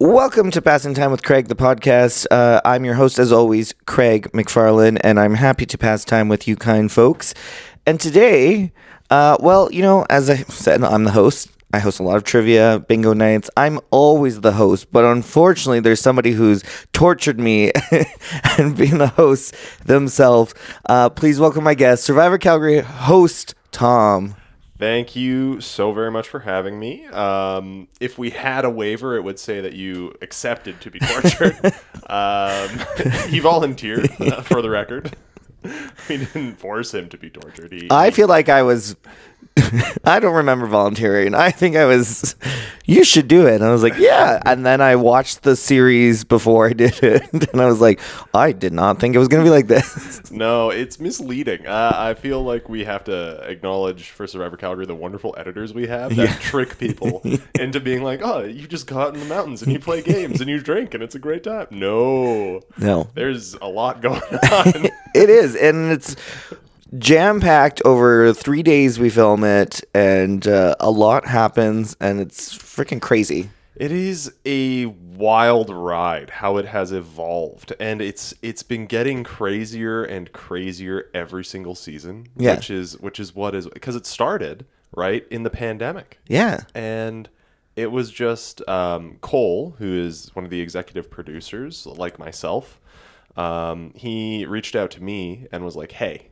Welcome 0.00 0.50
to 0.52 0.62
Passing 0.62 0.94
Time 0.94 1.10
with 1.10 1.22
Craig, 1.22 1.48
the 1.48 1.54
podcast. 1.54 2.26
Uh, 2.30 2.62
I'm 2.64 2.86
your 2.86 2.94
host, 2.94 3.18
as 3.18 3.32
always, 3.32 3.74
Craig 3.84 4.30
McFarlane, 4.32 4.98
and 5.04 5.20
I'm 5.20 5.34
happy 5.34 5.66
to 5.66 5.76
pass 5.76 6.06
time 6.06 6.30
with 6.30 6.48
you, 6.48 6.56
kind 6.56 6.90
folks. 6.90 7.34
And 7.84 8.00
today, 8.00 8.72
uh, 9.10 9.36
well, 9.40 9.70
you 9.70 9.82
know, 9.82 10.06
as 10.08 10.30
I 10.30 10.36
said, 10.36 10.82
I'm 10.82 11.04
the 11.04 11.10
host. 11.10 11.50
I 11.74 11.80
host 11.80 12.00
a 12.00 12.02
lot 12.02 12.16
of 12.16 12.24
trivia, 12.24 12.82
bingo 12.88 13.12
nights. 13.12 13.50
I'm 13.58 13.78
always 13.90 14.40
the 14.40 14.52
host, 14.52 14.90
but 14.90 15.04
unfortunately, 15.04 15.80
there's 15.80 16.00
somebody 16.00 16.32
who's 16.32 16.64
tortured 16.94 17.38
me 17.38 17.70
and 18.58 18.74
being 18.74 18.96
the 18.96 19.08
host 19.08 19.54
themselves. 19.84 20.54
Uh, 20.86 21.10
please 21.10 21.38
welcome 21.38 21.62
my 21.62 21.74
guest, 21.74 22.04
Survivor 22.04 22.38
Calgary 22.38 22.80
host 22.80 23.54
Tom. 23.70 24.34
Thank 24.80 25.14
you 25.14 25.60
so 25.60 25.92
very 25.92 26.10
much 26.10 26.26
for 26.26 26.40
having 26.40 26.80
me. 26.80 27.06
Um, 27.08 27.86
if 28.00 28.16
we 28.16 28.30
had 28.30 28.64
a 28.64 28.70
waiver, 28.70 29.14
it 29.14 29.22
would 29.22 29.38
say 29.38 29.60
that 29.60 29.74
you 29.74 30.14
accepted 30.22 30.80
to 30.80 30.90
be 30.90 30.98
tortured. 31.00 31.54
um, 32.08 32.70
he 33.28 33.40
volunteered, 33.40 34.10
uh, 34.18 34.40
for 34.40 34.62
the 34.62 34.70
record. 34.70 35.14
We 36.08 36.16
didn't 36.16 36.54
force 36.54 36.94
him 36.94 37.10
to 37.10 37.18
be 37.18 37.28
tortured. 37.28 37.70
He, 37.70 37.88
I 37.90 38.10
feel 38.12 38.28
like 38.28 38.48
I 38.48 38.62
was. 38.62 38.96
I 40.04 40.20
don't 40.20 40.34
remember 40.34 40.66
volunteering. 40.66 41.34
I 41.34 41.50
think 41.50 41.76
I 41.76 41.84
was. 41.84 42.36
You 42.86 43.04
should 43.04 43.28
do 43.28 43.46
it. 43.46 43.54
And 43.54 43.64
I 43.64 43.70
was 43.70 43.82
like, 43.84 43.96
yeah. 43.98 44.40
And 44.44 44.66
then 44.66 44.80
I 44.80 44.96
watched 44.96 45.42
the 45.42 45.54
series 45.54 46.24
before 46.24 46.68
I 46.68 46.72
did 46.72 47.02
it, 47.02 47.22
and 47.52 47.60
I 47.60 47.66
was 47.66 47.80
like, 47.80 48.00
I 48.34 48.52
did 48.52 48.72
not 48.72 48.98
think 48.98 49.14
it 49.14 49.18
was 49.18 49.28
going 49.28 49.44
to 49.44 49.48
be 49.48 49.54
like 49.54 49.68
this. 49.68 50.30
no, 50.32 50.70
it's 50.70 50.98
misleading. 50.98 51.66
Uh, 51.66 51.92
I 51.94 52.14
feel 52.14 52.42
like 52.42 52.68
we 52.68 52.84
have 52.84 53.04
to 53.04 53.40
acknowledge 53.48 54.10
for 54.10 54.26
Survivor 54.26 54.56
Calgary 54.56 54.86
the 54.86 54.94
wonderful 54.94 55.34
editors 55.38 55.72
we 55.72 55.86
have 55.86 56.16
that 56.16 56.40
trick 56.40 56.78
people 56.78 57.22
into 57.58 57.78
being 57.80 58.02
like, 58.02 58.20
oh, 58.22 58.42
you 58.44 58.66
just 58.66 58.86
go 58.86 58.98
out 58.98 59.14
in 59.14 59.20
the 59.20 59.26
mountains 59.26 59.62
and 59.62 59.72
you 59.72 59.78
play 59.78 60.02
games 60.02 60.40
and 60.40 60.50
you 60.50 60.60
drink 60.60 60.94
and 60.94 61.02
it's 61.02 61.14
a 61.14 61.18
great 61.20 61.44
time. 61.44 61.66
No, 61.70 62.60
No, 62.78 63.08
there's 63.14 63.54
a 63.54 63.68
lot 63.68 64.00
going 64.02 64.20
on. 64.22 64.86
it 65.14 65.30
is, 65.30 65.54
and 65.54 65.92
it's 65.92 66.16
jam 66.98 67.40
packed 67.40 67.80
over 67.84 68.32
three 68.32 68.62
days. 68.62 68.98
We 68.98 69.10
film 69.10 69.44
it, 69.44 69.82
and 69.94 70.46
uh, 70.46 70.74
a 70.80 70.90
lot 70.90 71.26
happens, 71.26 71.96
and 72.00 72.20
it's 72.20 72.56
freaking 72.56 73.00
crazy. 73.00 73.50
It 73.76 73.92
is 73.92 74.32
a 74.44 74.86
wild 74.86 75.70
ride 75.70 76.28
how 76.30 76.56
it 76.58 76.64
has 76.66 76.92
evolved 76.92 77.74
and 77.78 78.00
it's 78.00 78.32
it's 78.40 78.62
been 78.62 78.86
getting 78.86 79.22
crazier 79.22 80.02
and 80.02 80.32
crazier 80.32 81.10
every 81.12 81.44
single 81.44 81.74
season 81.74 82.26
Yeah. 82.36 82.54
which 82.56 82.70
is 82.70 82.98
which 83.00 83.20
is 83.20 83.34
what 83.34 83.54
is 83.54 83.66
because 83.68 83.96
it 83.96 84.06
started 84.06 84.64
right 84.96 85.26
in 85.30 85.42
the 85.42 85.50
pandemic 85.50 86.18
Yeah, 86.26 86.60
and 86.74 87.28
it 87.76 87.90
was 87.92 88.10
just 88.10 88.66
um, 88.66 89.18
Cole 89.20 89.76
who 89.78 89.92
is 90.00 90.30
one 90.34 90.44
of 90.46 90.50
the 90.50 90.60
executive 90.62 91.10
producers 91.10 91.86
like 91.86 92.18
myself 92.18 92.80
um, 93.36 93.92
he 93.94 94.46
reached 94.46 94.74
out 94.74 94.90
to 94.92 95.02
me 95.02 95.46
and 95.52 95.64
was 95.66 95.76
like 95.76 95.92
hey 95.92 96.29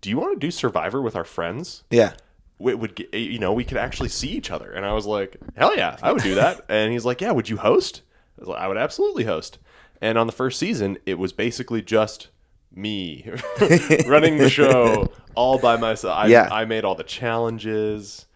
do 0.00 0.08
you 0.10 0.18
want 0.18 0.34
to 0.34 0.38
do 0.46 0.50
survivor 0.50 1.00
with 1.02 1.14
our 1.16 1.24
friends? 1.24 1.84
Yeah. 1.90 2.12
we 2.58 2.74
would 2.74 2.94
get, 2.94 3.12
you 3.14 3.38
know 3.38 3.52
we 3.52 3.64
could 3.64 3.76
actually 3.76 4.08
see 4.08 4.28
each 4.28 4.50
other. 4.50 4.70
And 4.72 4.86
i 4.86 4.92
was 4.92 5.06
like 5.06 5.36
hell 5.56 5.76
yeah 5.76 5.96
i 6.02 6.12
would 6.12 6.22
do 6.22 6.34
that. 6.36 6.64
And 6.68 6.92
he's 6.92 7.04
like 7.04 7.20
yeah 7.20 7.32
would 7.32 7.48
you 7.48 7.56
host? 7.58 8.02
I 8.38 8.40
was 8.40 8.48
like 8.48 8.60
i 8.60 8.68
would 8.68 8.76
absolutely 8.76 9.24
host. 9.24 9.58
And 10.00 10.16
on 10.18 10.26
the 10.26 10.32
first 10.32 10.58
season 10.58 10.98
it 11.06 11.18
was 11.18 11.32
basically 11.32 11.82
just 11.82 12.28
me 12.74 13.28
running 14.06 14.38
the 14.38 14.48
show 14.48 15.12
all 15.34 15.58
by 15.58 15.76
myself. 15.76 16.16
I, 16.16 16.26
Yeah. 16.28 16.48
I 16.50 16.64
made 16.64 16.84
all 16.84 16.94
the 16.94 17.04
challenges 17.04 18.26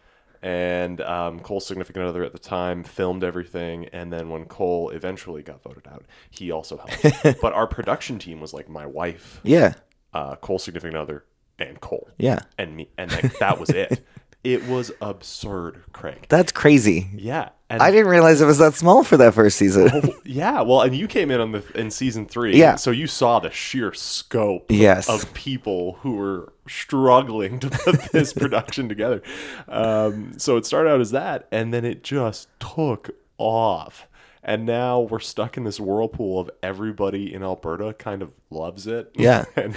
and 0.43 1.01
um, 1.01 1.41
cole's 1.41 1.67
significant 1.67 2.05
other 2.07 2.23
at 2.23 2.33
the 2.33 2.39
time 2.39 2.84
filmed 2.84 3.25
everything 3.25 3.87
and 3.87 4.12
then 4.12 4.29
when 4.29 4.45
cole 4.45 4.91
eventually 4.91 5.43
got 5.43 5.62
voted 5.62 5.87
out 5.89 6.05
he 6.31 6.51
also 6.51 6.77
helped. 6.77 7.41
But 7.41 7.53
our 7.55 7.67
production 7.67 8.19
team 8.19 8.41
was 8.41 8.53
like 8.53 8.69
my 8.69 8.84
wife 8.87 9.41
Yeah, 9.43 9.75
uh, 10.12 10.37
cole's 10.37 10.65
significant 10.65 10.97
other 10.99 11.25
and 11.59 11.81
cole 11.81 12.09
yeah. 12.19 12.41
and 12.59 12.77
me 12.77 12.89
and 12.99 13.11
like, 13.12 13.39
that 13.39 13.59
was 13.59 13.71
it 13.71 14.05
it 14.44 14.67
was 14.69 14.93
absurd 15.00 15.83
craig 15.93 16.27
That's 16.28 16.53
crazy. 16.53 17.09
yeah 17.15 17.50
and 17.69 17.83
I 17.83 17.91
didn't 17.91 18.06
realize 18.09 18.41
it 18.41 18.47
was 18.47 18.59
that 18.59 18.75
small 18.75 19.03
for 19.03 19.17
that 19.17 19.34
first 19.34 19.56
season. 19.56 19.91
yeah 20.25 20.61
well 20.61 20.83
and 20.83 20.95
you 20.95 21.09
came 21.09 21.31
in 21.31 21.41
on 21.41 21.53
the 21.53 21.65
in 21.75 21.91
season 21.91 22.27
three 22.27 22.56
Yeah. 22.56 22.77
so 22.77 22.91
you 22.91 23.06
saw 23.06 23.39
the 23.41 23.50
sheer 23.50 23.93
scope 23.95 24.66
Yes. 24.71 25.09
of 25.09 25.33
people 25.34 25.95
who 26.03 26.16
were 26.16 26.53
struggling 26.69 27.59
to 27.61 27.71
put 27.71 28.00
this 28.12 28.33
production 28.33 28.89
together 28.89 29.22
um, 29.69 30.39
so 30.39 30.56
it 30.56 30.66
started 30.66 30.91
out 30.91 31.00
as 31.00 31.11
that 31.12 31.49
and 31.50 31.72
then 31.75 31.84
it 31.84 32.03
just 32.05 32.49
took 32.61 33.11
off 33.39 34.06
and 34.47 34.65
now 34.65 35.01
we're 35.01 35.19
stuck 35.19 35.57
in 35.59 35.65
this 35.65 35.79
whirlpool 35.81 36.39
of 36.41 36.51
everybody 36.62 37.34
in 37.34 37.43
Alberta 37.43 37.93
kind 37.95 38.23
of 38.23 38.31
loves 38.49 38.87
it. 38.87 39.11
Yeah. 39.15 39.45
and 39.57 39.75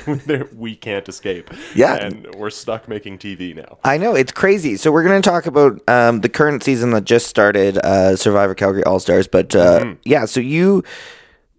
we 0.56 0.75
can't 0.75 1.09
escape. 1.09 1.50
Yeah. 1.75 1.96
And 1.96 2.34
we're 2.35 2.52
stuck 2.52 2.88
making 2.88 3.18
TV 3.18 3.53
now. 3.56 3.80
I 3.84 3.97
know 3.97 4.13
it's 4.16 4.31
crazy. 4.31 4.78
So 4.78 4.91
we're 4.91 5.03
going 5.03 5.22
to 5.22 5.28
talk 5.30 5.47
about 5.47 5.81
um, 5.90 6.22
the 6.22 6.30
current 6.30 6.63
season 6.63 6.91
that 6.91 7.03
just 7.03 7.28
started, 7.28 7.78
uh, 7.80 8.16
Survivor 8.16 8.53
Calgary 8.56 8.84
All 8.85 9.00
Stars. 9.00 9.28
But 9.28 9.56
uh, 9.56 9.80
Mm-hmm. 9.80 9.94
yeah, 10.06 10.25
so 10.25 10.40
you, 10.40 10.84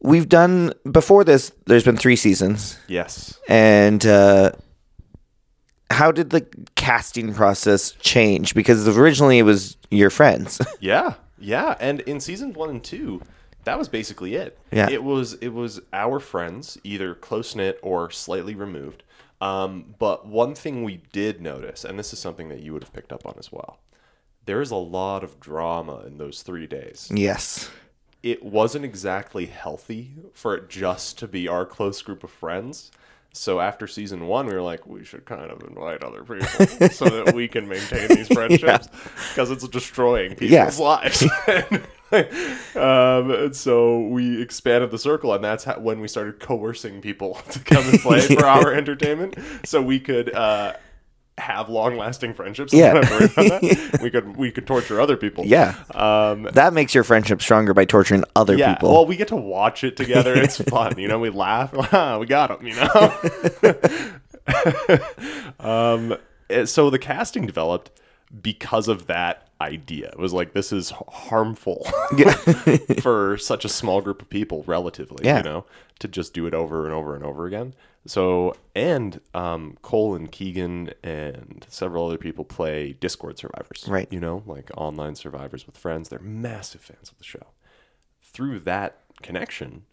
we've 0.00 0.28
done 0.28 0.72
before 0.90 1.24
this. 1.24 1.52
There's 1.66 1.84
been 1.84 1.96
three 1.96 2.16
seasons, 2.16 2.78
Yes. 2.88 3.38
and 3.48 4.06
uh, 4.06 4.52
how 5.90 6.12
did 6.12 6.30
the 6.30 6.46
casting 6.76 7.34
process 7.34 7.90
change? 8.00 8.54
Because 8.54 8.86
originally 8.86 9.38
it 9.38 9.42
was 9.42 9.76
your 9.90 10.10
friends. 10.10 10.60
Yeah, 10.80 11.14
yeah, 11.40 11.76
and 11.80 12.00
in 12.00 12.20
seasons 12.20 12.56
one 12.56 12.70
and 12.70 12.84
two, 12.84 13.22
that 13.64 13.78
was 13.78 13.88
basically 13.88 14.34
it. 14.34 14.58
Yeah. 14.70 14.88
it 14.88 15.02
was 15.02 15.34
it 15.34 15.50
was 15.50 15.80
our 15.92 16.20
friends, 16.20 16.78
either 16.84 17.14
close 17.14 17.54
knit 17.54 17.78
or 17.82 18.10
slightly 18.10 18.54
removed. 18.54 19.02
Um, 19.40 19.94
but 19.98 20.26
one 20.26 20.54
thing 20.54 20.84
we 20.84 21.02
did 21.12 21.40
notice, 21.40 21.84
and 21.84 21.98
this 21.98 22.12
is 22.12 22.18
something 22.18 22.50
that 22.50 22.60
you 22.60 22.72
would 22.74 22.82
have 22.82 22.92
picked 22.92 23.12
up 23.12 23.24
on 23.24 23.34
as 23.38 23.50
well, 23.50 23.78
there 24.44 24.60
is 24.60 24.70
a 24.70 24.76
lot 24.76 25.24
of 25.24 25.40
drama 25.40 26.02
in 26.06 26.18
those 26.18 26.42
three 26.42 26.66
days. 26.66 27.10
yes. 27.14 27.70
It 28.22 28.42
wasn't 28.44 28.84
exactly 28.84 29.46
healthy 29.46 30.10
for 30.34 30.54
it 30.54 30.68
just 30.68 31.16
to 31.20 31.26
be 31.26 31.48
our 31.48 31.64
close 31.64 32.02
group 32.02 32.22
of 32.22 32.30
friends. 32.30 32.90
So 33.32 33.60
after 33.60 33.86
season 33.86 34.26
one, 34.26 34.46
we 34.46 34.54
were 34.54 34.60
like, 34.62 34.86
we 34.86 35.04
should 35.04 35.24
kind 35.24 35.50
of 35.52 35.62
invite 35.62 36.02
other 36.02 36.24
people 36.24 36.88
so 36.90 37.04
that 37.08 37.32
we 37.34 37.46
can 37.46 37.68
maintain 37.68 38.08
these 38.08 38.26
friendships 38.32 38.88
because 39.30 39.50
it's 39.52 39.66
destroying 39.68 40.34
people's 40.34 40.78
Yeah. 40.80 40.84
lives. 40.84 41.22
um, 42.76 43.30
and 43.30 43.54
so 43.54 44.00
we 44.00 44.42
expanded 44.42 44.90
the 44.90 44.98
circle, 44.98 45.32
and 45.32 45.44
that's 45.44 45.64
how, 45.64 45.78
when 45.78 46.00
we 46.00 46.08
started 46.08 46.40
coercing 46.40 47.00
people 47.00 47.34
to 47.50 47.60
come 47.60 47.84
and 47.88 48.00
play 48.00 48.20
for 48.20 48.44
our 48.44 48.72
entertainment, 48.72 49.36
so 49.64 49.80
we 49.80 50.00
could 50.00 50.34
uh, 50.34 50.72
have 51.40 51.68
long-lasting 51.68 52.34
friendships. 52.34 52.72
Yeah. 52.72 52.92
Not 52.92 53.10
worry 53.10 53.24
about 53.24 53.34
that. 53.60 53.98
we 54.02 54.10
could 54.10 54.36
we 54.36 54.50
could 54.52 54.66
torture 54.66 55.00
other 55.00 55.16
people. 55.16 55.44
Yeah. 55.46 55.74
Um, 55.94 56.44
That 56.52 56.72
makes 56.72 56.94
your 56.94 57.04
friendship 57.04 57.42
stronger 57.42 57.74
by 57.74 57.84
torturing 57.84 58.24
other 58.36 58.56
yeah, 58.56 58.74
people. 58.74 58.92
well, 58.92 59.06
we 59.06 59.16
get 59.16 59.28
to 59.28 59.36
watch 59.36 59.82
it 59.84 59.96
together. 59.96 60.34
It's 60.34 60.58
fun, 60.70 60.98
you 60.98 61.08
know. 61.08 61.18
We 61.18 61.30
laugh. 61.30 61.74
Ah, 61.92 62.18
we 62.18 62.26
got 62.26 62.50
him, 62.52 62.66
you 62.66 62.74
know. 62.76 63.16
um, 65.58 66.16
eh, 66.48 66.64
so 66.64 66.90
the 66.90 66.98
casting 66.98 67.46
developed 67.46 67.90
because 68.42 68.86
of 68.88 69.06
that 69.06 69.48
idea. 69.60 70.08
It 70.08 70.18
was 70.18 70.32
like 70.32 70.52
this 70.52 70.72
is 70.72 70.92
harmful 71.08 71.86
for 73.02 73.36
such 73.38 73.64
a 73.64 73.68
small 73.68 74.00
group 74.00 74.22
of 74.22 74.30
people, 74.30 74.62
relatively. 74.66 75.24
Yeah. 75.26 75.38
You 75.38 75.42
know, 75.44 75.64
to 75.98 76.08
just 76.08 76.32
do 76.32 76.46
it 76.46 76.54
over 76.54 76.84
and 76.86 76.94
over 76.94 77.14
and 77.14 77.24
over 77.24 77.46
again. 77.46 77.74
So 78.06 78.54
and 78.74 79.20
um, 79.34 79.76
Cole 79.82 80.14
and 80.14 80.30
Keegan 80.32 80.92
and 81.02 81.66
several 81.68 82.06
other 82.06 82.18
people 82.18 82.44
play 82.44 82.94
Discord 82.94 83.38
survivors. 83.38 83.84
Right. 83.86 84.08
You 84.10 84.20
know, 84.20 84.42
like 84.46 84.70
online 84.76 85.14
survivors 85.14 85.66
with 85.66 85.76
friends. 85.76 86.08
They're 86.08 86.18
massive 86.18 86.80
fans 86.80 87.10
of 87.10 87.18
the 87.18 87.24
show 87.24 87.46
through 88.32 88.60
that 88.60 89.00
connection, 89.22 89.84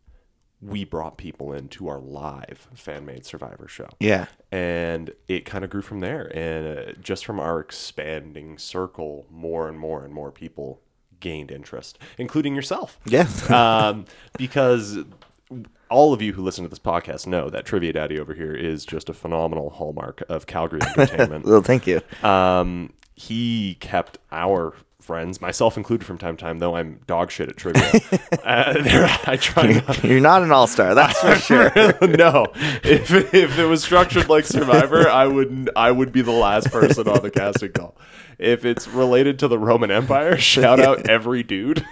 we 0.61 0.83
brought 0.83 1.17
people 1.17 1.53
into 1.53 1.87
our 1.87 1.99
live 1.99 2.67
fan 2.73 3.05
made 3.05 3.25
Survivor 3.25 3.67
show. 3.67 3.89
yeah. 3.99 4.25
And 4.51 5.13
it 5.27 5.45
kind 5.45 5.63
of 5.63 5.69
grew 5.69 5.81
from 5.81 5.99
there. 5.99 6.31
And 6.35 6.79
uh, 6.79 6.91
just 7.01 7.25
from 7.25 7.39
our 7.39 7.59
expanding 7.59 8.57
circle, 8.57 9.27
more 9.29 9.67
and 9.67 9.77
more 9.77 10.03
and 10.03 10.13
more 10.13 10.31
people 10.31 10.81
gained 11.19 11.51
interest, 11.51 11.99
including 12.17 12.55
yourself. 12.55 12.99
Yes. 13.05 13.49
um, 13.51 14.05
because 14.37 14.99
all 15.89 16.13
of 16.13 16.21
you 16.21 16.33
who 16.33 16.41
listen 16.43 16.63
to 16.63 16.69
this 16.69 16.79
podcast 16.79 17.27
know 17.27 17.49
that 17.49 17.65
Trivia 17.65 17.93
Daddy 17.93 18.19
over 18.19 18.33
here 18.33 18.53
is 18.53 18.85
just 18.85 19.09
a 19.09 19.13
phenomenal 19.13 19.69
hallmark 19.71 20.23
of 20.29 20.45
Calgary 20.45 20.81
entertainment 20.97 21.45
well, 21.45 21.61
thank 21.61 21.87
you. 21.87 22.01
um, 22.23 22.93
he 23.15 23.75
kept 23.79 24.17
our 24.31 24.73
friends, 25.01 25.39
myself 25.39 25.77
included, 25.77 26.05
from 26.05 26.17
time 26.17 26.35
to 26.35 26.43
time. 26.43 26.59
Though 26.59 26.75
I'm 26.75 26.99
dog 27.07 27.31
shit 27.31 27.47
at 27.49 27.55
trivia, 27.57 27.81
uh, 28.43 29.17
I 29.25 29.37
try 29.41 29.71
not. 29.71 30.03
You're 30.03 30.19
not 30.19 30.43
an 30.43 30.51
all 30.51 30.67
star, 30.67 30.93
that's 30.93 31.19
for 31.19 31.35
sure. 31.35 31.71
no, 32.05 32.47
if 32.83 33.11
if 33.33 33.57
it 33.57 33.65
was 33.65 33.83
structured 33.83 34.29
like 34.29 34.45
Survivor, 34.45 35.09
I 35.09 35.25
would 35.25 35.69
I 35.75 35.91
would 35.91 36.11
be 36.11 36.21
the 36.21 36.31
last 36.31 36.69
person 36.71 37.07
on 37.07 37.21
the 37.21 37.31
casting 37.31 37.71
call. 37.71 37.95
If 38.37 38.65
it's 38.65 38.87
related 38.87 39.39
to 39.39 39.47
the 39.47 39.57
Roman 39.57 39.89
Empire, 39.89 40.37
shout 40.37 40.79
out 40.79 41.09
every 41.09 41.41
dude. 41.41 41.85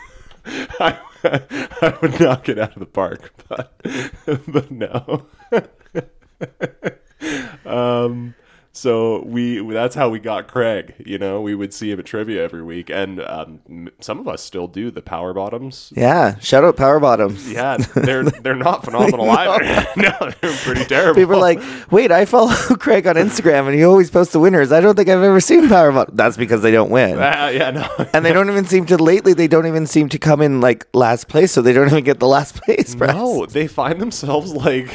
I, 0.46 1.00
I 1.24 1.98
would 2.02 2.20
knock 2.20 2.50
it 2.50 2.60
out 2.60 2.74
of 2.74 2.80
the 2.80 2.86
park, 2.86 3.34
but 3.48 3.74
but 4.48 4.72
no. 4.72 5.26
um, 7.66 8.36
so 8.76 9.24
we 9.24 9.66
that's 9.74 9.96
how 9.96 10.10
we 10.10 10.20
got 10.20 10.48
Craig. 10.48 10.96
You 11.06 11.18
know, 11.18 11.40
we 11.40 11.56
would 11.56 11.74
see 11.74 11.92
him 11.92 12.00
at 12.00 12.06
trivia 12.06 12.44
every 12.44 12.62
week, 12.62 12.90
and 12.90 13.22
um, 13.22 13.90
some 14.02 14.20
of 14.20 14.28
us 14.28 14.42
still 14.42 14.68
do 14.68 14.92
the 14.92 15.02
power 15.02 15.34
bottoms. 15.34 15.94
Yeah, 15.96 16.38
shout 16.40 16.66
out 16.66 16.76
Power 16.76 17.00
Bottoms. 17.00 17.50
Yeah, 17.56 17.78
they're 17.78 18.24
they're 18.26 18.54
not 18.56 18.84
phenomenal 18.86 19.30
either. 19.30 19.64
no, 19.96 20.32
they're 20.42 20.58
pretty 20.58 20.84
terrible. 20.84 21.16
People 21.22 21.36
are 21.36 21.40
like, 21.40 21.62
wait, 21.90 22.12
I 22.12 22.26
follow 22.26 22.54
Craig 22.76 23.08
on 23.08 23.16
Instagram 23.16 23.68
and 23.68 23.76
he 23.76 23.84
always 23.86 24.12
posts 24.12 24.34
the 24.34 24.40
winners. 24.40 24.74
I 24.74 24.82
don't 24.82 24.96
think 24.96 25.08
I've 25.08 25.24
ever 25.24 25.40
seen 25.40 25.70
Power 25.70 25.94
Bottoms. 25.94 26.18
That's 26.18 26.36
because 26.36 26.62
they 26.62 26.72
don't 26.72 26.90
win. 26.92 27.18
Ah, 27.18 27.48
yeah, 27.48 27.72
no, 27.72 28.08
And 28.14 28.26
they 28.26 28.34
don't 28.34 28.50
even 28.50 28.66
seem 28.66 28.86
to 28.88 28.98
lately. 28.98 29.34
They 29.34 29.48
don't 29.48 29.68
even 29.68 29.88
seem 29.88 30.10
to 30.10 30.20
come 30.20 30.42
in 30.42 30.60
like 30.60 30.86
last 30.94 31.30
place, 31.30 31.54
so 31.54 31.62
they 31.62 31.72
don't 31.72 31.88
even 31.88 32.04
get 32.04 32.20
the 32.20 32.28
last 32.28 32.56
place 32.62 32.94
prize. 32.94 33.16
no, 33.16 33.46
they 33.46 33.68
find 33.68 34.02
themselves 34.02 34.52
like. 34.52 34.94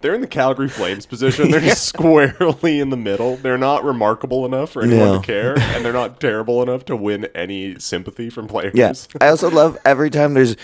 They're 0.00 0.14
in 0.14 0.20
the 0.20 0.26
Calgary 0.26 0.68
Flames 0.68 1.06
position. 1.06 1.50
They're 1.50 1.60
just 1.60 1.84
squarely 1.88 2.80
in 2.80 2.90
the 2.90 2.96
middle. 2.96 3.36
They're 3.36 3.58
not 3.58 3.82
remarkable 3.84 4.44
enough 4.44 4.70
for 4.72 4.82
anyone 4.82 5.06
No. 5.06 5.20
to 5.20 5.26
care, 5.26 5.58
and 5.58 5.84
they're 5.84 5.92
not 5.92 6.20
terrible 6.20 6.62
enough 6.62 6.84
to 6.86 6.96
win 6.96 7.26
any 7.34 7.78
sympathy 7.78 8.28
from 8.30 8.46
players. 8.46 8.74
Yeah, 8.74 8.92
I 9.20 9.28
also 9.28 9.50
love 9.50 9.78
every 9.84 10.10
time 10.10 10.34
there's 10.34 10.56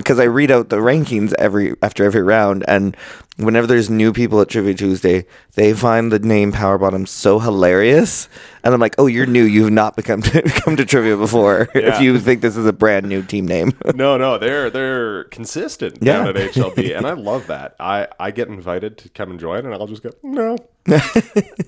because 0.00 0.18
I 0.18 0.24
read 0.24 0.50
out 0.50 0.70
the 0.70 0.76
rankings 0.76 1.34
every 1.38 1.74
after 1.82 2.04
every 2.04 2.22
round, 2.22 2.64
and 2.66 2.96
whenever 3.36 3.66
there's 3.66 3.90
new 3.90 4.12
people 4.14 4.40
at 4.40 4.48
Trivia 4.48 4.72
Tuesday, 4.74 5.26
they 5.56 5.74
find 5.74 6.10
the 6.10 6.18
name 6.18 6.52
Power 6.52 6.78
Bottom 6.78 7.04
so 7.04 7.38
hilarious, 7.38 8.26
and 8.64 8.72
I'm 8.72 8.80
like, 8.80 8.94
oh, 8.98 9.06
you're 9.06 9.26
new. 9.26 9.42
You've 9.44 9.72
not 9.72 9.96
become 9.96 10.22
to, 10.22 10.42
come 10.64 10.76
to 10.76 10.84
trivia 10.86 11.16
before. 11.16 11.68
Yeah. 11.74 11.94
If 11.96 12.00
you 12.00 12.18
think 12.18 12.40
this 12.40 12.56
is 12.56 12.66
a 12.66 12.72
brand 12.72 13.08
new 13.08 13.22
team 13.22 13.46
name, 13.46 13.72
No, 13.94 14.16
no, 14.16 14.38
they're 14.38 14.70
they're 14.70 15.24
consistent 15.24 15.98
Yeah. 16.00 16.24
down 16.24 16.28
at 16.28 16.36
HLB, 16.36 16.96
and 16.96 17.06
I 17.06 17.12
love 17.12 17.46
that. 17.48 17.76
I 17.78 18.08
I 18.18 18.30
get 18.30 18.48
invited 18.48 18.96
to 18.98 19.08
come 19.10 19.30
and 19.30 19.38
join, 19.40 19.64
and 19.66 19.74
I'll 19.74 19.86
just 19.86 20.02
go, 20.02 20.10
no, 20.22 20.56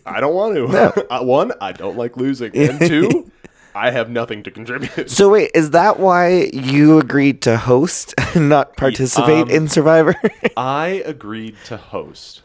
I 0.06 0.20
don't 0.20 0.34
want 0.34 0.55
to. 0.56 1.06
Uh, 1.12 1.23
One, 1.23 1.52
I 1.61 1.73
don't 1.73 1.96
like 1.96 2.17
losing, 2.17 2.56
and 2.56 2.79
two, 2.81 3.31
I 3.74 3.90
have 3.90 4.10
nothing 4.10 4.42
to 4.44 4.50
contribute. 4.50 5.10
so 5.10 5.30
wait, 5.30 5.50
is 5.54 5.70
that 5.70 5.98
why 5.98 6.50
you 6.52 6.98
agreed 6.98 7.42
to 7.42 7.56
host 7.56 8.14
and 8.34 8.48
not 8.48 8.76
participate 8.76 9.44
um, 9.44 9.50
in 9.50 9.69
Survivor? 9.69 10.14
I 10.56 11.02
agreed 11.06 11.56
to 11.66 11.76
host 11.76 12.42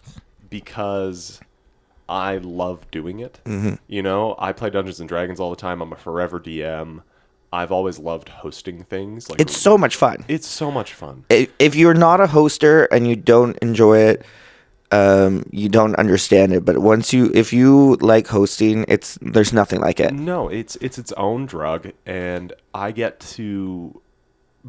because 0.50 1.40
I 2.08 2.38
love 2.38 2.90
doing 2.92 3.20
it. 3.20 3.40
Mm-hmm. 3.46 3.76
You 3.88 4.02
know, 4.02 4.36
I 4.40 4.54
play 4.54 4.70
Dungeons 4.70 5.00
and 5.00 5.10
Dragons 5.10 5.40
all 5.40 5.50
the 5.50 5.56
time. 5.56 5.82
I'm 5.82 5.92
a 5.92 5.98
forever 5.98 6.40
DM. 6.40 7.02
I've 7.52 7.72
always 7.72 7.98
loved 7.98 8.30
hosting 8.30 8.84
things. 8.84 9.30
Like 9.30 9.40
it's 9.40 9.58
so 9.58 9.78
much 9.78 9.96
fun. 9.96 10.26
it's 10.28 10.48
so 10.48 10.70
much 10.70 10.94
fun. 10.94 11.26
if, 11.30 11.52
if 11.60 11.76
you're 11.76 11.94
not 11.94 12.20
a 12.20 12.28
hoster 12.28 12.88
and 12.92 13.08
you 13.08 13.16
don't 13.16 13.58
enjoy 13.60 14.00
it, 14.00 14.26
um, 14.92 15.44
you 15.52 15.70
don't 15.70 15.96
understand 15.96 16.54
it. 16.54 16.64
But 16.66 16.78
once 16.80 17.14
you, 17.14 17.32
if 17.34 17.52
you 17.54 17.96
like 18.02 18.28
hosting, 18.28 18.86
it's 18.88 19.18
there's 19.22 19.54
nothing 19.54 19.82
like 19.82 20.00
it. 20.00 20.14
No, 20.14 20.48
it's 20.50 20.76
it's 20.78 20.98
its 20.98 21.12
own 21.14 21.46
drug, 21.46 21.92
and 22.06 22.54
I 22.74 22.92
get 22.92 23.20
to 23.22 24.02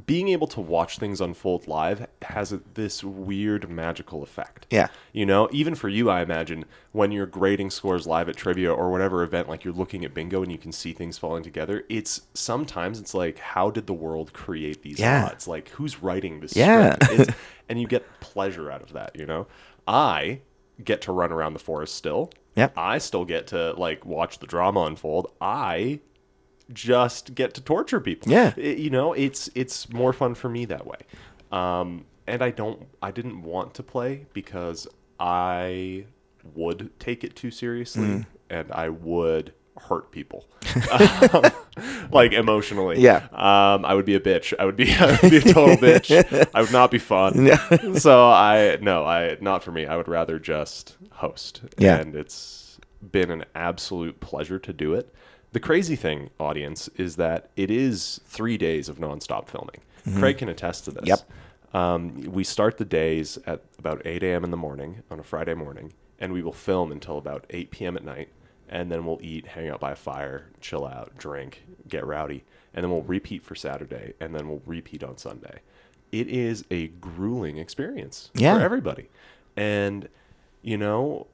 being 0.06 0.28
able 0.28 0.46
to 0.46 0.60
watch 0.60 0.98
things 0.98 1.20
unfold 1.20 1.66
live 1.66 2.06
has 2.22 2.54
this 2.74 3.02
weird 3.02 3.68
magical 3.68 4.22
effect. 4.22 4.64
Yeah. 4.70 4.88
You 5.12 5.26
know, 5.26 5.48
even 5.50 5.74
for 5.74 5.88
you, 5.88 6.08
I 6.08 6.20
imagine 6.22 6.66
when 6.92 7.10
you're 7.10 7.26
grading 7.26 7.70
scores 7.70 8.06
live 8.06 8.28
at 8.28 8.36
trivia 8.36 8.72
or 8.72 8.92
whatever 8.92 9.24
event, 9.24 9.48
like 9.48 9.64
you're 9.64 9.74
looking 9.74 10.04
at 10.04 10.14
bingo 10.14 10.42
and 10.42 10.52
you 10.52 10.58
can 10.58 10.70
see 10.70 10.92
things 10.92 11.18
falling 11.18 11.42
together. 11.42 11.84
It's 11.88 12.22
sometimes 12.32 13.00
it's 13.00 13.12
like, 13.12 13.38
how 13.40 13.70
did 13.70 13.88
the 13.88 13.94
world 13.94 14.32
create 14.32 14.82
these 14.82 15.00
Yeah. 15.00 15.26
odds? 15.32 15.48
Like, 15.48 15.70
who's 15.70 16.00
writing 16.00 16.40
this? 16.40 16.54
Yeah. 16.54 16.94
and 17.68 17.80
you 17.80 17.88
get 17.88 18.04
pleasure 18.20 18.70
out 18.70 18.82
of 18.82 18.92
that. 18.92 19.16
You 19.16 19.26
know, 19.26 19.46
I 19.88 20.42
get 20.84 21.00
to 21.02 21.12
run 21.12 21.32
around 21.32 21.54
the 21.54 21.58
forest 21.58 21.94
still. 21.96 22.30
Yeah. 22.54 22.68
I 22.76 22.98
still 22.98 23.24
get 23.24 23.48
to 23.48 23.72
like 23.72 24.04
watch 24.04 24.38
the 24.38 24.46
drama 24.46 24.82
unfold. 24.82 25.32
I 25.40 26.00
just 26.72 27.34
get 27.34 27.54
to 27.54 27.60
torture 27.60 28.00
people. 28.00 28.30
Yeah. 28.30 28.52
I- 28.56 28.60
you 28.60 28.90
know, 28.90 29.12
it's 29.12 29.48
it's 29.54 29.90
more 29.92 30.12
fun 30.12 30.34
for 30.34 30.48
me 30.48 30.64
that 30.66 30.86
way. 30.86 30.98
Um, 31.50 32.04
and 32.26 32.42
I 32.42 32.50
don't, 32.50 32.86
I 33.00 33.10
didn't 33.10 33.42
want 33.42 33.72
to 33.74 33.82
play 33.82 34.26
because 34.34 34.86
I 35.18 36.04
would 36.54 36.90
take 37.00 37.24
it 37.24 37.34
too 37.34 37.50
seriously 37.50 38.06
Mm. 38.08 38.26
and 38.50 38.70
I 38.72 38.90
would 38.90 39.54
hurt 39.80 40.10
people, 40.10 40.46
um, 40.90 41.42
like 42.10 42.32
emotionally. 42.32 43.00
Yeah. 43.00 43.26
Um, 43.32 43.84
I 43.84 43.94
would 43.94 44.04
be 44.04 44.14
a 44.14 44.20
bitch. 44.20 44.52
I 44.58 44.64
would 44.64 44.76
be, 44.76 44.92
I 44.98 45.18
would 45.20 45.30
be 45.30 45.36
a 45.38 45.40
total 45.40 45.76
bitch. 45.76 46.48
I 46.54 46.60
would 46.60 46.72
not 46.72 46.90
be 46.90 46.98
fun. 46.98 47.50
so 47.98 48.28
I, 48.28 48.78
no, 48.80 49.04
I, 49.04 49.38
not 49.40 49.62
for 49.62 49.72
me. 49.72 49.86
I 49.86 49.96
would 49.96 50.08
rather 50.08 50.38
just 50.38 50.96
host. 51.12 51.62
Yeah. 51.78 51.96
And 51.96 52.14
it's 52.14 52.78
been 53.12 53.30
an 53.30 53.44
absolute 53.54 54.20
pleasure 54.20 54.58
to 54.58 54.72
do 54.72 54.94
it. 54.94 55.14
The 55.52 55.60
crazy 55.60 55.96
thing, 55.96 56.30
audience, 56.38 56.88
is 56.96 57.16
that 57.16 57.50
it 57.56 57.70
is 57.70 58.20
three 58.26 58.58
days 58.58 58.88
of 58.88 58.98
nonstop 58.98 59.48
filming. 59.48 59.80
Craig 60.18 60.38
can 60.38 60.48
attest 60.48 60.86
to 60.86 60.90
this. 60.90 61.06
Yep. 61.06 61.20
Um, 61.74 62.22
we 62.32 62.44
start 62.44 62.78
the 62.78 62.84
days 62.84 63.38
at 63.46 63.62
about 63.78 64.02
8 64.04 64.22
a.m. 64.22 64.44
in 64.44 64.50
the 64.50 64.56
morning 64.56 65.02
on 65.10 65.20
a 65.20 65.22
Friday 65.22 65.54
morning, 65.54 65.92
and 66.18 66.32
we 66.32 66.42
will 66.42 66.52
film 66.52 66.90
until 66.90 67.18
about 67.18 67.44
8 67.50 67.70
p.m. 67.70 67.96
at 67.96 68.04
night, 68.04 68.30
and 68.68 68.90
then 68.90 69.04
we'll 69.04 69.18
eat, 69.22 69.46
hang 69.48 69.68
out 69.68 69.80
by 69.80 69.92
a 69.92 69.96
fire, 69.96 70.46
chill 70.60 70.86
out, 70.86 71.16
drink, 71.18 71.64
get 71.88 72.06
rowdy, 72.06 72.44
and 72.74 72.84
then 72.84 72.90
we'll 72.90 73.02
repeat 73.02 73.42
for 73.42 73.54
Saturday, 73.54 74.14
and 74.20 74.34
then 74.34 74.48
we'll 74.48 74.62
repeat 74.66 75.02
on 75.02 75.16
Sunday. 75.16 75.60
It 76.12 76.28
is 76.28 76.64
a 76.70 76.88
grueling 76.88 77.58
experience 77.58 78.30
Yeah. 78.34 78.56
for 78.58 78.64
everybody. 78.64 79.08
And, 79.56 80.08
you 80.62 80.76
know, 80.78 81.26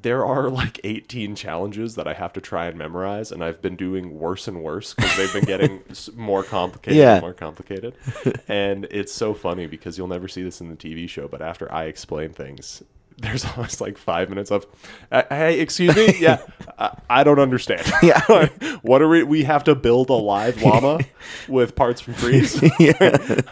there 0.00 0.24
are 0.24 0.48
like 0.48 0.78
18 0.84 1.34
challenges 1.34 1.94
that 1.96 2.06
I 2.06 2.12
have 2.14 2.32
to 2.34 2.40
try 2.40 2.66
and 2.66 2.76
memorize, 2.78 3.32
and 3.32 3.42
I've 3.42 3.60
been 3.62 3.74
doing 3.76 4.18
worse 4.18 4.46
and 4.46 4.62
worse 4.62 4.94
because 4.94 5.16
they've 5.16 5.32
been 5.32 5.44
getting 5.44 5.82
more 6.16 6.42
complicated 6.44 6.98
Yeah. 6.98 7.14
and 7.14 7.22
more 7.22 7.32
complicated. 7.34 7.94
and 8.48 8.86
it's 8.90 9.12
so 9.12 9.34
funny 9.34 9.66
because 9.66 9.98
you'll 9.98 10.06
never 10.08 10.28
see 10.28 10.42
this 10.42 10.60
in 10.60 10.68
the 10.68 10.76
TV 10.76 11.08
show, 11.08 11.26
but 11.28 11.42
after 11.42 11.72
I 11.72 11.84
explain 11.84 12.30
things, 12.30 12.82
there's 13.22 13.44
always 13.44 13.80
like 13.80 13.98
five 13.98 14.28
minutes 14.28 14.50
of, 14.52 14.64
"Uh, 15.10 15.22
hey, 15.28 15.58
excuse 15.60 15.94
me, 15.96 16.14
yeah, 16.20 16.40
I, 16.78 16.96
I 17.10 17.24
don't 17.24 17.40
understand. 17.40 17.82
Yeah. 18.02 18.48
What 18.82 19.02
are 19.02 19.08
we? 19.08 19.24
We 19.24 19.42
have 19.42 19.64
to 19.64 19.74
build 19.74 20.08
a 20.08 20.14
live 20.14 20.62
llama 20.62 21.00
with 21.48 21.74
parts 21.74 22.00
from 22.00 22.14
trees. 22.14 22.62
yeah. 22.78 22.94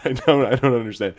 I 0.04 0.12
don't. 0.12 0.46
I 0.46 0.54
don't 0.54 0.74
understand. 0.74 1.14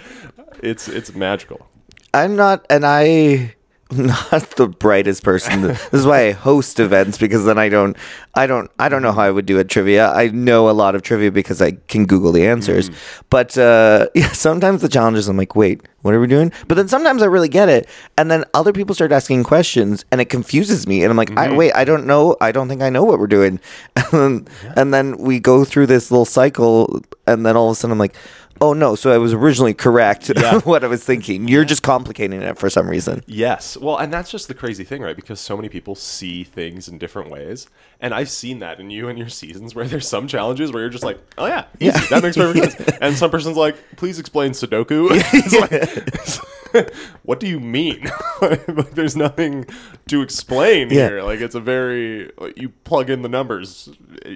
It's 0.64 0.88
it's 0.88 1.14
magical. 1.14 1.68
I'm 2.14 2.36
not, 2.38 2.66
and 2.70 2.86
I 2.86 3.54
not 3.92 4.50
the 4.58 4.68
brightest 4.68 5.24
person. 5.24 5.62
this 5.62 5.94
is 5.94 6.06
why 6.06 6.28
I 6.28 6.32
host 6.32 6.80
events 6.80 7.18
because 7.18 7.46
then 7.46 7.58
I 7.58 7.70
don't, 7.70 7.96
I 8.36 8.46
don't, 8.46 8.70
I 8.80 8.90
don't 8.90 9.02
know 9.02 9.14
how 9.14 9.22
I 9.22 9.32
would 9.32 9.46
do 9.46 9.60
a 9.60 9.64
trivia. 9.64 10.12
I 10.12 10.28
know 10.28 10.70
a 10.70 10.72
lot 10.72 10.94
of 10.96 11.04
trivia 11.04 11.32
because 11.32 11.62
I 11.62 11.72
can 11.88 12.06
Google 12.06 12.32
the 12.34 12.46
answers. 12.46 12.90
But 13.30 13.58
uh, 13.58 14.08
yeah, 14.16 14.32
sometimes 14.32 14.82
the 14.82 14.90
challenges 14.90 15.30
I'm 15.30 15.38
like, 15.38 15.56
wait, 15.56 15.82
what 16.02 16.14
are 16.14 16.20
we 16.20 16.28
doing? 16.28 16.52
But 16.68 16.76
then 16.76 16.88
sometimes 16.88 17.22
I 17.22 17.26
really 17.26 17.50
get 17.50 17.70
it, 17.70 17.88
and 18.18 18.30
then 18.30 18.46
other 18.54 18.72
people 18.72 18.96
start 18.96 19.12
asking 19.12 19.44
questions, 19.44 20.06
and 20.12 20.22
it 20.22 20.26
confuses 20.26 20.88
me, 20.88 21.04
and 21.04 21.12
I'm 21.12 21.18
like, 21.18 21.36
I, 21.38 21.54
wait, 21.56 21.74
I 21.74 21.84
don't 21.84 22.06
know. 22.06 22.38
I 22.40 22.52
don't 22.52 22.70
think 22.70 22.82
I 22.82 22.90
know 22.90 23.04
what 23.04 23.20
we're 23.20 23.28
doing, 23.28 23.60
and 23.96 24.12
then, 24.12 24.48
and 24.76 24.94
then 24.94 25.18
we 25.18 25.40
go 25.40 25.66
through 25.66 25.88
this 25.88 26.12
little 26.12 26.26
cycle, 26.26 27.02
and 27.26 27.46
then 27.46 27.58
all 27.58 27.70
of 27.70 27.72
a 27.74 27.76
sudden 27.76 27.94
I'm 27.94 28.00
like. 28.00 28.16
Oh 28.62 28.74
no! 28.74 28.96
So 28.96 29.12
I 29.14 29.18
was 29.18 29.34
originally 29.34 29.74
correct. 29.74 30.32
Yeah. 30.38 30.60
what 30.62 30.84
I 30.84 30.88
was 30.88 31.04
thinking. 31.04 31.48
You're 31.48 31.66
just 31.66 31.84
complicating 31.84 32.42
it 32.42 32.58
for 32.58 32.70
some 32.70 32.88
reason. 32.90 33.24
Yes. 33.28 33.76
Well, 33.78 33.98
and 33.98 34.12
that's 34.14 34.30
just 34.32 34.48
the 34.48 34.54
crazy 34.54 34.84
thing, 34.84 35.02
right? 35.02 35.16
Because 35.16 35.40
so 35.40 35.56
many 35.56 35.68
people 35.70 35.96
see 35.96 36.44
things 36.44 36.88
in 36.88 36.98
different 36.98 37.30
ways. 37.32 37.68
And 38.00 38.14
I've 38.14 38.30
seen 38.30 38.60
that 38.60 38.80
in 38.80 38.92
you 38.92 39.10
and 39.10 39.18
your 39.18 39.30
seasons 39.30 39.74
where 39.74 39.86
there's 39.86 40.08
some 40.08 40.28
challenges 40.28 40.72
where 40.72 40.82
you're 40.84 40.90
just 40.92 41.04
like, 41.04 41.20
oh, 41.40 41.48
yeah, 41.48 41.66
easy. 41.80 42.00
that 42.12 42.22
makes 42.22 42.38
perfect 42.38 42.72
sense. 42.78 42.98
And 43.02 43.16
some 43.16 43.32
person's 43.32 43.58
like, 43.58 43.76
please 43.96 44.20
explain 44.20 44.52
Sudoku. 44.52 45.08
It's 45.34 46.74
like, 46.74 46.94
what 47.24 47.40
do 47.40 47.48
you 47.48 47.60
mean? 47.60 48.06
like, 48.42 48.66
there's 48.94 49.16
nothing 49.16 49.66
to 50.10 50.22
explain 50.22 50.90
Yeah. 50.90 51.08
here. 51.10 51.22
Like, 51.24 51.40
it's 51.42 51.56
a 51.56 51.60
very, 51.60 52.32
like, 52.38 52.58
you 52.58 52.70
plug 52.70 53.10
in 53.10 53.22
the 53.24 53.30
numbers, 53.30 53.90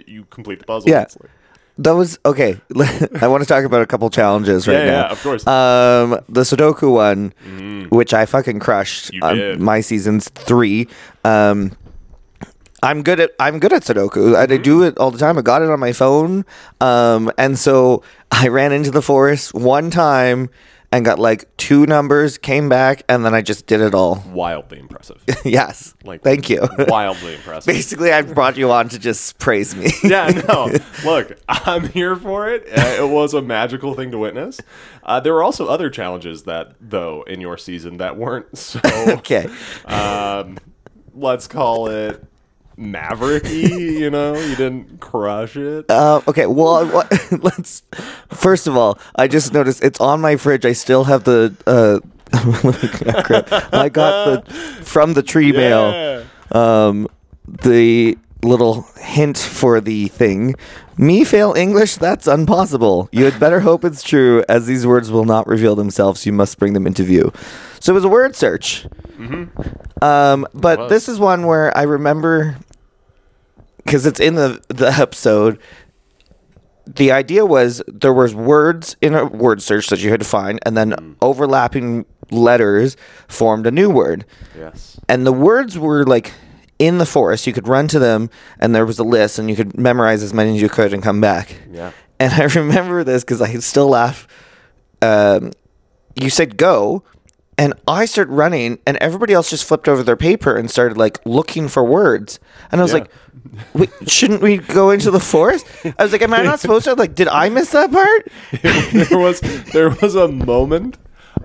you 0.07 0.25
complete 0.31 0.59
the 0.59 0.65
puzzle. 0.65 0.89
Yeah. 0.89 1.03
It's 1.03 1.19
like- 1.19 1.29
That 1.81 1.95
was 1.95 2.19
okay. 2.25 2.59
I 3.21 3.27
want 3.27 3.41
to 3.43 3.47
talk 3.47 3.63
about 3.65 3.81
a 3.81 3.87
couple 3.87 4.09
challenges 4.09 4.67
right 4.67 4.73
Yeah, 4.77 4.85
now. 4.85 4.91
yeah, 5.07 5.11
of 5.11 5.23
course. 5.23 5.47
Um, 5.47 6.19
the 6.29 6.41
Sudoku 6.41 6.93
one, 6.93 7.33
which 7.89 8.13
I 8.13 8.25
fucking 8.25 8.59
crushed. 8.59 9.11
Did. 9.11 9.59
My 9.59 9.81
season's 9.81 10.29
three. 10.29 10.87
Um, 11.25 11.71
I'm 12.83 13.03
good 13.03 13.19
at 13.19 13.31
I'm 13.39 13.59
good 13.59 13.73
at 13.73 13.83
Sudoku. 13.83 14.35
I, 14.35 14.43
I 14.53 14.57
do 14.57 14.83
it 14.83 14.97
all 14.97 15.11
the 15.11 15.17
time. 15.19 15.37
I 15.37 15.41
got 15.41 15.61
it 15.61 15.69
on 15.69 15.79
my 15.79 15.93
phone. 15.93 16.45
Um, 16.81 17.31
and 17.37 17.57
so 17.57 18.03
I 18.31 18.47
ran 18.47 18.71
into 18.71 18.91
the 18.91 19.01
forest 19.01 19.53
one 19.53 19.89
time, 19.91 20.49
and 20.91 21.05
got 21.05 21.19
like 21.19 21.55
two 21.57 21.85
numbers, 21.85 22.37
came 22.37 22.67
back, 22.67 23.03
and 23.07 23.25
then 23.25 23.33
I 23.33 23.41
just 23.41 23.65
did 23.65 23.79
it 23.79 23.93
all. 23.95 24.23
Wildly 24.27 24.79
impressive. 24.79 25.23
yes. 25.45 25.93
Like 26.03 26.21
Thank 26.21 26.49
you. 26.49 26.67
Wildly 26.87 27.35
impressive. 27.35 27.73
Basically, 27.73 28.11
I 28.11 28.21
brought 28.21 28.57
you 28.57 28.71
on 28.71 28.89
to 28.89 28.99
just 28.99 29.39
praise 29.39 29.75
me. 29.75 29.89
yeah, 30.03 30.27
no. 30.47 30.69
Look, 31.05 31.37
I'm 31.47 31.87
here 31.89 32.15
for 32.15 32.49
it. 32.49 32.67
Uh, 32.67 33.03
it 33.03 33.09
was 33.09 33.33
a 33.33 33.41
magical 33.41 33.93
thing 33.93 34.11
to 34.11 34.17
witness. 34.17 34.59
Uh, 35.03 35.19
there 35.19 35.33
were 35.33 35.43
also 35.43 35.67
other 35.67 35.89
challenges 35.89 36.43
that, 36.43 36.75
though, 36.81 37.23
in 37.23 37.39
your 37.39 37.57
season 37.57 37.97
that 37.97 38.17
weren't 38.17 38.57
so. 38.57 38.81
okay. 39.07 39.47
Um, 39.85 40.57
let's 41.13 41.47
call 41.47 41.87
it 41.87 42.23
mavericky. 42.81 43.99
You 43.99 44.09
know, 44.09 44.35
you 44.35 44.55
didn't 44.55 44.99
crush 44.99 45.55
it. 45.55 45.89
Uh, 45.89 46.21
okay, 46.27 46.45
well, 46.45 46.85
what, 46.87 47.11
let's. 47.43 47.83
First 48.29 48.67
of 48.67 48.75
all, 48.75 48.97
I 49.15 49.27
just 49.27 49.53
noticed 49.53 49.83
it's 49.83 49.99
on 49.99 50.21
my 50.21 50.35
fridge. 50.35 50.65
I 50.65 50.73
still 50.73 51.05
have 51.05 51.23
the. 51.23 51.55
Uh. 51.65 51.99
I 53.73 53.89
got 53.89 54.45
the 54.45 54.53
from 54.83 55.13
the 55.13 55.21
tree 55.21 55.51
mail. 55.51 56.25
Um, 56.51 57.07
the 57.45 58.17
little 58.43 58.83
hint 58.99 59.37
for 59.37 59.81
the 59.81 60.07
thing. 60.07 60.55
Me 60.97 61.23
fail 61.23 61.53
English? 61.53 61.95
That's 61.95 62.27
impossible. 62.27 63.09
You 63.11 63.25
had 63.25 63.39
better 63.39 63.59
hope 63.59 63.83
it's 63.83 64.03
true, 64.03 64.43
as 64.47 64.67
these 64.67 64.85
words 64.85 65.11
will 65.11 65.25
not 65.25 65.47
reveal 65.47 65.75
themselves. 65.75 66.25
You 66.25 66.33
must 66.33 66.57
bring 66.59 66.73
them 66.73 66.85
into 66.87 67.03
view. 67.03 67.33
So 67.79 67.93
it 67.93 67.95
was 67.95 68.05
a 68.05 68.09
word 68.09 68.35
search. 68.35 68.85
Um, 70.01 70.47
but 70.53 70.87
this 70.89 71.07
is 71.07 71.19
one 71.19 71.45
where 71.45 71.75
I 71.77 71.83
remember 71.83 72.57
because 73.85 74.05
it's 74.05 74.19
in 74.19 74.35
the 74.35 74.61
the 74.69 74.87
episode. 74.91 75.59
The 76.87 77.11
idea 77.11 77.45
was 77.45 77.81
there 77.87 78.13
was 78.13 78.33
words 78.33 78.97
in 79.01 79.13
a 79.13 79.25
word 79.25 79.61
search 79.61 79.87
that 79.87 80.01
you 80.01 80.09
had 80.09 80.19
to 80.19 80.25
find, 80.25 80.59
and 80.65 80.75
then 80.75 81.15
overlapping 81.21 82.05
letters 82.31 82.97
formed 83.27 83.67
a 83.67 83.71
new 83.71 83.89
word 83.89 84.25
Yes. 84.57 84.97
and 85.09 85.25
the 85.27 85.31
words 85.33 85.77
were 85.77 86.05
like 86.05 86.33
in 86.79 86.97
the 86.97 87.05
forest. 87.05 87.45
You 87.45 87.53
could 87.53 87.67
run 87.67 87.87
to 87.89 87.99
them, 87.99 88.29
and 88.59 88.73
there 88.73 88.85
was 88.85 88.97
a 88.99 89.03
list, 89.03 89.37
and 89.37 89.49
you 89.49 89.55
could 89.55 89.77
memorize 89.77 90.23
as 90.23 90.33
many 90.33 90.55
as 90.55 90.61
you 90.61 90.69
could 90.69 90.91
and 90.93 91.03
come 91.03 91.21
back. 91.21 91.55
Yeah. 91.71 91.91
And 92.19 92.33
I 92.33 92.45
remember 92.59 93.03
this 93.03 93.23
because 93.23 93.41
I 93.41 93.53
still 93.59 93.87
laugh. 93.89 94.27
Um, 95.03 95.51
you 96.15 96.29
said 96.29 96.57
go, 96.57 97.03
and 97.61 97.73
I 97.87 98.05
started 98.05 98.31
running, 98.31 98.79
and 98.87 98.97
everybody 98.97 99.33
else 99.33 99.51
just 99.51 99.65
flipped 99.65 99.87
over 99.87 100.01
their 100.01 100.15
paper 100.17 100.55
and 100.57 100.69
started 100.71 100.97
like 100.97 101.19
looking 101.25 101.67
for 101.67 101.83
words. 101.83 102.39
And 102.71 102.81
I 102.81 102.83
was 102.83 102.91
Yeah. 102.93 103.05
like, 103.75 103.91
shouldn't 104.07 104.41
we 104.41 104.57
go 104.57 104.89
into 104.89 105.11
the 105.11 105.19
forest? 105.19 105.65
I 105.85 106.03
was 106.03 106.11
like, 106.11 106.23
am 106.23 106.33
I 106.33 106.41
not 106.41 106.59
supposed 106.59 106.85
to? 106.85 106.95
Like, 106.95 107.13
did 107.13 107.27
I 107.27 107.49
miss 107.49 107.69
that 107.71 107.91
part? 107.91 108.27
there 109.09 109.19
was 109.19 109.41
there 109.73 109.89
was 110.01 110.15
a 110.15 110.27
moment 110.27 110.97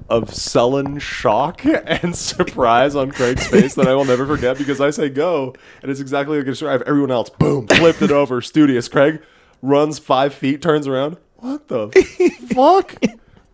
of 0.09 0.33
sullen 0.33 0.99
shock 1.01 1.65
and 1.67 2.17
surprise 2.17 2.95
on 2.95 3.11
Craig's 3.11 3.47
face 3.49 3.75
that 3.75 3.87
I 3.89 3.95
will 3.95 4.05
never 4.05 4.25
forget 4.27 4.57
because 4.57 4.81
I 4.81 4.91
say 4.91 5.09
go 5.11 5.53
and 5.83 5.91
it's 5.91 6.01
exactly 6.01 6.39
like 6.43 6.47
a 6.63 6.71
have 6.71 6.83
everyone 6.83 7.11
else 7.11 7.29
boom 7.29 7.67
flipped 7.67 8.01
it 8.03 8.11
over 8.11 8.41
studious. 8.41 8.89
Craig 8.89 9.21
runs 9.63 9.99
five 9.99 10.33
feet, 10.33 10.63
turns 10.63 10.87
around. 10.87 11.17
What 11.37 11.69
the 11.69 11.89
fuck? 12.55 12.95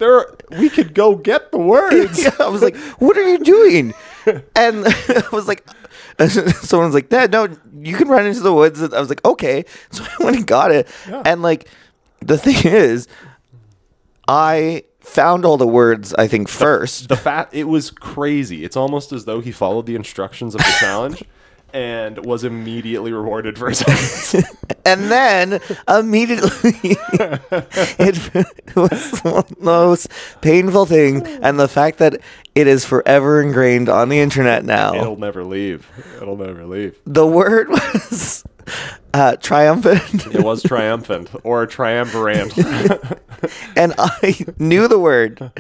There, 0.03 0.27
we 0.59 0.69
could 0.69 0.95
go 0.95 1.15
get 1.15 1.53
the 1.53 1.59
words. 1.59 2.25
Yeah, 2.25 2.35
I 2.41 2.49
was 2.49 2.61
like, 2.61 2.77
"What 2.99 3.17
are 3.17 3.23
you 3.23 3.39
doing?" 3.39 3.95
And 4.57 4.85
I 4.87 5.25
was 5.31 5.47
like, 5.47 5.65
"Someone's 6.29 6.93
like, 6.93 7.09
Dad, 7.09 7.31
no, 7.31 7.47
you 7.81 7.95
can 7.95 8.09
run 8.09 8.27
into 8.27 8.41
the 8.41 8.53
woods." 8.53 8.83
I 8.83 8.99
was 8.99 9.09
like, 9.09 9.25
"Okay." 9.25 9.65
So 9.93 10.03
I 10.03 10.25
went 10.25 10.37
and 10.39 10.47
got 10.47 10.73
it, 10.73 10.89
and 11.25 11.41
like, 11.41 11.69
the 12.19 12.37
thing 12.37 12.73
is, 12.73 13.07
I 14.27 14.83
found 14.99 15.45
all 15.45 15.57
the 15.57 15.69
words. 15.69 16.13
I 16.15 16.27
think 16.27 16.49
first, 16.49 17.09
The 17.09 17.17
fat, 17.17 17.51
it 17.53 17.69
was 17.69 17.93
crazy. 17.93 18.65
It's 18.65 18.77
almost 18.77 19.13
as 19.13 19.25
though 19.25 19.39
he 19.39 19.53
followed 19.53 19.87
the 19.87 19.95
instructions 19.95 20.57
of 20.57 20.63
the 20.63 20.77
challenge 20.81 21.23
and 21.73 22.25
was 22.25 22.45
immediately 22.45 23.13
rewarded 23.13 23.59
for 23.59 23.69
his 23.69 23.83
efforts. 23.87 24.35
and 24.85 25.11
then 25.11 25.61
immediately 25.89 26.51
it 27.99 28.77
was 28.77 29.11
the 29.23 29.45
most 29.61 30.09
painful 30.41 30.87
thing, 30.87 31.27
and 31.27 31.59
the 31.59 31.69
fact 31.69 31.99
that 31.99 32.21
it 32.55 32.67
is 32.67 32.85
forever 32.85 33.41
ingrained 33.41 33.89
on 33.89 34.09
the 34.11 34.19
internet 34.21 34.65
now. 34.65 34.95
It'll 34.95 35.17
never 35.19 35.45
leave. 35.45 35.89
It'll 36.21 36.37
never 36.37 36.65
leave. 36.67 36.97
the 37.07 37.27
word 37.27 37.69
was 37.71 38.45
uh, 39.15 39.37
triumphant. 39.37 40.27
It 40.27 40.43
was 40.43 40.63
triumphant 40.63 41.31
or 41.45 41.67
triumvirate. 41.67 42.57
and 43.77 43.95
I 43.99 44.47
knew 44.59 44.89
the 44.89 44.99
word. 44.99 45.53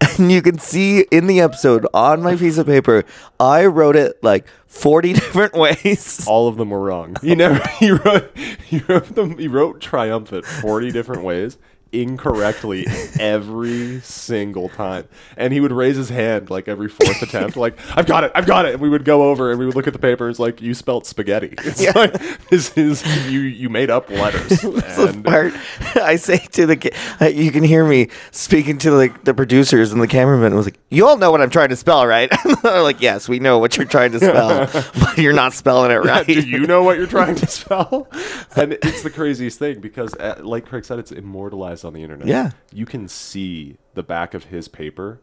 And 0.00 0.30
you 0.30 0.42
can 0.42 0.58
see 0.58 1.02
in 1.10 1.26
the 1.26 1.40
episode 1.40 1.86
on 1.94 2.22
my 2.22 2.36
piece 2.36 2.58
of 2.58 2.66
paper, 2.66 3.04
I 3.38 3.66
wrote 3.66 3.96
it 3.96 4.22
like 4.22 4.46
40 4.66 5.12
different 5.14 5.54
ways. 5.54 6.26
All 6.26 6.48
of 6.48 6.56
them 6.56 6.70
were 6.70 6.80
wrong. 6.80 7.16
You 7.22 7.36
never 7.36 7.66
he 7.78 7.90
wrote 7.90 8.36
he 8.36 8.78
wrote 8.78 9.14
them 9.14 9.38
he 9.38 9.48
wrote 9.48 9.80
triumphant 9.80 10.44
40 10.44 10.90
different 10.90 11.22
ways 11.22 11.58
incorrectly 12.02 12.86
every 13.20 14.00
single 14.00 14.68
time. 14.68 15.06
And 15.36 15.52
he 15.52 15.60
would 15.60 15.72
raise 15.72 15.96
his 15.96 16.08
hand 16.08 16.50
like 16.50 16.68
every 16.68 16.88
fourth 16.88 17.22
attempt, 17.22 17.56
like, 17.56 17.78
I've 17.96 18.06
got 18.06 18.24
it, 18.24 18.32
I've 18.34 18.46
got 18.46 18.66
it. 18.66 18.74
And 18.74 18.82
we 18.82 18.88
would 18.88 19.04
go 19.04 19.30
over 19.30 19.50
and 19.50 19.58
we 19.58 19.66
would 19.66 19.74
look 19.74 19.86
at 19.86 19.92
the 19.92 19.98
papers 19.98 20.38
like 20.38 20.60
you 20.60 20.74
spelled 20.74 21.06
spaghetti. 21.06 21.54
It's 21.64 21.82
Yeah. 21.82 21.92
like 21.94 22.48
this 22.50 22.76
is 22.76 23.02
you 23.30 23.40
you 23.40 23.68
made 23.68 23.90
up 23.90 24.10
letters. 24.10 24.48
the 24.60 25.06
And 25.14 25.24
part 25.24 25.54
I 25.96 26.16
say 26.16 26.38
to 26.38 26.66
the, 26.66 26.92
uh, 27.20 27.26
you 27.26 27.50
can 27.52 27.62
hear 27.62 27.84
me 27.86 28.08
speaking 28.30 28.78
to 28.78 28.90
like 28.92 29.24
the 29.24 29.34
producers 29.34 29.92
and 29.92 30.00
the 30.02 30.06
cameraman. 30.08 30.54
Was 30.54 30.66
like, 30.66 30.78
"You 30.90 31.06
all 31.06 31.16
know 31.16 31.30
what 31.30 31.40
I'm 31.40 31.50
trying 31.50 31.68
to 31.70 31.76
spell, 31.76 32.06
right?" 32.06 32.30
They're 32.62 32.82
like, 32.82 33.00
"Yes, 33.00 33.28
we 33.28 33.38
know 33.38 33.58
what 33.58 33.76
you're 33.76 33.86
trying 33.86 34.12
to 34.12 34.18
spell, 34.18 34.68
but 35.00 35.18
you're 35.18 35.32
not 35.32 35.52
spelling 35.52 35.90
it 35.90 35.96
right." 36.04 36.26
do 36.26 36.40
you 36.40 36.66
know 36.66 36.82
what 36.82 36.96
you're 36.98 37.06
trying 37.06 37.34
to 37.36 37.46
spell? 37.46 38.08
And 38.56 38.72
it's 38.74 39.02
the 39.02 39.10
craziest 39.10 39.58
thing 39.58 39.80
because, 39.80 40.14
uh, 40.14 40.40
like 40.42 40.66
Craig 40.66 40.84
said, 40.84 40.98
it's 40.98 41.12
immortalized 41.12 41.83
on 41.84 41.92
the 41.92 42.02
internet. 42.02 42.26
Yeah. 42.26 42.50
You 42.72 42.86
can 42.86 43.08
see 43.08 43.76
the 43.94 44.02
back 44.02 44.34
of 44.34 44.44
his 44.44 44.68
paper, 44.68 45.20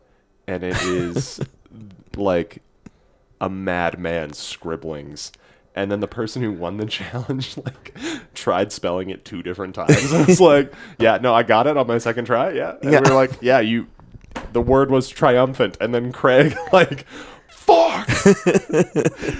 and 0.47 0.63
it 0.63 0.81
is 0.83 1.39
like 2.15 2.61
a 3.39 3.49
madman's 3.49 4.37
scribblings. 4.37 5.31
And 5.73 5.89
then 5.89 6.01
the 6.01 6.07
person 6.07 6.41
who 6.41 6.51
won 6.51 6.77
the 6.77 6.85
challenge 6.87 7.55
like 7.57 7.95
tried 8.33 8.71
spelling 8.71 9.09
it 9.09 9.23
two 9.23 9.41
different 9.41 9.73
times. 9.75 10.13
I 10.13 10.25
was 10.25 10.41
like, 10.41 10.73
"Yeah, 10.99 11.17
no, 11.21 11.33
I 11.33 11.43
got 11.43 11.65
it 11.67 11.77
on 11.77 11.87
my 11.87 11.97
second 11.97 12.25
try." 12.25 12.51
Yeah, 12.51 12.75
and 12.81 12.91
Yeah. 12.91 12.99
we 13.01 13.09
were 13.09 13.15
like, 13.15 13.31
"Yeah, 13.41 13.59
you." 13.61 13.87
The 14.53 14.61
word 14.61 14.91
was 14.91 15.07
triumphant, 15.09 15.77
and 15.81 15.93
then 15.93 16.11
Craig 16.11 16.55
like, 16.73 17.05
"Fuck, 17.49 18.07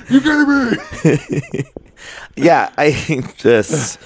you 0.09 0.21
kidding 0.21 0.69
me?" 1.03 1.63
yeah, 2.35 2.71
I 2.77 2.91
think 2.91 3.37
just 3.37 3.99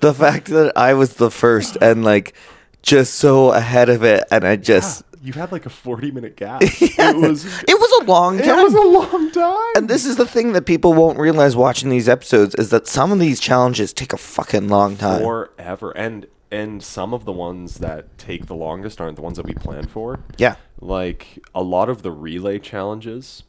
the 0.00 0.14
fact 0.14 0.46
that 0.48 0.72
I 0.76 0.94
was 0.94 1.14
the 1.14 1.30
first 1.30 1.76
and 1.80 2.04
like 2.04 2.34
just 2.82 3.14
so 3.14 3.52
ahead 3.52 3.88
of 3.88 4.02
it, 4.02 4.24
and 4.30 4.44
I 4.46 4.56
just 4.56 5.02
You 5.22 5.32
had 5.34 5.52
like 5.52 5.66
a 5.66 5.70
40 5.70 6.10
minute 6.12 6.36
gap. 6.36 6.62
It 6.80 7.16
was 7.16 7.44
it 7.44 7.78
was 7.78 8.02
a 8.02 8.04
long 8.10 8.38
time. 8.38 8.58
it 8.58 8.62
was 8.62 8.74
a 8.74 8.80
long 8.80 9.30
time. 9.30 9.72
and 9.76 9.88
this 9.88 10.04
is 10.06 10.16
the 10.16 10.26
thing 10.26 10.52
that 10.54 10.66
people 10.66 10.92
won't 10.94 11.18
realize 11.18 11.54
watching 11.56 11.88
these 11.90 12.08
episodes 12.08 12.54
is 12.56 12.70
that 12.70 12.86
some 12.86 13.12
of 13.12 13.18
these 13.18 13.40
challenges 13.40 13.92
take 13.92 14.12
a 14.12 14.16
fucking 14.18 14.68
long 14.68 14.96
time. 14.96 15.20
forever. 15.22 15.90
And 15.92 16.26
and 16.52 16.82
some 16.82 17.14
of 17.14 17.24
the 17.26 17.32
ones 17.32 17.76
that 17.78 18.18
take 18.18 18.46
the 18.46 18.56
longest 18.56 19.00
aren't 19.00 19.14
the 19.16 19.22
ones 19.22 19.36
that 19.36 19.46
we 19.46 19.54
planned 19.54 19.90
for. 19.90 20.20
yeah. 20.36 20.56
Like 20.80 21.38
a 21.54 21.62
lot 21.62 21.88
of 21.88 22.02
the 22.02 22.10
relay 22.10 22.58
challenges 22.58 23.44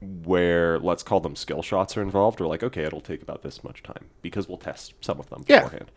where 0.00 0.78
let's 0.78 1.02
call 1.02 1.20
them 1.20 1.36
skill 1.36 1.62
shots 1.62 1.96
are 1.96 2.02
involved 2.02 2.40
are 2.40 2.46
like, 2.46 2.62
okay, 2.62 2.82
it'll 2.82 3.00
take 3.00 3.22
about 3.22 3.42
this 3.42 3.62
much 3.64 3.82
time 3.82 4.06
because 4.22 4.48
we'll 4.48 4.58
test 4.58 4.94
some 5.00 5.18
of 5.20 5.30
them 5.30 5.44
Yeah. 5.46 5.60
beforehand. 5.62 5.90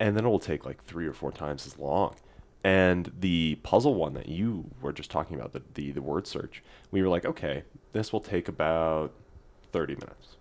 And 0.00 0.16
then 0.16 0.24
it 0.24 0.28
will 0.28 0.40
take 0.40 0.66
like 0.66 0.82
three 0.82 1.06
or 1.06 1.12
four 1.12 1.30
times 1.30 1.66
as 1.66 1.78
long. 1.78 2.16
And 2.64 3.12
the 3.18 3.58
puzzle 3.62 3.94
one 3.94 4.14
that 4.14 4.28
you 4.28 4.70
were 4.82 4.92
just 4.92 5.10
talking 5.10 5.36
about, 5.36 5.52
the, 5.52 5.62
the, 5.74 5.92
the 5.92 6.02
word 6.02 6.26
search, 6.26 6.62
we 6.90 7.00
were 7.02 7.08
like, 7.08 7.24
okay, 7.24 7.62
this 7.92 8.12
will 8.12 8.20
take 8.20 8.48
about 8.48 9.12
30 9.72 9.94
minutes. 9.94 10.36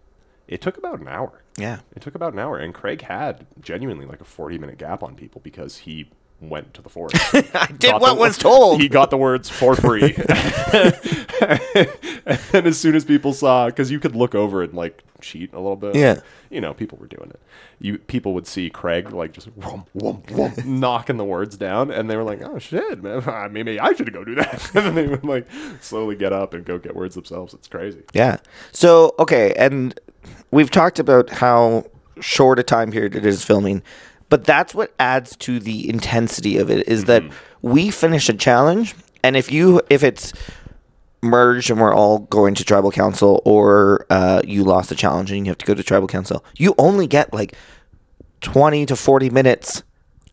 It 0.47 0.61
took 0.61 0.77
about 0.77 0.99
an 0.99 1.07
hour. 1.07 1.43
Yeah. 1.57 1.79
It 1.95 2.01
took 2.01 2.15
about 2.15 2.33
an 2.33 2.39
hour. 2.39 2.57
And 2.57 2.73
Craig 2.73 3.03
had 3.03 3.45
genuinely 3.61 4.05
like 4.05 4.19
a 4.19 4.25
40 4.25 4.57
minute 4.57 4.79
gap 4.79 5.03
on 5.03 5.15
people 5.15 5.41
because 5.43 5.79
he 5.79 6.09
went 6.41 6.73
to 6.73 6.81
the 6.81 6.89
forest. 6.89 7.15
I 7.33 7.67
did 7.67 7.91
got 7.91 8.01
what 8.01 8.15
the- 8.15 8.19
was 8.19 8.37
told. 8.37 8.81
He 8.81 8.87
got 8.89 9.09
the 9.09 9.17
words 9.17 9.49
for 9.49 9.75
free. 9.75 10.15
and 12.53 12.67
as 12.67 12.79
soon 12.79 12.95
as 12.95 13.05
people 13.05 13.33
saw, 13.33 13.67
because 13.67 13.91
you 13.91 13.99
could 13.99 14.15
look 14.15 14.35
over 14.35 14.63
and 14.63 14.73
like 14.73 15.03
cheat 15.21 15.53
a 15.53 15.57
little 15.57 15.75
bit. 15.75 15.95
Yeah. 15.95 16.19
You 16.49 16.61
know, 16.61 16.73
people 16.73 16.97
were 16.97 17.07
doing 17.07 17.29
it. 17.29 17.39
You 17.79 17.97
people 17.97 18.33
would 18.33 18.47
see 18.47 18.69
Craig 18.69 19.11
like 19.11 19.33
just 19.33 19.49
whomp, 19.59 19.85
whomp, 19.95 20.25
whomp, 20.27 20.65
knocking 20.65 21.17
the 21.17 21.23
words 21.25 21.57
down, 21.57 21.91
and 21.91 22.09
they 22.09 22.17
were 22.17 22.23
like, 22.23 22.41
"Oh 22.41 22.57
shit, 22.59 23.01
man! 23.03 23.53
Maybe 23.53 23.79
I 23.79 23.93
should 23.93 24.11
go 24.11 24.23
do 24.25 24.35
that." 24.35 24.71
and 24.75 24.85
then 24.85 24.95
they 24.95 25.07
would 25.07 25.23
like 25.23 25.47
slowly 25.79 26.15
get 26.15 26.33
up 26.33 26.53
and 26.53 26.65
go 26.65 26.77
get 26.77 26.95
words 26.95 27.15
themselves. 27.15 27.53
It's 27.53 27.67
crazy. 27.67 28.01
Yeah. 28.13 28.37
So, 28.71 29.13
okay, 29.19 29.53
and 29.53 29.97
we've 30.51 30.71
talked 30.71 30.99
about 30.99 31.29
how 31.29 31.85
short 32.19 32.59
a 32.59 32.63
time 32.63 32.91
period 32.91 33.15
it 33.15 33.25
is 33.25 33.45
filming, 33.45 33.81
but 34.29 34.45
that's 34.45 34.73
what 34.75 34.93
adds 34.99 35.35
to 35.37 35.59
the 35.59 35.89
intensity 35.89 36.57
of 36.57 36.69
it 36.69 36.87
is 36.87 37.05
that 37.05 37.23
we 37.61 37.89
finish 37.91 38.29
a 38.29 38.33
challenge 38.33 38.95
And 39.23 39.35
if 39.35 39.51
you 39.51 39.81
if 39.89 40.03
it's 40.03 40.31
merged 41.21 41.69
and 41.69 41.79
we're 41.81 41.93
all 41.93 42.19
going 42.19 42.55
to 42.55 42.63
tribal 42.63 42.91
council, 42.91 43.41
or 43.43 44.05
uh, 44.09 44.41
you 44.45 44.63
lost 44.63 44.91
a 44.91 44.95
challenge 44.95 45.31
and 45.31 45.45
you 45.45 45.51
have 45.51 45.57
to 45.57 45.65
go 45.65 45.73
to 45.73 45.83
tribal 45.83 46.07
council, 46.07 46.43
you 46.57 46.73
only 46.77 47.07
get 47.07 47.33
like 47.33 47.55
twenty 48.41 48.85
to 48.85 48.95
forty 48.95 49.29
minutes 49.29 49.83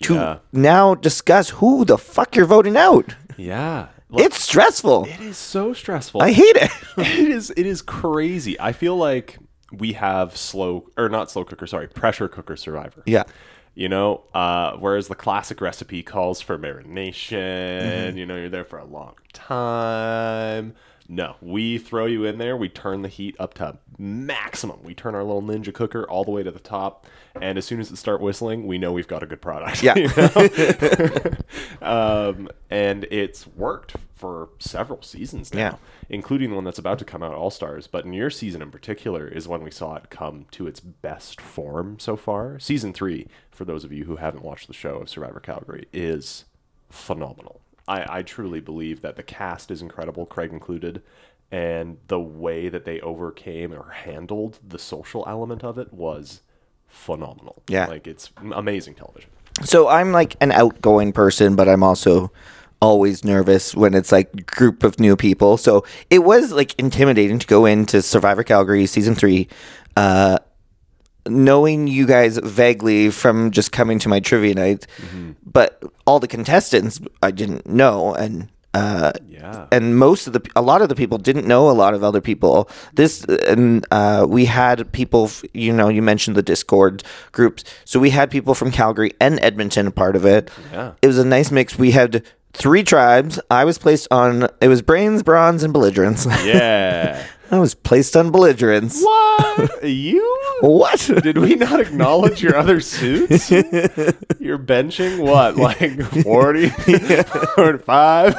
to 0.03 0.15
Yeah. 0.15 0.39
now 0.53 0.95
discuss 0.95 1.51
who 1.51 1.85
the 1.85 1.99
fuck 1.99 2.37
you're 2.37 2.47
voting 2.47 2.77
out. 2.77 3.17
Yeah. 3.37 3.89
It's 4.19 4.41
stressful. 4.41 5.07
it 5.07 5.21
is 5.21 5.37
so 5.37 5.73
stressful. 5.75 6.23
I 6.23 6.31
hate 6.31 6.57
it. 6.57 6.71
it 6.97 7.29
is 7.29 7.51
it 7.57 7.67
is 7.67 7.83
crazy. 7.83 8.55
I 8.61 8.71
feel 8.73 8.97
like 8.97 9.39
we 9.73 9.95
have 9.95 10.37
slow 10.37 10.89
or 10.97 11.09
not 11.09 11.29
slow 11.31 11.45
cooker, 11.45 11.67
sorry, 11.67 11.89
pressure 11.89 12.29
cooker 12.29 12.57
survivor. 12.57 13.03
yeah. 13.05 13.25
You 13.79 13.91
know, 13.91 14.23
uh, 14.33 14.73
whereas 14.79 15.09
the 15.09 15.15
classic 15.15 15.61
recipe 15.61 16.03
calls 16.03 16.41
for 16.41 16.59
marination, 16.59 17.37
Mm-hmm. 18.09 18.17
you 18.17 18.25
know, 18.27 18.37
you're 18.37 18.49
there 18.49 18.65
for 18.65 18.79
a 18.79 18.85
long 18.87 19.15
time. 19.35 20.75
No, 21.09 21.37
we 21.41 21.79
throw 21.79 22.07
you 22.07 22.25
in 22.25 22.39
there, 22.39 22.57
we 22.57 22.69
turn 22.69 23.03
the 23.03 23.09
heat 23.09 23.37
up 23.39 23.55
to 23.55 23.77
maximum. 23.97 24.83
We 24.83 24.93
turn 24.95 25.15
our 25.15 25.23
little 25.23 25.43
ninja 25.43 25.73
cooker 25.73 26.03
all 26.09 26.25
the 26.25 26.33
way 26.33 26.43
to 26.43 26.51
the 26.51 26.59
top, 26.59 27.07
and 27.41 27.57
as 27.59 27.65
soon 27.65 27.79
as 27.79 27.93
it 27.93 27.97
start 27.97 28.21
whistling, 28.21 28.67
we 28.67 28.77
know 28.79 28.91
we've 28.93 29.07
got 29.07 29.23
a 29.23 29.27
good 29.27 29.41
product. 29.43 29.83
Yeah. 29.85 29.95
you 29.97 30.09
know? 30.17 31.31
um, 31.83 32.49
and 32.71 33.05
it's 33.11 33.47
worked 33.47 33.95
for 34.17 34.49
several 34.59 35.03
seasons 35.03 35.53
now, 35.55 35.61
Yeah. 35.61 35.75
Including 36.09 36.51
the 36.51 36.57
one 36.57 36.65
that's 36.65 36.79
about 36.79 36.99
to 36.99 37.05
come 37.05 37.23
out, 37.23 37.35
All 37.35 37.51
Stars. 37.51 37.87
But 37.87 38.05
in 38.05 38.13
your 38.13 38.31
season 38.31 38.63
in 38.63 38.71
particular 38.71 39.27
is 39.27 39.49
when 39.49 39.63
we 39.63 39.71
saw 39.71 39.97
it 39.97 40.11
come 40.11 40.47
to 40.53 40.67
its 40.67 40.81
best 40.81 41.41
form 41.41 41.99
so 41.99 42.17
far. 42.17 42.59
Season 42.59 42.93
three, 42.93 43.29
for 43.51 43.65
those 43.65 43.85
of 43.85 43.93
you 43.93 44.05
who 44.05 44.17
haven't 44.17 44.45
watched 44.45 44.69
the 44.69 44.75
show 44.75 44.97
of 44.97 45.09
Survivor 45.09 45.41
Calgary, 45.41 45.87
is 45.93 46.45
phenomenal. 46.89 47.61
I, 47.89 48.19
I 48.19 48.23
truly 48.23 48.61
believe 48.61 49.01
that 49.03 49.17
the 49.17 49.23
cast 49.23 49.71
is 49.71 49.83
incredible, 49.83 50.27
Craig 50.27 50.53
included, 50.53 51.03
and 51.51 51.99
the 52.09 52.21
way 52.21 52.69
that 52.69 52.85
they 52.85 53.01
overcame 53.01 53.73
or 53.73 53.91
handled 53.91 54.59
the 54.67 54.79
social 54.79 55.25
element 55.29 55.63
of 55.63 55.79
it 55.79 55.93
was 55.93 56.43
phenomenal. 56.89 57.63
Yeah. 57.69 57.87
Like 57.87 58.07
it's 58.07 58.31
amazing 58.53 58.95
television. 58.95 59.31
So 59.65 59.89
I'm 59.89 60.13
like 60.13 60.37
an 60.41 60.53
outgoing 60.53 61.13
person, 61.13 61.57
but 61.57 61.69
I'm 61.69 61.83
also 61.83 62.31
always 62.81 63.25
nervous 63.25 63.75
when 63.75 63.95
it's 63.95 64.13
like 64.13 64.47
group 64.47 64.83
of 64.85 64.99
new 65.01 65.17
people. 65.17 65.57
So 65.57 65.85
it 66.11 66.21
was 66.25 66.53
like 66.53 66.75
intimidating 66.79 67.39
to 67.39 67.47
go 67.47 67.65
into 67.67 68.03
Survivor 68.03 68.43
Calgary 68.45 68.87
season 68.87 69.15
three, 69.15 69.49
uh, 69.97 70.39
knowing 71.29 71.87
you 71.89 72.07
guys 72.07 72.39
vaguely 72.39 73.11
from 73.11 73.51
just 73.51 73.73
coming 73.73 73.99
to 74.01 74.09
my 74.09 74.21
trivia 74.21 74.55
night, 74.55 74.87
but 75.45 75.83
all 76.07 76.21
the 76.21 76.29
contestants 76.29 77.01
I 77.23 77.31
didn't 77.33 77.67
know, 77.67 78.15
and 78.15 78.49
uh, 78.75 79.13
Yeah. 79.27 79.67
and 79.73 79.97
most 79.99 80.27
of 80.27 80.35
the 80.35 80.43
a 80.55 80.61
lot 80.63 80.83
of 80.83 80.89
the 80.89 80.95
people 80.95 81.17
didn't 81.19 81.47
know 81.47 81.71
a 81.71 81.73
lot 81.73 81.95
of 81.95 82.05
other 82.05 82.21
people 82.21 82.69
this 82.95 83.25
and 83.25 83.87
uh, 83.91 84.27
we 84.29 84.45
had 84.45 84.93
people 84.93 85.31
you 85.55 85.73
know 85.73 85.89
you 85.89 86.03
mentioned 86.03 86.37
the 86.37 86.43
discord 86.43 87.03
groups 87.33 87.65
so 87.87 87.99
we 87.99 88.11
had 88.11 88.31
people 88.31 88.55
from 88.55 88.71
calgary 88.71 89.13
and 89.19 89.41
edmonton 89.41 89.87
a 89.87 89.91
part 89.91 90.15
of 90.15 90.27
it 90.27 90.51
Yeah. 90.73 90.93
it 91.01 91.07
was 91.07 91.17
a 91.17 91.25
nice 91.25 91.51
mix 91.51 91.79
we 91.79 91.93
had 91.93 92.23
three 92.57 92.83
tribes 92.83 93.39
i 93.51 93.65
was 93.65 93.79
placed 93.79 94.09
on 94.11 94.49
it 94.61 94.69
was 94.69 94.83
brains 94.83 95.23
bronze 95.23 95.63
and 95.63 95.73
belligerence 95.73 96.27
Yeah. 96.45 97.25
i 97.51 97.59
was 97.59 97.75
placed 97.75 98.17
on 98.17 98.31
belligerence 98.31 99.03
what? 99.03 99.83
You? 99.85 100.23
what 100.61 100.99
Did 101.23 101.39
we 101.39 101.55
not 101.55 101.81
acknowledge 101.81 102.43
your 102.43 102.57
other 102.57 102.81
suits? 102.81 103.51
You're 103.51 104.59
benching 104.59 105.19
what, 105.21 105.57
like 105.57 106.01
40, 106.23 106.69
45? 106.71 108.35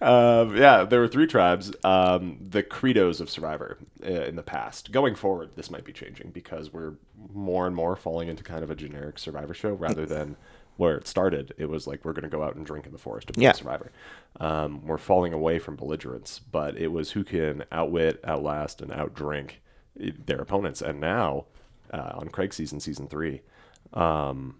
um, 0.00 0.56
yeah, 0.56 0.84
there 0.84 1.00
were 1.00 1.08
three 1.08 1.26
tribes. 1.26 1.72
Um, 1.84 2.38
the 2.50 2.62
credos 2.62 3.20
of 3.20 3.28
Survivor 3.30 3.78
uh, 4.04 4.08
in 4.10 4.36
the 4.36 4.42
past. 4.42 4.92
Going 4.92 5.14
forward, 5.14 5.50
this 5.56 5.70
might 5.70 5.84
be 5.84 5.92
changing 5.92 6.30
because 6.30 6.72
we're 6.72 6.94
more 7.32 7.66
and 7.66 7.76
more 7.76 7.96
falling 7.96 8.28
into 8.28 8.42
kind 8.42 8.62
of 8.64 8.70
a 8.70 8.74
generic 8.74 9.18
Survivor 9.18 9.54
show 9.54 9.72
rather 9.72 10.06
than 10.06 10.36
where 10.82 10.96
it 10.96 11.06
started. 11.06 11.54
It 11.58 11.68
was 11.68 11.86
like 11.86 12.04
we're 12.04 12.12
going 12.12 12.28
to 12.28 12.36
go 12.36 12.42
out 12.42 12.56
and 12.56 12.66
drink 12.66 12.86
in 12.86 12.92
the 12.92 12.98
forest 12.98 13.28
to 13.28 13.32
play 13.34 13.44
Yeah. 13.44 13.52
Survivor. 13.52 13.92
Um, 14.40 14.84
we're 14.84 14.98
falling 14.98 15.32
away 15.32 15.60
from 15.60 15.76
belligerence, 15.76 16.40
but 16.40 16.76
it 16.76 16.88
was 16.88 17.12
who 17.12 17.22
can 17.22 17.62
outwit, 17.70 18.18
outlast, 18.24 18.80
and 18.82 18.90
outdrink 18.90 19.52
their 19.94 20.40
opponents. 20.40 20.82
And 20.82 20.98
now, 20.98 21.44
uh, 21.94 22.14
on 22.14 22.30
Craig's 22.30 22.56
season, 22.56 22.80
season 22.80 23.06
three, 23.06 23.42
um, 23.92 24.56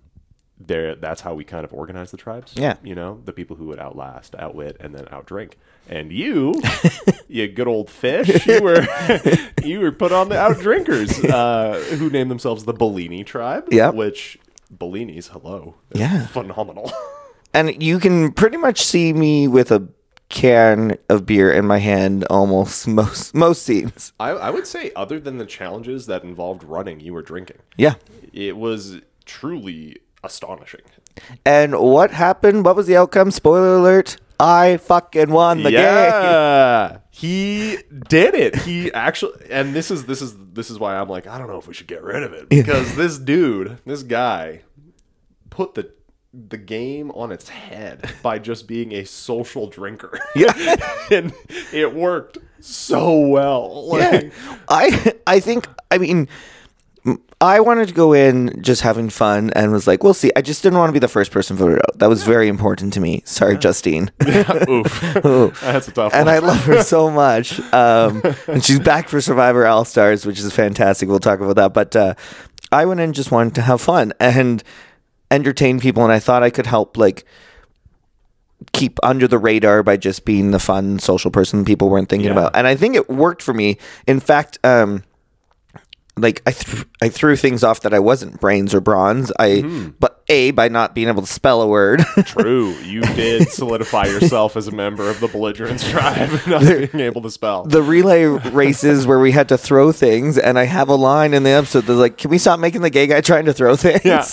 there 0.60 0.94
that's 0.94 1.22
how 1.22 1.34
we 1.34 1.42
kind 1.42 1.64
of 1.64 1.72
organize 1.72 2.12
the 2.12 2.16
tribes. 2.16 2.52
Yeah. 2.54 2.76
you 2.84 2.94
know, 2.94 3.20
the 3.24 3.32
people 3.32 3.56
who 3.56 3.64
would 3.64 3.80
outlast, 3.80 4.36
outwit, 4.36 4.76
and 4.78 4.94
then 4.94 5.06
outdrink. 5.06 5.54
And 5.88 6.12
you, 6.12 6.62
you 7.28 7.48
good 7.48 7.66
old 7.66 7.90
fish, 7.90 8.46
you 8.46 8.62
were 8.62 8.86
you 9.64 9.80
were 9.80 9.90
put 9.90 10.12
on 10.12 10.28
the 10.28 10.36
outdrinkers, 10.36 11.28
uh, 11.28 11.80
who 11.96 12.10
named 12.10 12.30
themselves 12.30 12.62
the 12.62 12.72
Bellini 12.72 13.24
tribe. 13.24 13.66
Yeah, 13.72 13.90
which 13.90 14.38
Bellinis, 14.76 15.28
hello, 15.28 15.76
Yeah. 15.94 16.26
phenomenal. 16.28 16.90
and 17.54 17.82
you 17.82 17.98
can 17.98 18.32
pretty 18.32 18.56
much 18.56 18.82
see 18.82 19.12
me 19.12 19.48
with 19.48 19.70
a 19.70 19.86
can 20.28 20.96
of 21.10 21.26
beer 21.26 21.52
in 21.52 21.66
my 21.66 21.78
hand 21.78 22.24
almost 22.30 22.88
most 23.00 23.34
most 23.34 23.62
scenes 23.64 24.14
I, 24.18 24.30
I 24.30 24.48
would 24.48 24.66
say, 24.66 24.90
other 24.96 25.20
than 25.20 25.36
the 25.36 25.44
challenges 25.44 26.06
that 26.06 26.24
involved 26.24 26.64
running, 26.64 27.00
you 27.00 27.12
were 27.12 27.20
drinking. 27.22 27.58
yeah 27.76 27.94
It 28.32 28.56
was 28.56 29.00
truly 29.26 29.98
astonishing. 30.24 30.80
And 31.44 31.78
what 31.78 32.10
happened? 32.12 32.64
What 32.64 32.76
was 32.76 32.86
the 32.86 32.96
outcome? 32.96 33.30
Spoiler 33.30 33.76
alert. 33.76 34.16
I 34.40 34.78
fucking 34.78 35.30
won 35.30 35.62
the 35.62 35.70
game. 35.70 36.98
he 37.14 37.76
did 38.08 38.34
it. 38.34 38.56
He 38.56 38.90
actually, 38.94 39.50
and 39.50 39.74
this 39.74 39.90
is 39.90 40.06
this 40.06 40.22
is 40.22 40.34
this 40.54 40.70
is 40.70 40.78
why 40.78 40.96
I'm 40.96 41.10
like, 41.10 41.26
I 41.26 41.36
don't 41.36 41.46
know 41.46 41.58
if 41.58 41.68
we 41.68 41.74
should 41.74 41.86
get 41.86 42.02
rid 42.02 42.22
of 42.22 42.32
it 42.32 42.48
because 42.48 42.96
this 42.96 43.18
dude, 43.18 43.78
this 43.84 44.02
guy, 44.02 44.62
put 45.50 45.74
the 45.74 45.92
the 46.32 46.56
game 46.56 47.10
on 47.10 47.30
its 47.30 47.50
head 47.50 48.10
by 48.22 48.38
just 48.38 48.66
being 48.66 48.92
a 48.92 49.04
social 49.04 49.66
drinker. 49.68 50.18
Yeah. 50.34 50.76
and 51.10 51.34
it 51.74 51.94
worked 51.94 52.38
so 52.60 53.18
well. 53.20 53.88
Like, 53.88 54.32
Yeah. 54.32 54.58
I 54.70 55.14
I 55.26 55.40
think 55.40 55.68
I 55.90 55.98
mean 55.98 56.28
I 57.40 57.58
wanted 57.58 57.88
to 57.88 57.94
go 57.94 58.12
in 58.12 58.62
just 58.62 58.82
having 58.82 59.10
fun 59.10 59.50
and 59.56 59.72
was 59.72 59.88
like, 59.88 60.04
we'll 60.04 60.14
see. 60.14 60.30
I 60.36 60.42
just 60.42 60.62
didn't 60.62 60.78
want 60.78 60.90
to 60.90 60.92
be 60.92 61.00
the 61.00 61.08
first 61.08 61.32
person 61.32 61.56
voted 61.56 61.78
out. 61.78 61.98
That 61.98 62.08
was 62.08 62.22
very 62.22 62.46
important 62.46 62.92
to 62.92 63.00
me. 63.00 63.22
Sorry, 63.24 63.58
Justine. 63.58 64.12
oof, 64.68 65.60
that's 65.60 65.88
a 65.88 65.92
tough 65.92 66.14
and 66.14 66.26
one. 66.26 66.34
I 66.34 66.38
love 66.38 66.62
her 66.64 66.82
so 66.84 67.10
much. 67.24 67.58
Um, 67.72 68.22
and 68.46 68.64
she's 68.64 68.78
back 68.78 69.08
for 69.08 69.20
Survivor 69.20 69.66
All 69.66 69.84
Stars, 69.84 70.24
which 70.24 70.38
is 70.38 70.52
fantastic. 70.52 71.08
We'll 71.08 71.18
talk 71.18 71.40
about 71.40 71.56
that. 71.56 71.74
But 71.74 71.96
uh, 71.96 72.14
I 72.70 72.84
went 72.84 73.00
in 73.00 73.12
just 73.12 73.32
wanted 73.32 73.56
to 73.56 73.62
have 73.62 73.80
fun 73.80 74.12
and 74.20 74.62
entertain 75.32 75.80
people, 75.80 76.04
and 76.04 76.12
I 76.12 76.20
thought 76.20 76.44
I 76.44 76.50
could 76.50 76.66
help 76.66 76.96
like 76.96 77.24
keep 78.72 79.00
under 79.02 79.26
the 79.26 79.38
radar 79.38 79.82
by 79.82 79.96
just 79.96 80.24
being 80.24 80.52
the 80.52 80.60
fun 80.60 81.00
social 81.00 81.32
person 81.32 81.64
people 81.64 81.88
weren't 81.88 82.08
thinking 82.08 82.26
Yeah. 82.28 82.34
about. 82.38 82.54
And 82.54 82.68
I 82.68 82.76
think 82.76 82.94
it 82.94 83.10
worked 83.10 83.42
for 83.42 83.52
me. 83.52 83.78
In 84.06 84.20
fact, 84.20 84.60
um, 84.62 85.02
like 86.16 86.42
I, 86.46 86.52
th- 86.52 86.84
I 87.00 87.08
threw 87.08 87.36
things 87.36 87.64
off 87.64 87.80
that 87.80 87.94
I 87.94 87.98
wasn't 87.98 88.38
brains 88.38 88.74
or 88.74 88.80
bronze. 88.80 89.32
I, 89.38 89.92
but 89.98 90.22
a 90.28 90.50
by 90.50 90.68
not 90.68 90.94
being 90.94 91.08
able 91.08 91.22
to 91.22 91.28
spell 91.28 91.62
a 91.62 91.66
word. 91.66 92.00
True, 92.24 92.70
you 92.82 93.00
did 93.00 93.48
solidify 93.48 94.06
yourself 94.06 94.56
as 94.56 94.68
a 94.68 94.72
member 94.72 95.08
of 95.08 95.20
the 95.20 95.28
belligerence 95.28 95.88
tribe, 95.88 96.30
not 96.46 96.62
being 96.62 97.00
able 97.00 97.22
to 97.22 97.30
spell. 97.30 97.64
the 97.64 97.82
relay 97.82 98.24
races 98.24 99.06
where 99.06 99.18
we 99.18 99.32
had 99.32 99.48
to 99.48 99.58
throw 99.58 99.90
things, 99.90 100.36
and 100.36 100.58
I 100.58 100.64
have 100.64 100.88
a 100.88 100.94
line 100.94 101.32
in 101.32 101.44
the 101.44 101.50
episode 101.50 101.82
that's 101.82 101.98
like, 101.98 102.18
"Can 102.18 102.30
we 102.30 102.38
stop 102.38 102.60
making 102.60 102.82
the 102.82 102.90
gay 102.90 103.06
guy 103.06 103.22
trying 103.22 103.46
to 103.46 103.54
throw 103.54 103.74
things?" 103.74 104.04
Yeah. 104.04 104.26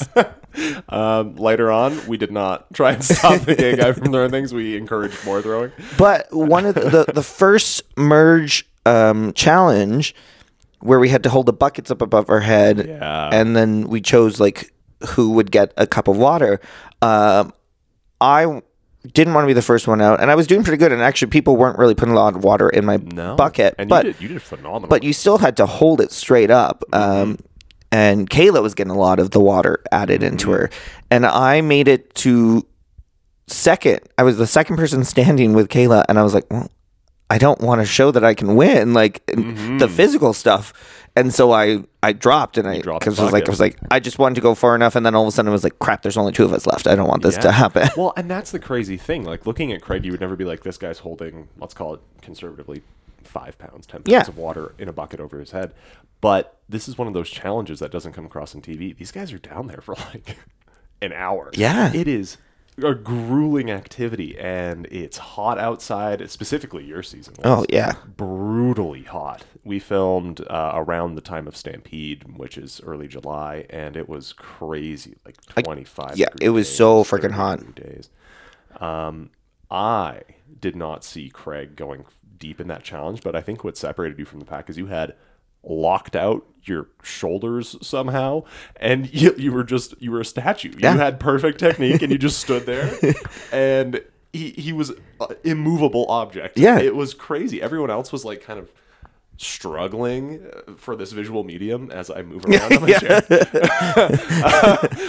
um, 0.90 1.38
later 1.38 1.72
on, 1.72 2.06
we 2.08 2.18
did 2.18 2.32
not 2.32 2.74
try 2.74 2.92
and 2.92 3.04
stop 3.04 3.42
the 3.42 3.56
gay 3.56 3.78
guy 3.78 3.94
from 3.94 4.12
throwing 4.12 4.32
things. 4.32 4.54
We 4.54 4.76
encouraged 4.76 5.24
more 5.24 5.42
throwing. 5.42 5.72
But 5.98 6.28
one 6.34 6.66
of 6.66 6.76
the 6.76 6.90
the, 6.90 7.14
the 7.14 7.24
first 7.24 7.84
merge 7.96 8.68
um, 8.86 9.32
challenge 9.34 10.14
where 10.82 11.00
we 11.00 11.10
had 11.10 11.24
to 11.24 11.30
hold 11.30 11.46
the 11.46 11.54
buckets 11.54 11.92
up 11.92 12.02
above 12.02 12.30
our 12.30 12.40
head, 12.40 12.86
Yeah. 12.88 13.30
and 13.32 13.56
then 13.56 13.88
we 13.90 14.02
chose 14.02 14.40
like 14.40 14.74
who 15.10 15.32
would 15.32 15.52
get 15.52 15.74
a 15.78 15.86
cup 15.88 16.08
of 16.08 16.18
water. 16.18 16.60
Um, 17.02 17.54
I 18.22 18.62
didn't 19.14 19.34
want 19.34 19.44
to 19.46 19.48
be 19.48 19.54
the 19.54 19.62
first 19.62 19.88
one 19.88 20.02
out, 20.02 20.22
and 20.22 20.30
I 20.30 20.36
was 20.36 20.46
doing 20.48 20.62
pretty 20.64 20.78
good. 20.78 20.92
And 20.92 21.02
actually, 21.02 21.30
people 21.30 21.56
weren't 21.56 21.78
really 21.78 21.96
putting 21.96 22.14
a 22.14 22.18
lot 22.18 22.36
of 22.36 22.44
water 22.44 22.68
in 22.70 22.84
my 22.86 22.98
No 22.98 23.36
bucket, 23.36 23.76
and 23.78 23.88
but 23.90 24.06
you 24.06 24.12
did, 24.14 24.22
you 24.22 24.28
did 24.30 24.42
phenomenal. 24.42 24.90
but 24.90 25.04
you 25.04 25.14
still 25.14 25.38
had 25.38 25.56
to 25.58 25.66
hold 25.66 26.02
it 26.02 26.12
straight 26.12 26.52
up. 26.52 26.84
Um, 26.92 27.38
and 27.92 28.30
Kayla 28.30 28.62
was 28.62 28.76
getting 28.76 28.92
a 28.92 28.98
lot 28.98 29.20
of 29.20 29.32
the 29.32 29.40
water 29.40 29.82
added 29.92 30.22
into 30.22 30.52
her, 30.52 30.70
and 31.10 31.26
I 31.26 31.62
made 31.62 31.88
it 31.88 32.14
to 32.16 32.66
second. 33.48 34.02
I 34.18 34.24
was 34.24 34.38
the 34.38 34.48
second 34.48 34.76
person 34.78 35.04
standing 35.04 35.54
with 35.54 35.70
Kayla, 35.70 36.04
and 36.10 36.20
I 36.20 36.24
was 36.24 36.34
like, 36.34 36.46
well. 36.52 36.70
I 37.30 37.38
don't 37.38 37.62
want 37.62 37.82
to 37.82 37.86
show 37.86 38.12
that 38.12 38.24
I 38.24 38.34
can 38.34 38.56
win, 38.56 38.94
like 38.94 39.26
the 39.28 39.34
mm-hmm. 39.34 39.88
physical 39.96 40.34
stuff. 40.34 40.74
and 41.16 41.34
so 41.34 41.52
I 41.52 41.84
I 42.02 42.14
dropped 42.14 42.58
and 42.58 42.68
I 42.68 42.82
dropped 42.82 43.02
because 43.02 43.20
I 43.20 43.24
was 43.24 43.34
like 43.34 43.48
I 43.48 43.52
was 43.52 43.60
like 43.60 43.78
I 43.92 44.00
just 44.00 44.18
wanted 44.18 44.36
to 44.36 44.42
go 44.42 44.56
far 44.56 44.76
enough, 44.76 44.96
and 44.96 45.06
then 45.06 45.16
all 45.16 45.24
of 45.24 45.28
a 45.28 45.32
sudden 45.32 45.50
it 45.50 45.52
was 45.52 45.64
like 45.64 45.80
crap. 45.80 46.02
There's 46.02 46.18
only 46.18 46.32
two 46.32 46.46
of 46.46 46.54
us 46.54 46.66
left. 46.66 46.88
I 46.88 46.96
don't 46.96 47.08
want 47.08 47.24
this 47.24 47.38
to 47.38 47.52
happen. 47.52 47.88
Well, 47.98 48.14
and 48.16 48.30
that's 48.32 48.52
the 48.52 48.60
crazy 48.60 48.98
thing. 48.98 49.26
Like 49.26 49.46
looking 49.46 49.72
at 49.74 49.82
Craig, 49.82 50.06
you 50.06 50.12
would 50.12 50.22
never 50.22 50.36
be 50.36 50.46
like, 50.46 50.64
this 50.64 50.78
guy's 50.78 51.00
holding, 51.00 51.50
let's 51.58 51.74
call 51.74 51.94
it 51.96 52.00
conservatively, 52.22 52.82
five 53.24 53.58
pounds, 53.58 53.86
ten 53.86 54.04
pounds 54.04 54.10
Yeah. 54.12 54.22
of 54.22 54.38
water 54.38 54.74
in 54.78 54.88
a 54.88 54.94
bucket 54.94 55.20
over 55.20 55.40
his 55.40 55.52
head. 55.52 55.74
But 56.22 56.58
this 56.70 56.88
is 56.88 56.98
one 56.98 57.08
of 57.08 57.14
those 57.14 57.30
challenges 57.30 57.80
that 57.80 57.92
doesn't 57.92 58.14
come 58.14 58.26
across 58.26 58.56
on 58.56 58.62
TV. 58.62 58.96
These 58.96 59.12
guys 59.12 59.34
are 59.34 59.38
down 59.40 59.68
there 59.68 59.82
for 59.82 59.96
like 60.14 60.38
an 61.02 61.14
hour. 61.14 61.52
Yeah. 61.54 61.92
it 61.94 62.08
is 62.08 62.38
a 62.84 62.96
grueling 62.96 63.70
activity, 63.72 64.38
and 64.38 64.88
it's 64.88 65.18
hot 65.18 65.58
outside. 65.58 66.30
Specifically, 66.30 66.84
your 66.84 67.04
season. 67.04 67.36
Was 67.38 67.46
Oh 67.46 67.66
yeah, 67.70 67.94
brutally 68.16 69.04
hot. 69.04 69.44
We 69.64 69.80
filmed 69.80 70.42
uh, 70.50 70.72
around 70.76 71.16
the 71.16 71.22
time 71.22 71.48
of 71.48 71.56
Stampede, 71.56 72.38
which 72.38 72.58
is 72.58 72.82
early 72.84 73.08
July, 73.08 73.66
and 73.70 73.96
it 73.96 74.08
was 74.10 74.34
crazy, 74.34 75.16
like 75.26 75.38
twenty 75.64 75.84
five. 75.84 76.18
yeah, 76.18 76.30
it 76.42 76.50
was 76.50 76.74
so 76.74 77.04
freaking 77.04 77.32
hot. 77.32 77.76
Days. 77.76 78.10
Um, 78.80 79.32
I 79.70 80.22
did 80.60 80.76
not 80.76 81.04
see 81.04 81.30
Craig 81.30 81.76
going 81.76 82.06
deep 82.38 82.60
in 82.60 82.68
that 82.68 82.84
challenge, 82.84 83.22
but 83.22 83.36
I 83.36 83.42
think 83.42 83.64
what 83.64 83.78
separated 83.78 84.18
you 84.18 84.26
from 84.26 84.40
the 84.40 84.46
pack 84.46 84.70
is 84.70 84.78
you 84.78 84.88
had 84.88 85.16
locked 85.64 86.16
out 86.16 86.46
your 86.70 86.88
shoulders 87.04 87.76
somehow 87.82 88.44
and 88.78 89.12
you, 89.22 89.34
you 89.38 89.52
were 89.52 89.64
just 89.64 90.00
you 90.02 90.12
were 90.12 90.22
a 90.22 90.26
statue 90.26 90.72
Yeah. 90.78 90.94
you 90.94 91.00
had 91.00 91.20
perfect 91.20 91.60
technique 91.60 92.02
and 92.02 92.12
you 92.12 92.18
just 92.18 92.40
stood 92.40 92.66
there 92.66 92.96
and 93.52 94.02
he, 94.32 94.52
he 94.52 94.72
was 94.74 94.92
an 94.92 94.98
immovable 95.44 96.06
object 96.10 96.58
Yeah. 96.58 96.80
it 96.80 96.96
was 96.96 97.14
crazy 97.14 97.62
everyone 97.62 97.90
else 97.90 98.12
was 98.12 98.24
like 98.24 98.42
kind 98.42 98.60
of 98.60 98.72
struggling 99.42 100.46
uh, 100.68 100.74
for 100.76 100.98
this 100.98 101.14
visual 101.14 101.46
medium 101.46 101.90
as 101.92 102.10
i 102.12 102.22
move 102.22 102.44
around 102.46 102.74
on 102.74 102.82
my 102.82 102.92
chair 103.00 103.22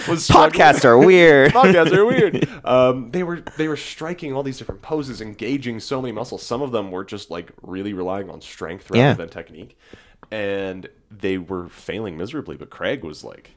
was 0.08 0.28
podcasts 0.28 0.84
are 0.84 0.98
weird. 0.98 1.52
podcasts 1.52 1.92
are 1.92 2.04
weird. 2.06 2.48
Um, 2.64 3.10
they 3.10 3.22
were 3.22 3.40
they 3.56 3.68
were 3.68 3.76
striking 3.76 4.32
all 4.32 4.42
these 4.42 4.58
different 4.58 4.82
poses, 4.82 5.20
engaging 5.20 5.80
so 5.80 6.00
many 6.00 6.12
muscles. 6.12 6.42
Some 6.44 6.62
of 6.62 6.72
them 6.72 6.90
were 6.90 7.04
just 7.04 7.30
like 7.30 7.50
really 7.62 7.92
relying 7.92 8.30
on 8.30 8.40
strength 8.40 8.90
rather 8.90 9.02
Yeah. 9.02 9.14
than 9.14 9.28
technique, 9.28 9.76
and 10.30 10.88
they 11.10 11.38
were 11.38 11.68
failing 11.68 12.16
miserably. 12.16 12.56
But 12.56 12.70
Craig 12.70 13.02
was 13.04 13.24
like, 13.24 13.52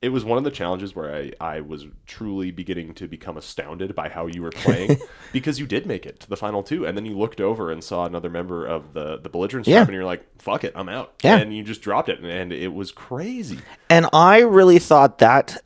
it 0.00 0.10
was 0.10 0.24
one 0.24 0.38
of 0.38 0.44
the 0.44 0.50
challenges 0.52 0.94
where 0.94 1.12
I 1.14 1.32
I 1.40 1.60
was 1.60 1.86
truly 2.06 2.50
beginning 2.52 2.94
to 2.94 3.08
become 3.08 3.36
astounded 3.36 3.94
by 3.96 4.08
how 4.08 4.26
you 4.26 4.42
were 4.42 4.50
playing 4.52 4.98
because 5.32 5.58
you 5.58 5.66
did 5.66 5.86
make 5.86 6.06
it 6.06 6.20
to 6.20 6.28
the 6.28 6.36
final 6.36 6.62
two, 6.62 6.86
and 6.86 6.96
then 6.96 7.04
you 7.04 7.18
looked 7.18 7.40
over 7.40 7.72
and 7.72 7.82
saw 7.82 8.04
another 8.06 8.30
member 8.30 8.64
of 8.64 8.92
the 8.94 9.16
the 9.18 9.28
belligerent 9.28 9.66
Yeah. 9.66 9.82
and 9.82 9.92
you're 9.92 10.04
like, 10.04 10.24
fuck 10.40 10.62
it, 10.62 10.72
I'm 10.76 10.88
out. 10.88 11.14
Yeah. 11.24 11.38
and 11.38 11.52
you 11.56 11.64
just 11.64 11.82
dropped 11.82 12.08
it, 12.08 12.18
and, 12.20 12.28
and 12.28 12.52
it 12.52 12.72
was 12.72 12.92
crazy. 12.92 13.58
And 13.90 14.06
I 14.12 14.40
really 14.40 14.78
thought 14.78 15.18
that 15.18 15.56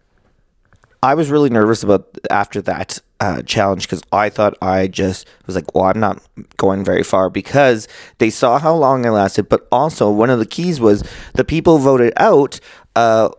I 1.02 1.14
was 1.14 1.30
really 1.30 1.50
nervous 1.50 1.82
about 1.82 2.16
after 2.30 2.62
that 2.62 3.00
uh, 3.22 3.40
challenge 3.42 3.86
because 3.86 4.02
I 4.10 4.30
thought 4.30 4.58
I 4.60 4.88
just 4.88 5.28
was 5.46 5.54
like, 5.54 5.72
well, 5.76 5.84
I'm 5.84 6.00
not 6.00 6.20
going 6.56 6.84
very 6.84 7.04
far 7.04 7.30
because 7.30 7.86
they 8.18 8.30
saw 8.30 8.58
how 8.58 8.74
long 8.74 9.06
I 9.06 9.10
lasted. 9.10 9.48
But 9.48 9.68
also, 9.70 10.10
one 10.10 10.28
of 10.28 10.40
the 10.40 10.46
keys 10.46 10.80
was 10.80 11.04
the 11.34 11.44
people 11.44 11.78
voted 11.78 12.12
out. 12.16 12.58
Uh, 12.96 13.30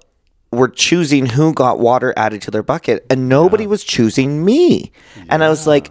were 0.52 0.70
choosing 0.70 1.26
who 1.26 1.52
got 1.52 1.80
water 1.80 2.14
added 2.16 2.40
to 2.44 2.52
their 2.52 2.62
bucket, 2.62 3.06
and 3.10 3.28
nobody 3.28 3.66
was 3.66 3.84
choosing 3.84 4.46
me. 4.46 4.92
And 5.28 5.44
I 5.44 5.50
was 5.50 5.66
like, 5.66 5.90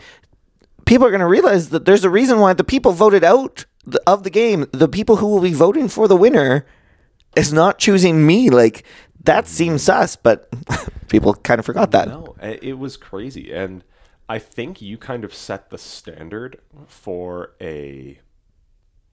people 0.87 1.05
are 1.07 1.11
going 1.11 1.21
to 1.21 1.27
realize 1.27 1.71
that 1.71 1.85
there's 1.85 2.05
a 2.05 2.11
reason 2.11 2.39
why 2.39 2.53
the 2.53 2.63
people 2.63 2.93
voted 2.93 3.25
out 3.25 3.67
the, 3.85 4.01
of 4.07 4.23
the 4.23 4.31
game. 4.31 4.67
The 4.73 4.89
people 4.89 5.17
who 5.17 5.27
will 5.27 5.41
be 5.41 5.53
voting 5.53 5.89
for 5.89 6.07
the 6.07 6.17
winner 6.17 6.65
is 7.37 7.53
not 7.53 7.79
choosing 7.79 8.25
me. 8.25 8.51
Like 8.51 8.85
that 9.25 9.49
seems 9.49 9.83
sus, 9.83 10.17
but 10.17 10.49
people 11.09 11.35
kind 11.35 11.59
of 11.59 11.67
forgot 11.67 11.91
that. 11.93 12.09
No, 12.09 12.37
it 12.41 12.79
was 12.79 12.97
crazy, 12.97 13.53
and 13.53 13.85
I 14.29 14.39
think 14.39 14.81
you 14.81 14.99
kind 14.99 15.25
of 15.25 15.35
set 15.35 15.71
the 15.71 15.79
standard 15.79 16.61
for 16.87 17.53
a 17.61 18.19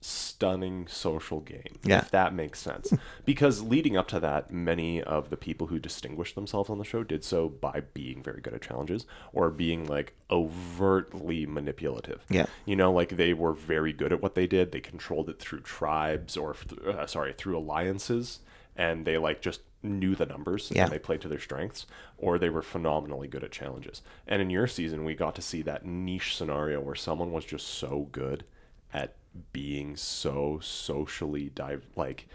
stunning 0.00 0.86
social 0.86 1.40
game. 1.40 1.78
Yeah. 1.84 1.98
if 1.98 2.10
that 2.10 2.34
makes 2.34 2.58
sense. 2.58 2.92
because 3.24 3.62
leading 3.62 3.96
up 3.96 4.08
to 4.08 4.20
that, 4.20 4.50
many 4.50 5.02
of 5.02 5.30
the 5.30 5.36
people 5.36 5.66
who 5.66 5.78
distinguished 5.78 6.34
themselves 6.34 6.70
on 6.70 6.78
the 6.78 6.84
show 6.84 7.04
did 7.04 7.22
so 7.22 7.48
by 7.48 7.82
being 7.92 8.22
very 8.22 8.40
good 8.40 8.54
at 8.54 8.62
challenges 8.62 9.06
or 9.32 9.50
being 9.50 9.86
like 9.86 10.14
overtly 10.30 11.46
manipulative. 11.46 12.24
Yeah. 12.30 12.46
You 12.64 12.76
know, 12.76 12.92
like 12.92 13.16
they 13.16 13.34
were 13.34 13.52
very 13.52 13.92
good 13.92 14.12
at 14.12 14.22
what 14.22 14.34
they 14.34 14.46
did. 14.46 14.72
They 14.72 14.80
controlled 14.80 15.28
it 15.28 15.38
through 15.38 15.60
tribes 15.60 16.36
or, 16.36 16.54
th- 16.54 16.80
uh, 16.82 17.06
sorry, 17.06 17.34
through 17.34 17.58
alliances, 17.58 18.40
and 18.76 19.04
they 19.04 19.18
like 19.18 19.42
just 19.42 19.60
knew 19.82 20.14
the 20.14 20.26
numbers 20.26 20.70
Yeah. 20.74 20.84
and 20.84 20.92
they 20.92 20.98
played 20.98 21.20
to 21.22 21.28
their 21.28 21.38
strengths, 21.40 21.86
or 22.18 22.38
they 22.38 22.50
were 22.50 22.62
phenomenally 22.62 23.28
good 23.28 23.42
at 23.44 23.50
challenges. 23.52 24.02
And 24.26 24.42
in 24.42 24.50
your 24.50 24.66
season, 24.66 25.04
we 25.04 25.14
got 25.14 25.34
to 25.36 25.42
see 25.42 25.62
that 25.62 25.84
niche 25.86 26.36
scenario 26.36 26.80
where 26.80 26.94
someone 26.94 27.32
was 27.32 27.44
just 27.44 27.66
so 27.66 28.08
good 28.12 28.44
at 28.92 29.14
being 29.52 29.96
so 29.96 30.58
socially 30.60 31.50
dive 31.54 31.86
like 31.94 32.26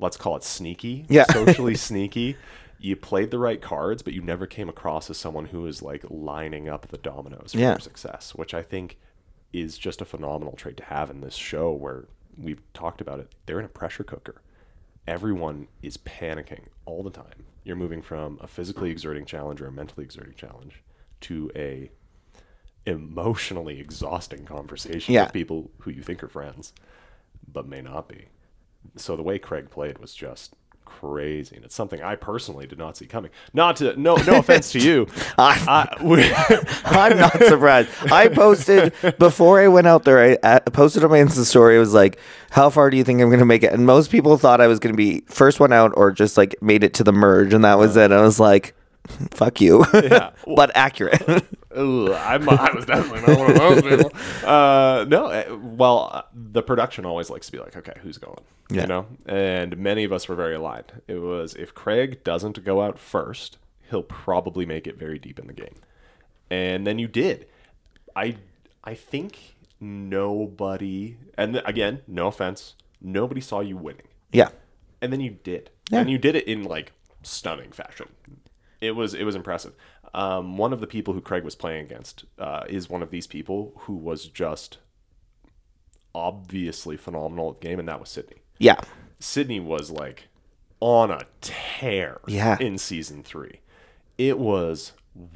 let's 0.00 0.16
call 0.16 0.34
it 0.34 0.42
sneaky 0.42 1.06
Yeah. 1.08 1.22
socially 1.32 1.76
sneaky 1.76 2.36
you 2.80 2.96
played 2.96 3.30
the 3.30 3.38
right 3.38 3.62
cards 3.62 4.02
but 4.02 4.12
you 4.14 4.20
never 4.20 4.44
came 4.44 4.68
across 4.68 5.08
as 5.10 5.16
someone 5.16 5.46
who 5.46 5.64
is 5.66 5.80
like 5.80 6.04
lining 6.10 6.68
up 6.68 6.88
the 6.88 6.98
dominoes 6.98 7.52
for 7.52 7.58
Yeah. 7.60 7.70
your 7.70 7.78
success 7.78 8.34
which 8.34 8.52
i 8.52 8.62
think 8.62 8.98
is 9.52 9.78
just 9.78 10.00
a 10.00 10.04
phenomenal 10.04 10.54
trait 10.56 10.76
to 10.78 10.84
have 10.84 11.08
in 11.08 11.20
this 11.20 11.36
show 11.36 11.70
where 11.70 12.06
we've 12.36 12.62
talked 12.72 13.00
about 13.00 13.20
it 13.20 13.30
they're 13.46 13.60
in 13.60 13.64
a 13.64 13.68
pressure 13.68 14.02
cooker 14.02 14.42
everyone 15.08 15.66
is 15.82 15.96
panicking 15.96 16.64
all 16.84 17.02
the 17.02 17.10
time 17.10 17.44
you're 17.64 17.76
moving 17.76 18.02
from 18.02 18.38
a 18.40 18.46
physically 18.46 18.90
exerting 18.90 19.24
challenge 19.24 19.60
or 19.60 19.66
a 19.66 19.72
mentally 19.72 20.04
exerting 20.04 20.34
challenge 20.34 20.82
to 21.20 21.50
a 21.56 21.90
emotionally 22.86 23.80
exhausting 23.80 24.44
conversation 24.44 25.14
Yeah. 25.14 25.24
with 25.24 25.32
people 25.32 25.70
who 25.78 25.90
you 25.90 26.02
think 26.02 26.22
are 26.22 26.28
friends 26.28 26.72
but 27.50 27.66
may 27.66 27.80
not 27.82 28.08
be 28.08 28.26
so 28.96 29.16
the 29.16 29.22
way 29.22 29.38
Craig 29.38 29.70
played 29.70 29.98
was 29.98 30.14
just 30.14 30.54
crazy, 30.88 31.56
and 31.56 31.64
it's 31.64 31.74
something 31.74 32.02
I 32.02 32.16
personally 32.16 32.66
did 32.66 32.78
not 32.78 32.96
see 32.96 33.06
coming. 33.06 33.30
Not 33.52 33.76
to 33.76 33.98
no 34.00 34.16
no 34.16 34.38
offense 34.38 34.72
to 34.72 34.78
you, 34.78 35.06
I, 35.38 35.96
we- 36.02 36.32
I'm 36.84 37.16
not 37.18 37.32
surprised. 37.42 37.88
I 38.10 38.28
posted 38.28 38.92
before 39.18 39.60
I 39.60 39.68
went 39.68 39.86
out 39.86 40.04
there. 40.04 40.18
I 40.18 40.38
uh, 40.42 40.60
posted 40.72 41.04
on 41.04 41.10
my 41.10 41.18
Insta 41.18 41.44
story. 41.44 41.76
It 41.76 41.80
was 41.80 41.94
like, 41.94 42.18
"How 42.50 42.70
far 42.70 42.90
do 42.90 42.96
you 42.96 43.04
think 43.04 43.20
I'm 43.20 43.28
going 43.28 43.38
to 43.40 43.44
make 43.44 43.62
it?" 43.62 43.72
And 43.72 43.84
most 43.86 44.10
people 44.10 44.36
thought 44.38 44.60
I 44.60 44.66
was 44.66 44.78
going 44.78 44.92
to 44.92 44.96
be 44.96 45.20
first 45.28 45.60
one 45.60 45.72
out, 45.72 45.92
or 45.96 46.10
just 46.10 46.36
like 46.36 46.54
made 46.62 46.82
it 46.84 46.94
to 46.94 47.04
the 47.04 47.12
merge, 47.12 47.52
and 47.54 47.64
that 47.64 47.78
was 47.78 47.96
it. 47.96 48.10
I 48.12 48.20
was 48.22 48.40
like, 48.40 48.74
"Fuck 49.30 49.60
you," 49.60 49.84
Yeah. 49.94 50.30
but 50.46 50.70
accurate. 50.74 51.22
I'm, 51.76 52.48
I 52.48 52.70
was 52.74 52.86
definitely 52.86 53.20
not 53.20 53.38
one 53.38 53.50
of 53.52 53.56
those 53.56 53.82
people. 53.82 54.12
Uh, 54.44 55.04
no, 55.06 55.26
uh, 55.26 55.56
well, 55.76 56.10
uh, 56.12 56.22
the 56.34 56.62
production 56.62 57.04
always 57.04 57.30
likes 57.30 57.46
to 57.46 57.52
be 57.52 57.58
like, 57.58 57.76
okay, 57.76 57.92
who's 58.02 58.18
going? 58.18 58.40
Yeah. 58.70 58.82
You 58.82 58.86
know, 58.88 59.06
and 59.24 59.78
many 59.78 60.04
of 60.04 60.12
us 60.12 60.28
were 60.28 60.34
very 60.34 60.54
aligned. 60.54 61.00
It 61.08 61.16
was 61.22 61.54
if 61.54 61.74
Craig 61.74 62.22
doesn't 62.22 62.62
go 62.64 62.82
out 62.82 62.98
first, 62.98 63.56
he'll 63.88 64.02
probably 64.02 64.66
make 64.66 64.86
it 64.86 64.98
very 64.98 65.18
deep 65.18 65.38
in 65.38 65.46
the 65.46 65.54
game, 65.54 65.76
and 66.50 66.86
then 66.86 66.98
you 66.98 67.08
did. 67.08 67.46
I 68.14 68.36
I 68.84 68.94
think 68.94 69.54
nobody, 69.80 71.16
and 71.38 71.62
again, 71.64 72.02
no 72.06 72.26
offense, 72.26 72.74
nobody 73.00 73.40
saw 73.40 73.60
you 73.60 73.76
winning, 73.78 74.08
yeah, 74.32 74.50
and 75.00 75.10
then 75.12 75.20
you 75.20 75.30
did, 75.42 75.70
Yeah. 75.90 76.00
and 76.00 76.10
you 76.10 76.18
did 76.18 76.34
it 76.36 76.46
in 76.46 76.62
like 76.64 76.92
stunning 77.22 77.72
fashion. 77.72 78.08
It 78.82 78.92
was 78.92 79.14
it 79.14 79.24
was 79.24 79.34
impressive. 79.34 79.72
Um, 80.12 80.58
one 80.58 80.72
of 80.74 80.80
the 80.80 80.86
people 80.86 81.14
who 81.14 81.20
Craig 81.22 81.42
was 81.44 81.54
playing 81.54 81.84
against 81.86 82.24
uh, 82.38 82.64
is 82.68 82.90
one 82.90 83.02
of 83.02 83.10
these 83.10 83.26
people 83.26 83.72
who 83.80 83.94
was 83.94 84.26
just 84.26 84.76
obviously 86.14 86.96
phenomenal 86.96 87.50
at 87.50 87.60
the 87.60 87.66
game, 87.68 87.78
and 87.78 87.88
that 87.88 88.00
was 88.00 88.08
Sydney. 88.10 88.36
Yeah, 88.58 88.80
Sydney 89.20 89.60
was 89.60 89.90
like 89.90 90.28
on 90.80 91.10
a 91.10 91.22
tear 91.40 92.20
Yeah. 92.26 92.56
in 92.60 92.78
season 92.78 93.22
three. 93.22 93.60
It 94.16 94.38
was 94.38 94.92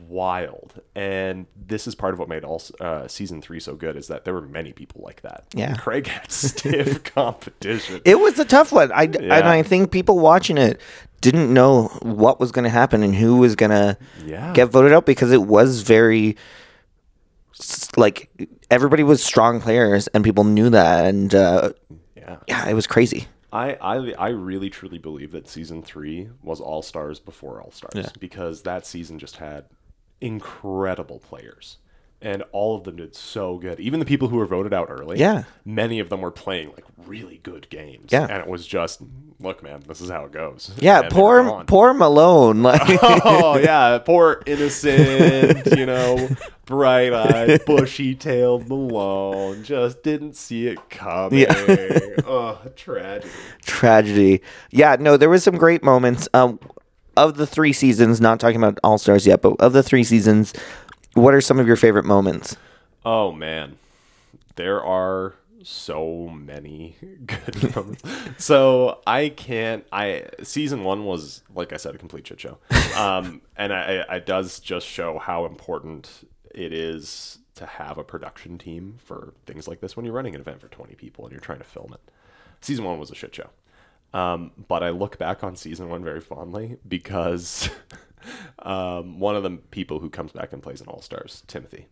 wild, 0.09 0.75
and 0.95 1.47
this 1.57 1.87
is 1.89 1.95
part 1.97 2.15
of 2.15 2.21
what 2.21 2.29
made 2.29 2.45
all 2.45 2.63
uh, 2.81 3.09
season 3.09 3.43
three 3.43 3.59
so 3.59 3.75
good 3.75 3.97
is 3.97 4.07
that 4.09 4.25
there 4.25 4.35
were 4.35 4.43
many 4.43 4.73
people 4.73 5.01
like 5.05 5.23
that. 5.23 5.45
Yeah. 5.55 5.75
Craig 5.77 6.07
had 6.07 6.31
stiff 6.33 7.03
competition. 7.15 8.01
it 8.05 8.21
was 8.21 8.39
a 8.39 8.45
tough 8.45 8.71
one. 8.73 8.93
I 8.93 9.05
and 9.05 9.33
I 9.33 9.63
think 9.63 9.91
people 9.91 10.19
watching 10.19 10.59
it 10.59 10.81
didn't 11.21 11.53
know 11.53 11.85
what 12.03 12.41
was 12.41 12.51
going 12.53 12.65
to 12.65 12.71
happen 12.71 13.03
and 13.05 13.15
who 13.15 13.37
was 13.37 13.55
going 13.57 13.71
to 13.71 13.97
Yeah. 14.25 14.53
get 14.53 14.67
voted 14.71 14.93
out 14.93 15.07
because 15.07 15.31
it 15.33 15.43
was 15.43 15.83
very 15.83 16.37
like 17.97 18.29
everybody 18.71 19.03
was 19.03 19.23
strong 19.23 19.61
players 19.61 20.09
and 20.09 20.25
people 20.25 20.45
knew 20.45 20.71
that 20.71 21.05
and 21.07 21.35
uh, 21.35 21.73
yeah. 22.23 22.37
yeah, 22.47 22.69
it 22.69 22.75
was 22.75 22.87
crazy. 22.87 23.27
I, 23.53 23.75
I 23.75 24.13
I 24.19 24.29
really 24.29 24.71
truly 24.71 24.99
believe 24.99 25.33
that 25.33 25.47
season 25.47 25.83
three 25.83 26.31
was 26.43 26.61
all 26.61 26.81
stars 26.83 27.21
before 27.21 27.61
all 27.61 27.71
stars 27.71 28.11
because 28.19 28.63
that 28.63 28.87
season 28.87 29.19
just 29.19 29.37
had 29.37 29.67
incredible 30.21 31.19
players, 31.19 31.77
and 32.23 32.43
all 32.53 32.77
of 32.77 32.85
them 32.85 32.97
did 32.97 33.15
so 33.15 33.59
good. 33.59 33.79
Even 33.81 34.01
the 34.01 34.07
people 34.07 34.29
who 34.29 34.37
were 34.37 34.47
voted 34.47 34.73
out 34.73 34.87
early, 34.91 35.19
Yeah. 35.19 35.45
many 35.65 35.99
of 35.99 36.09
them 36.09 36.21
were 36.21 36.31
playing 36.31 36.69
like 36.71 36.85
really 37.07 37.41
good 37.43 37.69
games. 37.69 38.07
Yeah. 38.11 38.23
and 38.31 38.39
it 38.41 38.47
was 38.47 38.67
just, 38.67 39.01
look, 39.41 39.63
man, 39.63 39.83
this 39.89 40.01
is 40.01 40.09
how 40.09 40.25
it 40.25 40.33
goes. 40.33 40.71
Yeah, 40.79 41.01
And 41.01 41.11
poor 41.11 41.65
poor 41.65 41.93
Malone. 41.95 42.63
Like 42.63 42.81
oh 43.03 43.59
yeah, 43.59 43.99
poor 43.99 44.41
innocent, 44.47 45.67
you 45.77 45.87
know, 45.87 46.29
bright-eyed, 46.67 47.65
bushy-tailed 47.67 48.69
Malone 48.69 49.65
just 49.65 50.03
didn't 50.03 50.37
see 50.37 50.69
it 50.69 50.89
coming. 50.91 51.41
Yeah. 51.41 51.53
oh, 52.27 52.61
tragedy. 52.77 53.29
tragedy. 53.65 54.43
Yeah, 54.71 54.97
no, 54.99 55.17
there 55.17 55.29
was 55.31 55.43
some 55.43 55.57
great 55.57 55.83
moments. 55.83 56.29
Um, 56.35 56.59
of 57.15 57.37
the 57.37 57.47
three 57.47 57.75
seasons, 57.75 58.23
not 58.23 58.41
talking 58.41 58.57
about 58.57 58.79
All 58.83 58.97
Stars 58.97 59.27
yet, 59.27 59.43
but 59.43 59.61
of 59.61 59.75
the 59.75 59.83
three 59.83 60.03
seasons, 60.03 60.55
what 61.15 61.35
are 61.35 61.41
some 61.41 61.59
of 61.59 61.67
your 61.67 61.77
favorite 61.77 62.05
moments? 62.05 62.57
Oh 63.05 63.33
man, 63.33 63.79
there 64.57 64.83
are 64.83 65.35
so 65.65 66.29
many 66.29 66.97
good 67.27 67.75
moments. 67.77 68.03
So 68.39 69.01
I 69.07 69.29
can't. 69.29 69.87
I 69.93 70.27
season 70.43 70.85
one 70.85 71.05
was 71.05 71.43
like 71.55 71.73
I 71.73 71.77
said 71.77 71.95
a 71.95 71.99
complete 71.99 72.27
shit 72.27 72.41
show, 72.41 72.59
um, 72.97 73.43
and 73.57 73.73
I, 73.73 74.05
I 74.09 74.17
it 74.17 74.27
does 74.27 74.61
just 74.61 74.87
show 74.87 75.19
how 75.19 75.47
important 75.47 76.29
it 76.55 76.73
is 76.73 77.39
to 77.55 77.67
have 77.67 77.99
a 77.99 78.05
production 78.05 78.59
team 78.59 78.99
for 79.05 79.35
things 79.47 79.69
like 79.69 79.81
this 79.81 79.97
when 79.97 80.05
you're 80.05 80.15
running 80.15 80.35
an 80.35 80.41
event 80.41 80.61
for 80.61 80.69
20 80.69 80.95
people 80.95 81.25
and 81.25 81.33
you're 81.33 81.41
trying 81.41 81.59
to 81.59 81.65
film 81.65 81.93
it. 81.93 82.01
Season 82.61 82.85
one 82.85 82.99
was 82.99 83.11
a 83.11 83.15
shit 83.15 83.35
show. 83.35 83.51
Um, 84.15 84.53
but 84.69 84.83
I 84.83 84.91
look 84.91 85.19
back 85.19 85.43
on 85.43 85.57
season 85.57 85.89
one 85.89 86.05
very 86.05 86.21
fondly 86.21 86.79
because 86.87 87.71
um, 88.61 89.19
one 89.21 89.37
of 89.37 89.43
the 89.43 89.51
people 89.71 89.99
who 89.99 90.11
comes 90.11 90.33
back 90.33 90.53
and 90.53 90.63
plays 90.63 90.81
in 90.81 90.87
All 90.89 91.03
Stars, 91.03 91.43
Timothy, 91.47 91.87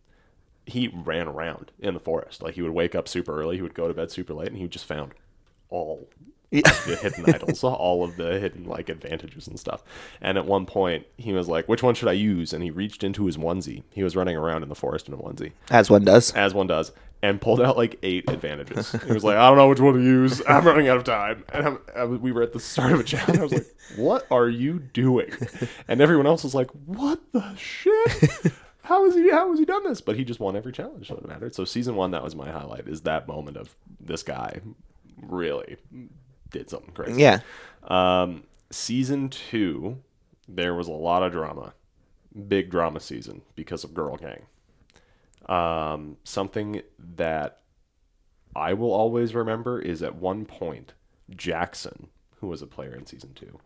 he 0.67 0.89
ran 0.93 1.27
around 1.29 1.73
in 1.79 1.95
the 1.95 2.01
forest. 2.01 2.43
Like 2.43 2.55
he 2.55 2.63
would 2.63 2.73
wake 2.73 2.95
up 2.95 3.09
super 3.09 3.39
early, 3.41 3.57
he 3.57 3.63
would 3.63 3.75
go 3.75 3.89
to 3.89 3.95
bed 3.95 4.11
super 4.11 4.35
late, 4.35 4.49
and 4.49 4.57
he 4.59 4.69
just 4.69 4.85
found 4.85 5.13
all 5.69 6.09
the 6.51 6.99
hidden 7.01 7.25
idols, 7.33 7.63
all 7.63 8.03
of 8.03 8.17
the 8.17 8.41
hidden 8.41 8.65
like 8.65 8.89
advantages 8.89 9.47
and 9.47 9.59
stuff. 9.59 9.85
And 10.21 10.37
at 10.37 10.47
one 10.47 10.67
point, 10.67 11.07
he 11.17 11.33
was 11.33 11.49
like, 11.49 11.69
"Which 11.69 11.83
one 11.83 11.95
should 11.95 12.09
I 12.09 12.13
use?" 12.13 12.53
And 12.53 12.63
he 12.65 12.71
reached 12.73 13.05
into 13.05 13.27
his 13.27 13.37
onesie. 13.37 13.85
He 13.95 14.03
was 14.03 14.17
running 14.17 14.37
around 14.37 14.65
in 14.65 14.69
the 14.69 14.75
forest 14.75 15.07
in 15.09 15.15
a 15.15 15.17
onesie, 15.17 15.53
As 15.71 15.89
one 15.91 16.05
does. 16.05 16.33
as 16.33 16.53
one 16.53 16.67
does, 16.67 16.91
and 17.23 17.41
pulled 17.41 17.61
out 17.61 17.77
like 17.77 17.99
eight 18.03 18.29
advantages. 18.31 18.93
He 18.93 19.13
was 19.13 19.25
like, 19.25 19.37
"I 19.37 19.49
don't 19.49 19.57
know 19.57 19.69
which 19.69 19.81
one 19.81 19.95
to 19.95 20.03
use. 20.03 20.43
I'm 20.49 20.67
running 20.67 20.89
out 20.89 20.97
of 20.97 21.05
time." 21.05 21.45
And 21.53 21.67
I'm, 21.67 21.79
I 21.95 22.05
we 22.05 22.33
were 22.33 22.43
at 22.43 22.53
the 22.53 22.61
start 22.61 22.93
of 22.93 23.01
a 23.01 23.05
challenge. 23.05 23.39
I 23.39 23.43
was 23.43 23.53
like, 23.53 23.67
"What 23.97 24.27
are 24.31 24.49
you 24.49 24.79
doing?" 24.79 25.33
And 25.89 26.01
everyone 26.01 26.27
else 26.27 26.45
was 26.45 26.55
like, 26.55 26.71
"What 26.87 27.21
the 27.33 27.55
shit?" 27.57 28.53
How 28.83 29.05
has 29.05 29.15
he? 29.15 29.31
How 29.31 29.51
has 29.51 29.59
he 29.59 29.65
done 29.65 29.85
this? 29.85 30.01
But 30.01 30.17
he 30.17 30.25
just 30.25 30.41
won 30.41 30.57
every 30.57 30.73
challenge, 30.73 31.07
so 31.09 31.15
it 31.17 31.29
mattered. 31.29 31.55
So 31.55 31.65
season 31.65 31.95
one, 31.95 32.11
that 32.11 32.25
was 32.25 32.35
my 32.35 32.51
highlight. 32.51 32.89
Is 32.89 33.03
that 33.03 33.29
moment 33.29 33.57
of 33.57 33.77
this 34.01 34.23
guy 34.23 34.61
really 35.23 35.77
did 36.51 36.69
something 36.69 36.93
crazy. 36.93 37.21
Yeah. 37.21 37.41
Um, 37.85 38.45
season 38.71 39.29
two, 39.29 39.99
there 40.49 40.75
was 40.75 40.89
a 40.89 40.93
lot 40.93 41.23
of 41.23 41.33
drama, 41.33 41.75
big 42.49 42.71
drama 42.71 43.01
season 43.01 43.43
because 43.55 43.85
of 43.85 43.95
Girl 43.95 44.17
Gang. 44.17 44.47
Um, 45.51 46.17
something 46.23 46.83
that 46.99 47.61
I 48.55 48.73
will 48.75 48.93
always 48.93 49.35
remember 49.35 49.81
is 49.81 50.03
at 50.03 50.15
one 50.15 50.45
point, 50.45 50.95
Jackson, 51.35 52.09
who 52.37 52.47
was 52.47 52.63
a 52.63 52.67
player 52.67 52.95
in 52.95 53.07
season 53.07 53.35
two, 53.35 53.59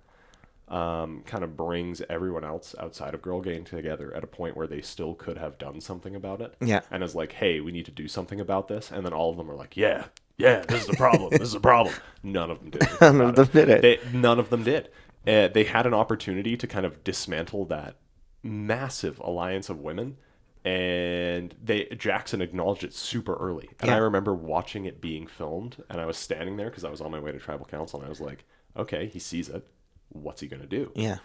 um, 0.74 1.22
kind 1.26 1.44
of 1.44 1.56
brings 1.56 2.00
everyone 2.08 2.44
else 2.44 2.74
outside 2.80 3.12
of 3.14 3.22
Girl 3.22 3.40
Gang 3.40 3.64
together 3.64 4.14
at 4.14 4.24
a 4.24 4.26
point 4.26 4.56
where 4.56 4.66
they 4.66 4.80
still 4.80 5.14
could 5.14 5.36
have 5.36 5.58
done 5.58 5.80
something 5.80 6.14
about 6.16 6.40
it. 6.40 6.54
Yeah. 6.60 6.80
And 6.90 7.02
is 7.02 7.14
like, 7.14 7.32
hey, 7.32 7.60
we 7.60 7.70
need 7.70 7.84
to 7.84 7.90
do 7.90 8.08
something 8.08 8.40
about 8.40 8.68
this. 8.68 8.90
And 8.90 9.04
then 9.04 9.12
all 9.12 9.30
of 9.30 9.36
them 9.36 9.50
are 9.50 9.54
like, 9.54 9.76
yeah, 9.76 10.06
yeah, 10.36 10.60
this 10.60 10.84
is 10.84 10.88
a 10.88 10.94
problem. 10.94 11.30
this 11.30 11.42
is 11.42 11.54
a 11.54 11.60
problem. 11.60 11.94
None 12.22 12.50
of 12.50 12.60
them 12.60 12.70
did. 12.70 12.88
None 13.00 13.20
of 13.20 13.36
them 13.36 13.48
did 13.52 13.68
it. 13.68 13.82
They, 13.82 14.18
none 14.18 14.38
of 14.38 14.50
them 14.50 14.64
did. 14.64 14.88
Uh, 15.26 15.48
they 15.48 15.64
had 15.64 15.86
an 15.86 15.94
opportunity 15.94 16.56
to 16.56 16.66
kind 16.66 16.84
of 16.84 17.04
dismantle 17.04 17.66
that 17.66 17.96
massive 18.42 19.18
alliance 19.20 19.68
of 19.68 19.80
women. 19.80 20.16
And 20.64 21.54
they 21.62 21.84
Jackson 21.98 22.40
acknowledged 22.40 22.84
it 22.84 22.94
super 22.94 23.34
early, 23.34 23.68
and 23.80 23.90
I 23.90 23.98
remember 23.98 24.32
watching 24.34 24.86
it 24.86 25.00
being 25.00 25.26
filmed, 25.26 25.82
and 25.90 26.00
I 26.00 26.06
was 26.06 26.16
standing 26.16 26.56
there 26.56 26.70
because 26.70 26.84
I 26.84 26.90
was 26.90 27.02
on 27.02 27.10
my 27.10 27.20
way 27.20 27.32
to 27.32 27.38
tribal 27.38 27.66
council, 27.66 27.98
and 28.00 28.06
I 28.06 28.08
was 28.08 28.20
like, 28.20 28.44
"Okay, 28.76 29.06
he 29.06 29.18
sees 29.18 29.50
it. 29.50 29.66
What's 30.08 30.40
he 30.40 30.48
gonna 30.48 30.66
do?" 30.66 30.90
Yeah. 30.94 31.18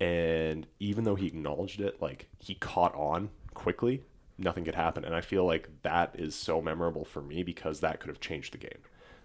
and 0.00 0.66
even 0.80 1.04
though 1.04 1.14
he 1.14 1.26
acknowledged 1.28 1.80
it 1.80 2.02
like 2.02 2.28
he 2.40 2.54
caught 2.56 2.92
on 2.96 3.30
quickly 3.54 4.02
nothing 4.36 4.64
could 4.64 4.74
happen 4.74 5.04
and 5.04 5.14
i 5.14 5.20
feel 5.20 5.44
like 5.44 5.68
that 5.82 6.10
is 6.18 6.34
so 6.34 6.60
memorable 6.60 7.04
for 7.04 7.22
me 7.22 7.44
because 7.44 7.78
that 7.78 8.00
could 8.00 8.08
have 8.08 8.18
changed 8.18 8.52
the 8.52 8.58
game 8.58 8.78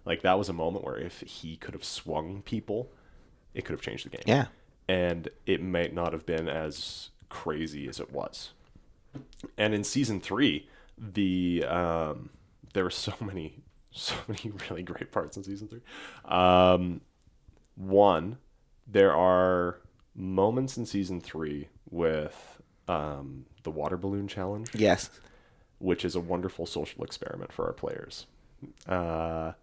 like 0.05 0.21
that 0.21 0.37
was 0.37 0.47
a 0.47 0.53
moment 0.53 0.85
where 0.85 0.95
if 0.97 1.21
he 1.21 1.55
could 1.55 1.73
have 1.73 1.83
swung 1.83 2.43
people 2.43 2.91
it 3.55 3.65
could 3.65 3.73
have 3.73 3.81
changed 3.81 4.05
the 4.05 4.09
game 4.11 4.21
Yeah. 4.27 4.45
and 4.87 5.27
it 5.47 5.59
might 5.63 5.91
not 5.91 6.13
have 6.13 6.27
been 6.27 6.47
as 6.47 7.09
crazy 7.29 7.87
as 7.89 7.99
it 7.99 8.11
was 8.11 8.51
and 9.57 9.73
in 9.73 9.83
season 9.83 10.19
three 10.19 10.67
the 10.97 11.63
um 11.67 12.29
there 12.73 12.83
were 12.83 12.89
so 12.89 13.13
many 13.21 13.63
so 13.91 14.15
many 14.27 14.51
really 14.69 14.83
great 14.83 15.11
parts 15.11 15.37
in 15.37 15.43
season 15.43 15.67
three. 15.67 15.81
Um 16.25 17.01
one 17.75 18.37
there 18.87 19.13
are 19.15 19.77
moments 20.15 20.77
in 20.77 20.85
season 20.85 21.21
three 21.21 21.69
with 21.89 22.59
um, 22.87 23.45
the 23.63 23.69
water 23.71 23.97
balloon 23.97 24.27
challenge. 24.27 24.69
Yes. 24.73 25.09
which 25.77 26.03
is 26.03 26.15
a 26.15 26.19
wonderful 26.19 26.65
social 26.65 27.03
experiment 27.03 27.53
for 27.53 27.65
our 27.67 27.73
players. 27.73 28.25
Uh, 28.87 29.53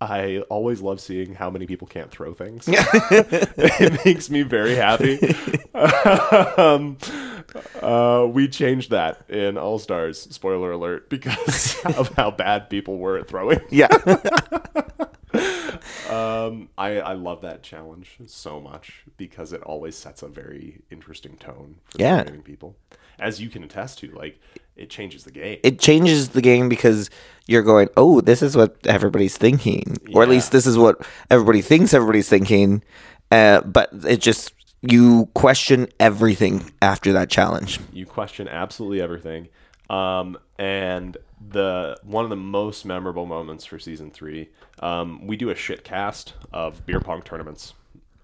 I 0.00 0.40
always 0.50 0.80
love 0.82 1.00
seeing 1.00 1.34
how 1.34 1.48
many 1.50 1.66
people 1.66 1.86
can't 1.86 2.10
throw 2.10 2.34
things. 2.34 2.64
it 2.70 4.04
makes 4.04 4.28
me 4.28 4.42
very 4.42 4.74
happy. 4.74 5.18
um, 5.74 6.98
uh, 7.80 8.26
we 8.30 8.48
changed 8.48 8.90
that 8.90 9.28
in 9.30 9.56
All 9.56 9.78
Stars, 9.78 10.20
spoiler 10.20 10.72
alert, 10.72 11.08
because 11.08 11.76
of 11.84 12.08
how 12.14 12.30
bad 12.30 12.68
people 12.68 12.98
were 12.98 13.16
at 13.18 13.28
throwing. 13.28 13.60
Yeah. 13.70 13.88
Um, 16.08 16.68
I, 16.78 17.00
I 17.00 17.12
love 17.14 17.42
that 17.42 17.62
challenge 17.62 18.18
so 18.26 18.60
much 18.60 19.04
because 19.16 19.52
it 19.52 19.62
always 19.62 19.96
sets 19.96 20.22
a 20.22 20.28
very 20.28 20.82
interesting 20.90 21.36
tone 21.36 21.76
for 21.84 22.00
Yeah. 22.00 22.22
people. 22.44 22.76
As 23.18 23.40
you 23.40 23.48
can 23.48 23.64
attest 23.64 23.98
to, 24.00 24.10
like 24.12 24.38
it 24.76 24.90
changes 24.90 25.24
the 25.24 25.30
game. 25.30 25.58
it 25.62 25.78
changes 25.78 26.30
the 26.30 26.42
game 26.42 26.68
because 26.68 27.10
you're 27.46 27.62
going, 27.62 27.88
oh, 27.96 28.20
this 28.20 28.42
is 28.42 28.56
what 28.56 28.76
everybody's 28.86 29.36
thinking, 29.36 29.96
or 30.12 30.22
at 30.22 30.28
least 30.28 30.52
this 30.52 30.66
is 30.66 30.76
what 30.76 31.06
everybody 31.30 31.62
thinks 31.62 31.94
everybody's 31.94 32.28
thinking. 32.28 32.82
Uh, 33.30 33.60
but 33.62 33.88
it 34.06 34.20
just 34.20 34.52
you 34.82 35.28
question 35.34 35.88
everything 35.98 36.70
after 36.82 37.12
that 37.12 37.30
challenge. 37.30 37.80
you 37.92 38.06
question 38.06 38.48
absolutely 38.48 39.00
everything. 39.00 39.48
Um, 39.88 40.36
and 40.58 41.16
the 41.50 41.96
one 42.02 42.24
of 42.24 42.30
the 42.30 42.36
most 42.36 42.84
memorable 42.84 43.26
moments 43.26 43.64
for 43.64 43.78
season 43.78 44.10
three, 44.10 44.48
um, 44.80 45.26
we 45.26 45.36
do 45.36 45.50
a 45.50 45.54
shit 45.54 45.84
cast 45.84 46.34
of 46.52 46.84
beer 46.86 47.00
pong 47.00 47.22
tournaments 47.22 47.74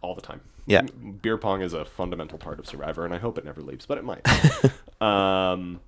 all 0.00 0.14
the 0.14 0.22
time. 0.22 0.40
Yeah. 0.66 0.82
beer 1.22 1.38
pong 1.38 1.62
is 1.62 1.72
a 1.72 1.84
fundamental 1.84 2.38
part 2.38 2.58
of 2.60 2.66
Survivor, 2.66 3.04
and 3.04 3.12
I 3.12 3.18
hope 3.18 3.36
it 3.36 3.44
never 3.44 3.60
leaves, 3.60 3.84
but 3.84 3.98
it 3.98 4.04
might. 4.04 4.24
um, 5.02 5.80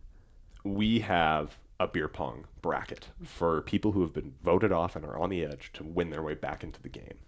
we 0.64 1.00
have 1.00 1.58
a 1.78 1.86
beer 1.86 2.08
pong 2.08 2.46
bracket 2.62 3.08
for 3.22 3.60
people 3.60 3.92
who 3.92 4.02
have 4.02 4.12
been 4.12 4.34
voted 4.42 4.72
off 4.72 4.96
and 4.96 5.04
are 5.04 5.18
on 5.18 5.30
the 5.30 5.44
edge 5.44 5.70
to 5.74 5.84
win 5.84 6.10
their 6.10 6.22
way 6.22 6.34
back 6.34 6.64
into 6.64 6.80
the 6.80 6.88
game. 6.88 7.18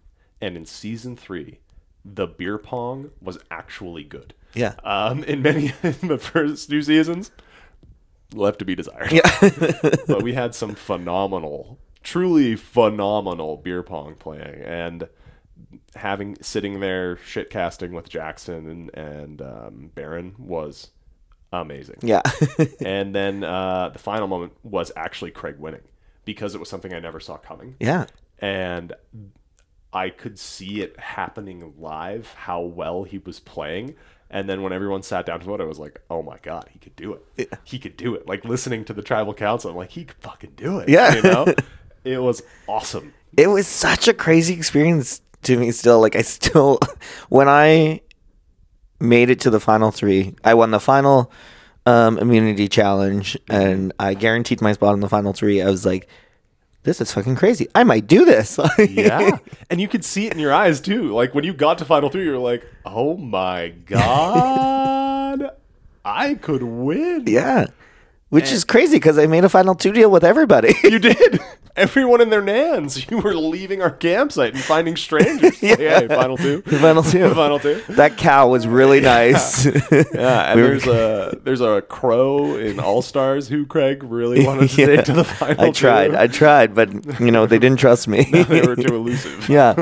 And 0.41 0.57
in 0.57 0.65
season 0.65 1.17
three, 1.17 1.61
the 2.05 2.27
beer 2.27 2.59
pong 2.59 3.11
was 3.21 3.39
actually 3.51 4.05
good. 4.05 4.35
Yeah. 4.55 4.75
Um, 4.85 5.25
in 5.25 5.43
many 5.43 5.73
in 5.83 6.09
the 6.09 6.19
first 6.19 6.71
two 6.71 6.83
seasons, 6.83 7.31
left 8.33 8.59
to 8.61 8.65
be 8.65 8.75
desired. 8.75 9.13
Yeah. 9.13 9.31
but 10.07 10.23
we 10.23 10.35
had 10.35 10.55
some 10.55 10.75
phenomenal, 10.75 11.79
truly 12.03 12.57
phenomenal 12.57 13.57
beer 13.57 13.83
pong 13.83 14.15
playing, 14.15 14.63
and 14.63 15.09
having 15.97 16.37
sitting 16.41 16.81
there 16.81 17.17
shit 17.19 17.51
casting 17.51 17.93
with 17.93 18.09
Jackson 18.09 18.69
and 18.69 18.95
and 18.95 19.43
um, 19.43 19.91
Baron 19.95 20.35
was 20.39 20.91
amazing. 21.53 21.97
yeah. 22.03 22.23
and 22.85 23.15
then 23.15 23.45
uh, 23.45 23.91
the 23.91 23.99
final 23.99 24.27
moment 24.27 24.53
was 24.63 24.93
actually 24.97 25.31
Craig 25.31 25.57
winning 25.59 25.83
because 26.25 26.55
it 26.55 26.59
was 26.59 26.69
something 26.69 26.93
I 26.93 27.01
never 27.01 27.21
saw 27.21 27.37
coming 27.37 27.77
yeah. 27.79 28.07
and 28.39 28.93
I 29.93 30.11
could 30.11 30.39
see 30.39 30.83
it 30.83 30.99
happening 30.99 31.75
live 31.79 32.33
how 32.35 32.61
well 32.61 33.05
he 33.05 33.19
was 33.19 33.41
playing. 33.41 33.95
And 34.29 34.49
then 34.49 34.63
when 34.63 34.73
everyone 34.73 35.03
sat 35.03 35.25
down 35.25 35.39
to 35.39 35.47
vote, 35.47 35.61
I 35.61 35.65
was 35.65 35.79
like, 35.79 36.01
"Oh 36.11 36.21
my 36.21 36.37
god, 36.43 36.69
he 36.73 36.81
could 36.81 36.97
do 36.97 37.17
it! 37.37 37.49
He 37.63 37.79
could 37.79 37.97
do 37.97 38.17
it!" 38.17 38.27
Like 38.27 38.45
listening 38.45 38.85
to 38.87 38.93
the 38.93 39.01
tribal 39.01 39.33
council, 39.33 39.71
I'm 39.71 39.77
like, 39.77 39.93
"He 39.93 40.05
could 40.05 40.17
fucking 40.19 40.55
do 40.57 40.81
it!" 40.81 40.89
Yeah. 40.89 41.15
you 41.15 41.23
know, 41.23 41.47
it 42.05 42.21
was 42.21 42.43
awesome. 42.67 43.15
it 43.37 43.47
was 43.47 43.69
such 43.69 44.09
a 44.09 44.13
crazy 44.15 44.55
experience 44.55 45.21
to 45.43 45.57
me 45.57 45.71
still 45.71 46.01
like 46.01 46.17
i 46.17 46.23
still 46.23 46.81
when 47.29 47.49
i 47.49 48.01
made 48.99 49.31
it 49.31 49.41
to 49.41 49.51
the 49.51 49.61
final 49.61 49.91
three 49.91 50.35
i 50.45 50.55
won 50.55 50.71
the 50.71 50.81
final 50.81 51.31
um, 51.87 52.19
immunity 52.19 52.69
challenge, 52.69 53.39
and 53.49 53.93
I 53.99 54.15
guaranteed 54.15 54.61
my 54.61 54.73
spot 54.73 54.95
in 54.95 55.01
the 55.01 55.09
final 55.09 55.33
three. 55.33 55.63
I 55.63 55.71
was 55.71 55.87
like, 55.87 56.09
"This 56.83 57.01
is 57.01 57.13
fucking 57.13 57.37
crazy. 57.37 57.69
I 57.75 57.85
might 57.85 58.07
do 58.09 58.25
this." 58.25 58.59
Yeah. 58.79 59.39
and 59.71 59.81
you 59.81 59.89
could 59.89 60.05
see 60.05 60.27
it 60.27 60.33
in 60.33 60.39
your 60.39 60.53
eyes 60.53 60.81
too. 60.81 61.15
Like 61.15 61.35
when 61.35 61.45
you 61.45 61.55
got 61.55 61.79
to 61.79 61.85
final 61.85 62.09
three, 62.11 62.25
you're 62.25 62.39
like, 62.39 62.67
oh 62.85 63.17
my 63.17 63.69
God. 63.69 65.51
I 66.05 66.35
could 66.35 66.63
win. 66.63 67.25
yeah. 67.27 67.67
Which 68.29 68.51
is 68.51 68.65
crazy 68.65 68.97
because 68.97 69.19
I 69.19 69.27
made 69.27 69.45
a 69.45 69.49
final 69.49 69.75
two 69.77 69.93
deal 69.93 70.11
with 70.11 70.25
everybody. 70.25 70.75
You 70.83 70.99
did. 70.99 71.41
Everyone 71.77 72.23
in 72.23 72.31
their 72.31 72.41
nans. 72.41 73.07
You 73.11 73.19
were 73.19 73.35
leaving 73.35 73.83
our 73.83 73.91
campsite 73.91 74.55
and 74.55 74.63
finding 74.63 74.97
strangers. 74.97 75.63
yeah. 75.63 75.77
Hey, 75.77 76.09
final 76.09 76.39
two. 76.39 76.63
final 76.63 77.03
two. 77.03 77.35
final 77.35 77.59
two. 77.59 77.83
that 77.91 78.17
cow 78.17 78.49
was 78.49 78.67
really 78.67 79.01
nice. 79.01 79.67
Yeah, 79.67 80.53
and 80.53 80.57
We 80.57 80.63
were- 80.63 80.69
there's 80.79 80.87
a 80.87 81.39
there's 81.45 81.61
a 81.61 81.83
crow 81.83 82.57
in 82.57 82.81
All 82.81 83.03
Stars 83.03 83.49
who 83.49 83.67
Craig 83.67 84.03
really 84.03 84.45
wanted 84.47 84.71
to 84.71 84.81
Yeah. 84.81 84.87
take 84.97 85.05
to 85.07 85.13
the 85.13 85.25
final. 85.25 85.65
I 85.67 85.71
tried. 85.71 86.09
two. 86.13 86.17
I 86.17 86.27
tried, 86.29 86.75
but 86.75 87.21
you 87.21 87.31
know 87.31 87.45
they 87.47 87.59
didn't 87.59 87.79
trust 87.79 88.09
me. 88.09 88.25
they 88.25 88.63
were 88.63 88.75
too 88.77 88.95
elusive. 88.97 89.47
yeah, 89.49 89.75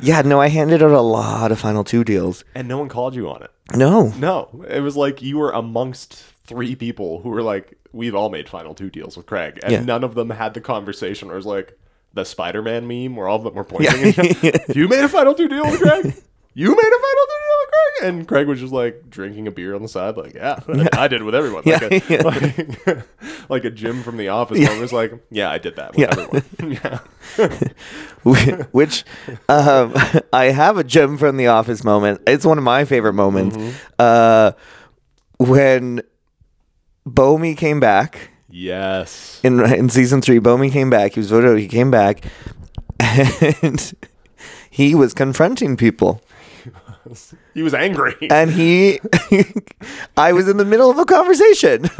yeah. 0.00 0.22
No, 0.22 0.40
I 0.40 0.48
handed 0.48 0.82
out 0.82 0.90
a 0.90 1.00
lot 1.02 1.52
of 1.52 1.58
final 1.60 1.84
two 1.84 2.02
deals. 2.02 2.44
and 2.54 2.66
no 2.66 2.78
one 2.78 2.88
called 2.88 3.14
you 3.14 3.28
on 3.28 3.42
it. 3.42 3.50
No, 3.76 4.08
No, 4.18 4.64
it 4.68 4.80
was 4.80 4.96
like 4.96 5.20
you 5.22 5.36
were 5.38 5.50
amongst 5.50 6.24
three 6.44 6.74
people 6.76 7.20
who 7.20 7.28
were 7.30 7.42
like, 7.42 7.78
we've 7.92 8.14
all 8.14 8.30
made 8.30 8.48
final 8.48 8.74
two 8.74 8.90
deals 8.90 9.16
with 9.16 9.26
Craig, 9.26 9.60
and 9.62 9.72
Yeah. 9.72 9.80
none 9.82 10.02
of 10.04 10.14
them 10.14 10.30
had 10.30 10.54
the 10.54 10.60
conversation 10.60 11.28
where 11.28 11.36
it 11.36 11.38
was 11.38 11.46
like 11.46 11.78
the 12.14 12.24
Spider-Man 12.24 12.86
meme 12.86 13.16
where 13.16 13.28
all 13.28 13.36
of 13.38 13.44
them 13.44 13.54
were 13.54 13.64
pointing. 13.64 13.88
other. 13.90 14.64
you 14.74 14.88
made 14.88 15.04
a 15.04 15.08
final 15.08 15.34
two 15.34 15.48
deal 15.48 15.64
with 15.64 15.80
Craig. 15.80 16.14
You 16.54 16.68
made 16.68 16.76
a 16.76 17.00
final 17.00 17.24
two 17.26 17.40
deal 17.40 17.58
with 17.60 17.70
Craig, 17.70 18.08
and 18.14 18.28
Craig 18.28 18.46
was 18.46 18.60
just 18.60 18.72
like 18.72 19.08
drinking 19.08 19.46
a 19.46 19.50
beer 19.50 19.74
on 19.74 19.80
the 19.80 19.88
side, 19.88 20.16
like, 20.18 20.34
yeah, 20.34 20.58
I 20.92 21.08
did 21.08 21.22
with 21.22 21.34
everyone, 21.34 21.62
like, 21.64 21.80
a, 21.82 22.02
Yeah. 22.10 22.22
like, 22.22 23.04
like 23.48 23.64
a 23.64 23.70
Jim 23.70 24.02
from 24.02 24.18
The 24.18 24.28
Office. 24.28 24.58
It 24.58 24.78
was 24.80 24.92
like, 24.92 25.14
yeah, 25.30 25.50
I 25.50 25.56
did 25.56 25.76
that 25.76 25.92
with 25.94 26.00
Yeah. 26.00 26.10
everyone. 26.10 27.00
yeah, 28.24 28.62
which 28.72 29.04
um, 29.48 29.94
I 30.32 30.46
have 30.46 30.76
a 30.76 30.84
Jim 30.84 31.16
from 31.18 31.36
the 31.36 31.46
office 31.46 31.84
moment. 31.84 32.20
It's 32.26 32.44
one 32.44 32.58
of 32.58 32.64
my 32.64 32.84
favorite 32.84 33.14
moments. 33.14 33.56
Uh, 33.98 34.52
when 35.38 36.02
Bomi 37.06 37.56
came 37.56 37.80
back 37.80 38.30
yes, 38.48 39.40
in 39.42 39.60
in 39.72 39.88
season 39.88 40.22
three, 40.22 40.38
Bomi 40.38 40.70
came 40.70 40.90
back. 40.90 41.14
He 41.14 41.20
was 41.20 41.30
voted 41.30 41.50
out. 41.50 41.58
He 41.58 41.68
came 41.68 41.90
back, 41.90 42.24
and 43.00 43.92
he 44.70 44.94
was 44.94 45.14
confronting 45.14 45.76
people. 45.76 46.22
he 47.54 47.62
was 47.62 47.74
angry. 47.74 48.14
and 48.30 48.50
he 48.50 49.00
I 50.16 50.32
was 50.32 50.48
in 50.48 50.56
the 50.56 50.64
middle 50.64 50.90
of 50.90 50.98
a 50.98 51.04
conversation. 51.04 51.90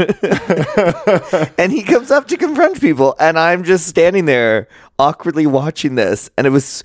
and 1.59 1.73
he 1.73 1.83
comes 1.83 2.11
up 2.11 2.29
to 2.29 2.37
confront 2.37 2.81
people 2.81 3.17
and 3.19 3.39
I'm 3.39 3.65
just 3.65 3.87
standing 3.87 4.27
there 4.27 4.69
awkwardly 4.99 5.47
watching 5.47 5.97
this 5.97 6.31
and 6.39 6.47
it 6.47 6.51
was 6.51 6.85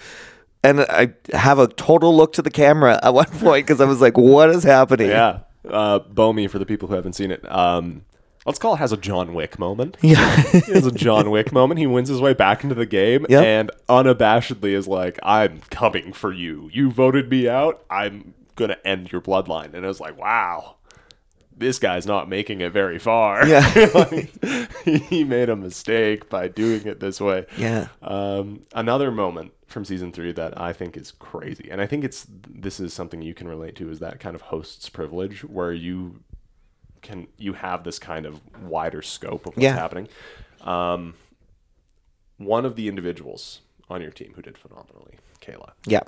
and 0.64 0.82
I 0.82 1.14
have 1.34 1.60
a 1.60 1.68
total 1.68 2.16
look 2.16 2.34
to 2.34 2.42
the 2.42 2.50
camera 2.50 3.00
at 3.04 3.14
one 3.14 3.26
point 3.26 3.68
because 3.68 3.80
I 3.80 3.86
was 3.86 4.02
like, 4.02 4.18
"What 4.18 4.50
is 4.50 4.64
happening?" 4.64 5.10
Yeah. 5.10 5.42
Uh, 5.68 6.00
Bomi, 6.00 6.50
for 6.50 6.60
the 6.60 6.66
people 6.66 6.88
who 6.88 6.96
haven't 6.96 7.14
seen 7.14 7.30
it, 7.32 7.50
um, 7.52 8.04
let's 8.48 8.58
call 8.58 8.74
it 8.74 8.78
has 8.78 8.92
a 8.92 8.98
John 8.98 9.34
Wick 9.36 9.60
moment. 9.60 9.98
Yeah. 10.02 10.36
he 10.42 10.72
has 10.72 10.86
a 10.88 10.92
John 10.92 11.30
Wick 11.30 11.52
moment. 11.52 11.80
He 11.80 11.86
wins 11.86 12.10
his 12.10 12.20
way 12.22 12.34
back 12.34 12.64
into 12.64 12.74
the 12.76 12.86
game 12.88 13.26
Yep. 13.30 13.44
and 13.46 13.72
unabashedly 13.90 14.72
is 14.72 14.88
like, 14.88 15.20
I'm 15.22 15.62
coming 15.70 16.14
for 16.14 16.32
you. 16.34 16.70
You 16.74 16.90
voted 16.90 17.30
me 17.30 17.48
out. 17.48 17.84
I'm 17.92 18.34
going 18.56 18.70
to 18.70 18.88
end 18.88 19.12
your 19.12 19.22
bloodline. 19.22 19.74
And 19.76 19.86
I 19.86 19.88
was 19.88 20.00
like, 20.00 20.18
wow. 20.18 20.76
This 21.60 21.80
guy's 21.80 22.06
not 22.06 22.30
making 22.30 22.62
it 22.62 22.72
very 22.72 23.00
far. 23.00 23.46
Yeah. 23.48 23.90
Like, 23.94 24.32
he 24.84 25.24
made 25.24 25.50
a 25.50 25.56
mistake 25.56 26.30
by 26.30 26.48
doing 26.48 26.86
it 26.86 27.00
this 27.00 27.20
way. 27.20 27.46
Yeah. 27.58 27.88
Um, 28.02 28.62
another 28.74 29.12
moment 29.12 29.54
from 29.66 29.84
season 29.84 30.12
three 30.12 30.32
that 30.34 30.60
I 30.60 30.72
think 30.72 30.96
is 30.96 31.12
crazy, 31.12 31.68
and 31.72 31.82
I 31.82 31.88
think 31.88 32.04
it's 32.06 32.28
this 32.48 32.80
is 32.80 32.94
something 32.94 33.22
you 33.24 33.34
can 33.34 33.48
relate 33.48 33.76
to, 33.78 33.90
is 33.90 34.00
that 34.00 34.20
kind 34.20 34.36
of 34.36 34.44
host's 34.44 34.88
privilege 34.90 35.44
where 35.44 35.74
you 35.74 36.22
can 37.08 37.28
you 37.38 37.54
have 37.54 37.84
this 37.86 38.00
kind 38.00 38.26
of 38.26 38.42
wider 38.64 39.02
scope 39.02 39.46
of 39.46 39.54
what's 39.56 39.64
Yeah. 39.64 39.76
happening. 39.76 40.10
Um, 40.62 41.14
one 42.38 42.66
of 42.66 42.76
the 42.76 42.88
individuals 42.90 43.62
on 43.90 44.02
your 44.02 44.12
team 44.12 44.34
who 44.36 44.42
did 44.42 44.58
phenomenally, 44.58 45.16
Kayla. 45.42 45.72
Yeah. 45.86 46.02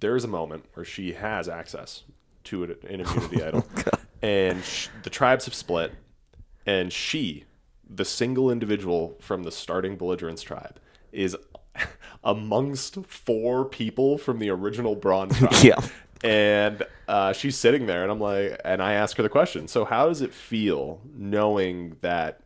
There 0.00 0.16
is 0.16 0.24
a 0.24 0.28
moment 0.28 0.64
where 0.74 0.84
she 0.84 1.12
has 1.12 1.48
access 1.48 2.04
to 2.44 2.64
an 2.64 2.76
immunity 2.88 3.42
idol, 3.44 3.66
and 4.22 4.64
sh- 4.64 4.88
the 5.02 5.10
tribes 5.10 5.44
have 5.44 5.54
split, 5.54 5.92
and 6.66 6.90
she, 6.92 7.44
the 7.88 8.04
single 8.06 8.50
individual 8.50 9.16
from 9.20 9.42
the 9.42 9.52
starting 9.52 9.96
Belligerents 9.96 10.42
tribe, 10.42 10.80
is 11.12 11.36
amongst 12.24 13.04
four 13.06 13.66
people 13.66 14.16
from 14.16 14.38
the 14.38 14.48
original 14.48 14.96
Brawn 14.96 15.28
tribe. 15.30 15.52
Yeah. 15.62 15.80
And 16.22 16.84
uh, 17.08 17.32
she's 17.32 17.56
sitting 17.56 17.86
there, 17.86 18.02
and 18.02 18.12
I'm 18.12 18.20
like, 18.20 18.60
and 18.64 18.82
I 18.82 18.92
ask 18.92 19.16
her 19.16 19.22
the 19.22 19.28
question. 19.28 19.66
So, 19.66 19.84
how 19.84 20.06
does 20.06 20.22
it 20.22 20.32
feel 20.32 21.00
knowing 21.14 21.96
that 22.00 22.40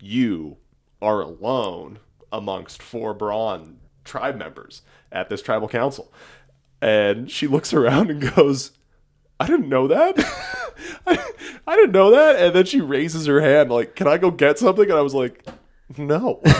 you 0.00 0.58
are 1.02 1.20
alone 1.20 1.98
amongst 2.32 2.82
four 2.82 3.12
Brawn 3.12 3.78
tribe 4.04 4.36
members 4.36 4.82
at 5.10 5.28
this 5.28 5.42
tribal 5.42 5.68
council? 5.68 6.12
And 6.80 7.30
she 7.30 7.46
looks 7.46 7.74
around 7.74 8.10
and 8.10 8.34
goes, 8.34 8.72
I 9.40 9.46
didn't 9.46 9.68
know 9.68 9.88
that. 9.88 10.14
I, 11.06 11.18
I 11.66 11.76
didn't 11.76 11.92
know 11.92 12.10
that. 12.10 12.36
And 12.36 12.54
then 12.54 12.66
she 12.66 12.80
raises 12.80 13.26
her 13.26 13.40
hand, 13.40 13.70
like, 13.70 13.96
Can 13.96 14.06
I 14.06 14.18
go 14.18 14.30
get 14.30 14.58
something? 14.58 14.84
And 14.84 14.98
I 14.98 15.02
was 15.02 15.14
like, 15.14 15.44
No. 15.98 16.40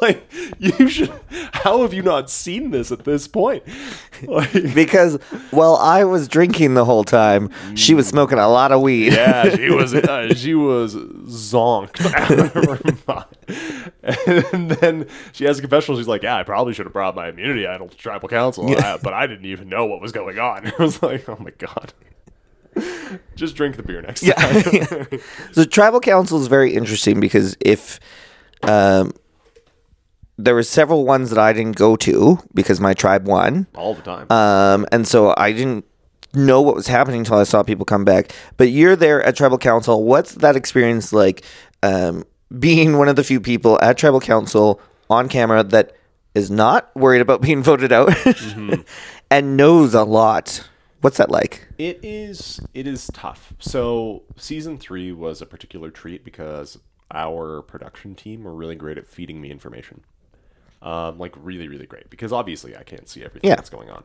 like, 0.00 0.22
you 0.58 0.88
should. 0.88 1.12
How 1.52 1.82
have 1.82 1.92
you 1.92 2.02
not 2.02 2.30
seen 2.30 2.70
this 2.70 2.92
at 2.92 3.04
this 3.04 3.26
point? 3.26 3.62
Like, 4.26 4.52
Because 4.74 5.16
while 5.50 5.76
I 5.76 6.04
was 6.04 6.28
drinking 6.28 6.74
the 6.74 6.84
whole 6.84 7.04
time, 7.04 7.50
she 7.74 7.94
was 7.94 8.06
smoking 8.06 8.38
a 8.38 8.48
lot 8.48 8.72
of 8.72 8.80
weed. 8.80 9.12
yeah, 9.12 9.54
she 9.54 9.70
was 9.70 9.94
uh, 9.94 10.34
she 10.34 10.54
was 10.54 10.94
zonked 10.94 12.04
out 12.14 12.38
of 12.38 12.52
her 12.52 12.78
mind. 13.06 13.26
And 14.52 14.70
then 14.70 15.06
she 15.32 15.44
has 15.44 15.58
a 15.58 15.60
confessional. 15.60 15.98
She's 15.98 16.08
like, 16.08 16.22
"Yeah, 16.22 16.36
I 16.36 16.42
probably 16.42 16.72
should 16.74 16.86
have 16.86 16.92
brought 16.92 17.14
my 17.14 17.28
immunity 17.28 17.66
idol 17.66 17.88
to 17.88 17.96
tribal 17.96 18.28
council, 18.28 18.74
uh, 18.76 18.98
but 19.02 19.12
I 19.12 19.26
didn't 19.26 19.46
even 19.46 19.68
know 19.68 19.86
what 19.86 20.00
was 20.00 20.12
going 20.12 20.38
on." 20.38 20.66
I 20.66 20.72
was 20.82 21.02
like, 21.02 21.28
"Oh 21.28 21.36
my 21.40 21.50
god." 21.58 21.92
Just 23.36 23.56
drink 23.56 23.76
the 23.76 23.82
beer 23.82 24.02
next 24.02 24.20
time. 24.20 24.62
Yeah. 24.72 25.18
so 25.52 25.64
tribal 25.64 26.00
council 26.00 26.40
is 26.40 26.46
very 26.48 26.74
interesting 26.74 27.20
because 27.20 27.56
if 27.60 27.98
um, 28.62 29.12
there 30.36 30.54
were 30.54 30.62
several 30.62 31.04
ones 31.04 31.30
that 31.30 31.38
I 31.38 31.52
didn't 31.52 31.76
go 31.76 31.96
to 31.96 32.38
because 32.54 32.80
my 32.80 32.94
tribe 32.94 33.26
won, 33.26 33.66
All 33.74 33.94
the 33.94 34.02
time. 34.02 34.30
um, 34.30 34.86
and 34.92 35.06
so 35.06 35.34
I 35.36 35.52
didn't 35.52 35.84
know 36.34 36.60
what 36.60 36.74
was 36.74 36.86
happening 36.86 37.20
until 37.20 37.38
I 37.38 37.44
saw 37.44 37.62
people 37.62 37.84
come 37.84 38.04
back. 38.04 38.32
But 38.56 38.70
you're 38.70 38.96
there 38.96 39.22
at 39.22 39.36
tribal 39.36 39.58
council. 39.58 40.04
What's 40.04 40.34
that 40.36 40.56
experience 40.56 41.12
like? 41.12 41.44
Um, 41.82 42.24
being 42.58 42.96
one 42.98 43.08
of 43.08 43.16
the 43.16 43.22
few 43.24 43.40
people 43.40 43.78
at 43.82 43.98
tribal 43.98 44.20
council 44.20 44.80
on 45.10 45.28
camera 45.28 45.62
that 45.62 45.92
is 46.34 46.50
not 46.50 46.90
worried 46.96 47.20
about 47.20 47.40
being 47.42 47.62
voted 47.62 47.92
out 47.92 48.12
and 49.30 49.56
knows 49.56 49.94
a 49.94 50.02
lot. 50.04 50.67
What's 51.00 51.18
that 51.18 51.30
like? 51.30 51.68
It 51.78 52.00
is 52.02 52.60
it 52.74 52.86
is 52.86 53.08
tough. 53.12 53.52
So 53.58 54.24
season 54.36 54.78
three 54.78 55.12
was 55.12 55.40
a 55.40 55.46
particular 55.46 55.90
treat 55.90 56.24
because 56.24 56.78
our 57.12 57.62
production 57.62 58.14
team 58.14 58.42
were 58.44 58.52
really 58.52 58.74
great 58.74 58.98
at 58.98 59.06
feeding 59.06 59.40
me 59.40 59.50
information. 59.50 60.02
Um, 60.82 61.18
like 61.18 61.34
really, 61.36 61.68
really 61.68 61.86
great. 61.86 62.10
Because 62.10 62.32
obviously 62.32 62.76
I 62.76 62.82
can't 62.82 63.08
see 63.08 63.24
everything 63.24 63.48
Yeah. 63.48 63.56
that's 63.56 63.70
going 63.70 63.90
on. 63.90 64.04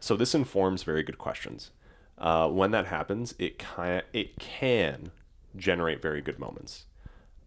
So 0.00 0.16
this 0.16 0.34
informs 0.34 0.82
very 0.84 1.02
good 1.02 1.18
questions. 1.18 1.70
Uh, 2.16 2.48
when 2.48 2.70
that 2.72 2.86
happens, 2.86 3.34
it 3.38 3.58
can 3.58 4.02
it 4.12 4.38
can 4.38 5.10
generate 5.56 6.00
very 6.00 6.20
good 6.20 6.38
moments 6.38 6.84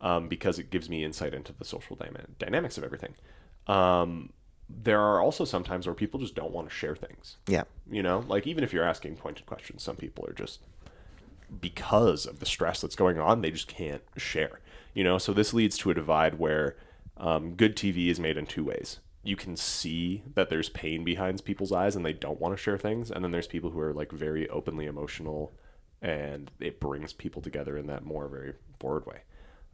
um, 0.02 0.28
because 0.28 0.60
it 0.60 0.70
gives 0.70 0.90
me 0.90 1.04
insight 1.04 1.34
into 1.34 1.54
the 1.54 1.64
social 1.66 1.96
dyma- 1.96 2.26
dynamics 2.40 2.78
of 2.78 2.84
everything. 2.84 3.14
Um, 3.68 4.32
there 4.84 5.00
are 5.00 5.22
also 5.22 5.46
sometimes 5.46 5.86
where 5.86 5.96
people 5.96 6.20
just 6.20 6.36
don't 6.36 6.52
want 6.52 6.70
to 6.70 6.76
share 6.76 6.96
things. 6.96 7.38
Yeah. 7.48 7.64
You 7.90 8.04
know, 8.04 8.24
like 8.28 8.48
even 8.48 8.64
if 8.64 8.74
you're 8.74 8.84
asking 8.84 9.18
pointed 9.18 9.46
questions, 9.46 9.84
some 9.84 9.96
people 9.96 10.26
are 10.28 10.34
just 10.34 10.60
because 11.60 12.26
of 12.26 12.40
the 12.40 12.46
stress 12.46 12.82
that's 12.82 12.96
going 12.96 13.20
on, 13.20 13.42
they 13.42 13.52
just 13.52 13.68
can't 13.68 14.04
share. 14.18 14.60
You 14.94 15.04
know, 15.04 15.18
so 15.18 15.34
this 15.34 15.54
leads 15.54 15.78
to 15.80 15.92
a 15.92 15.94
divide 15.94 16.40
where 16.40 16.76
um, 17.18 17.56
good 17.56 17.76
TV 17.76 18.08
is 18.08 18.20
made 18.20 18.38
in 18.38 18.46
two 18.46 18.64
ways. 18.64 19.00
You 19.24 19.36
can 19.36 19.56
see 19.56 20.24
that 20.34 20.50
there's 20.50 20.70
pain 20.70 21.04
behind 21.04 21.44
people's 21.46 21.72
eyes 21.72 21.96
and 21.96 22.06
they 22.06 22.14
don't 22.14 22.40
want 22.40 22.56
to 22.56 22.62
share 22.62 22.78
things, 22.78 23.12
and 23.12 23.24
then 23.24 23.32
there's 23.32 23.48
people 23.48 23.70
who 23.70 23.80
are 23.80 23.94
like 23.94 24.12
very 24.12 24.50
openly 24.50 24.86
emotional, 24.86 25.54
and 26.02 26.52
it 26.60 26.80
brings 26.80 27.14
people 27.14 27.42
together 27.42 27.78
in 27.78 27.88
that 27.88 28.04
more 28.04 28.28
very 28.28 28.54
forward 28.80 29.06
way. 29.06 29.22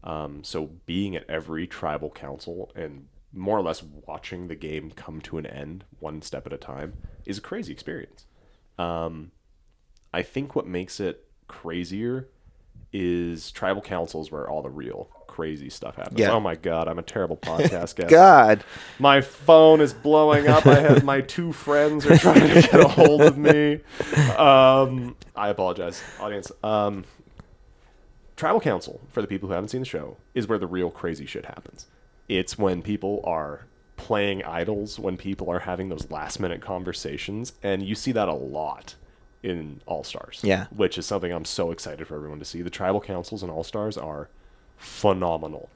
Um, 0.04 0.44
so 0.44 0.72
being 0.86 1.16
at 1.16 1.30
every 1.30 1.66
tribal 1.66 2.10
council 2.10 2.72
and 2.76 3.08
more 3.38 3.58
or 3.58 3.62
less 3.62 3.84
watching 3.84 4.48
the 4.48 4.56
game 4.56 4.92
come 4.92 5.22
to 5.22 5.38
an 5.38 5.46
end 5.46 5.86
one 6.00 6.22
step 6.22 6.46
at 6.48 6.54
a 6.54 6.58
time 6.58 6.94
is 7.26 7.38
a 7.38 7.42
crazy 7.42 7.72
experience. 7.72 8.26
Um, 8.78 9.32
I 10.14 10.24
think 10.24 10.56
what 10.56 10.66
makes 10.66 11.00
it 11.00 11.26
crazier 11.48 12.30
is 12.94 13.52
tribal 13.52 13.82
councils 13.82 14.32
where 14.32 14.50
all 14.50 14.62
the 14.62 14.70
real 14.70 15.10
crazy 15.28 15.70
stuff 15.70 15.98
happens. 15.98 16.20
Yeah. 16.20 16.32
Oh 16.32 16.40
my 16.40 16.56
god, 16.56 16.88
I'm 16.88 16.98
a 16.98 17.04
terrible 17.04 17.38
podcast 17.42 17.96
guest. 17.96 18.10
God. 18.10 18.64
My 18.98 19.22
phone 19.22 19.82
is 19.82 19.94
blowing 19.94 20.48
up. 20.48 20.66
I 20.66 20.80
have 20.80 21.04
my 21.04 21.22
two 21.22 21.54
friends 21.54 22.06
are 22.06 22.18
trying 22.18 22.48
to 22.48 22.62
get 22.62 22.80
a 22.80 22.88
hold 22.88 23.22
of 23.22 23.38
me. 23.38 23.82
Um, 24.36 25.16
I 25.36 25.50
apologize, 25.50 26.02
audience. 26.20 26.52
Um, 26.64 27.06
Tribal 28.36 28.62
Council, 28.62 29.02
for 29.12 29.22
the 29.22 29.28
people 29.28 29.48
who 29.50 29.54
haven't 29.54 29.70
seen 29.70 29.82
the 29.82 29.86
show, 29.86 30.18
is 30.34 30.48
where 30.48 30.60
the 30.60 30.68
real 30.68 30.92
crazy 30.92 31.26
shit 31.26 31.46
happens. 31.46 31.88
It's 32.28 32.58
when 32.58 32.82
people 32.82 33.22
are 33.24 33.66
playing 33.96 34.44
idols, 34.44 35.00
when 35.00 35.18
people 35.18 35.50
are 35.50 35.60
having 35.60 35.90
those 35.90 36.10
last 36.12 36.40
minute 36.40 36.62
conversations, 36.62 37.54
and 37.64 37.84
you 37.84 37.96
see 37.96 38.12
that 38.12 38.28
a 38.28 38.34
lot 38.34 38.96
in 39.44 39.82
All 39.86 40.04
Stars. 40.04 40.42
Yeah. 40.44 40.68
Which 40.76 40.98
is 40.98 41.06
something 41.06 41.32
I'm 41.32 41.46
so 41.46 41.72
excited 41.72 42.08
for 42.08 42.16
everyone 42.16 42.40
to 42.40 42.46
see. 42.46 42.62
The 42.62 42.70
Tribal 42.70 43.02
Councils 43.02 43.44
in 43.44 43.50
All 43.50 43.64
Stars 43.64 43.98
are 43.98 44.30
phenomenal 44.78 45.70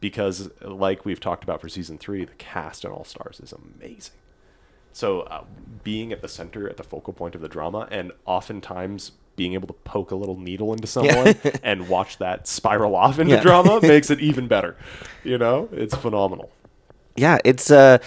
because, 0.00 0.50
like 0.62 1.04
we've 1.04 1.20
talked 1.20 1.44
about 1.44 1.60
for 1.60 1.68
season 1.68 1.98
three, 1.98 2.24
the 2.24 2.34
cast 2.34 2.84
in 2.84 2.90
All 2.90 3.04
Stars 3.04 3.40
is 3.40 3.52
amazing. 3.52 4.14
So, 4.92 5.20
uh, 5.22 5.44
being 5.84 6.12
at 6.12 6.20
the 6.20 6.28
center, 6.28 6.68
at 6.68 6.76
the 6.76 6.82
focal 6.82 7.12
point 7.12 7.34
of 7.34 7.40
the 7.40 7.48
drama, 7.48 7.86
and 7.90 8.10
oftentimes 8.26 9.12
being 9.36 9.54
able 9.54 9.66
to 9.68 9.72
poke 9.84 10.10
a 10.10 10.16
little 10.16 10.36
needle 10.38 10.72
into 10.72 10.86
someone 10.86 11.34
and 11.62 11.88
watch 11.88 12.18
that 12.18 12.46
spiral 12.46 12.94
off 12.94 13.18
into 13.18 13.34
Yeah. 13.34 13.40
drama 13.42 13.80
makes 13.82 14.10
it 14.10 14.20
even 14.20 14.48
better. 14.48 14.76
You 15.24 15.38
know, 15.38 15.68
it's 15.72 15.94
phenomenal. 15.94 16.50
yeah, 17.16 17.38
it's 17.44 17.70
uh 17.70 17.98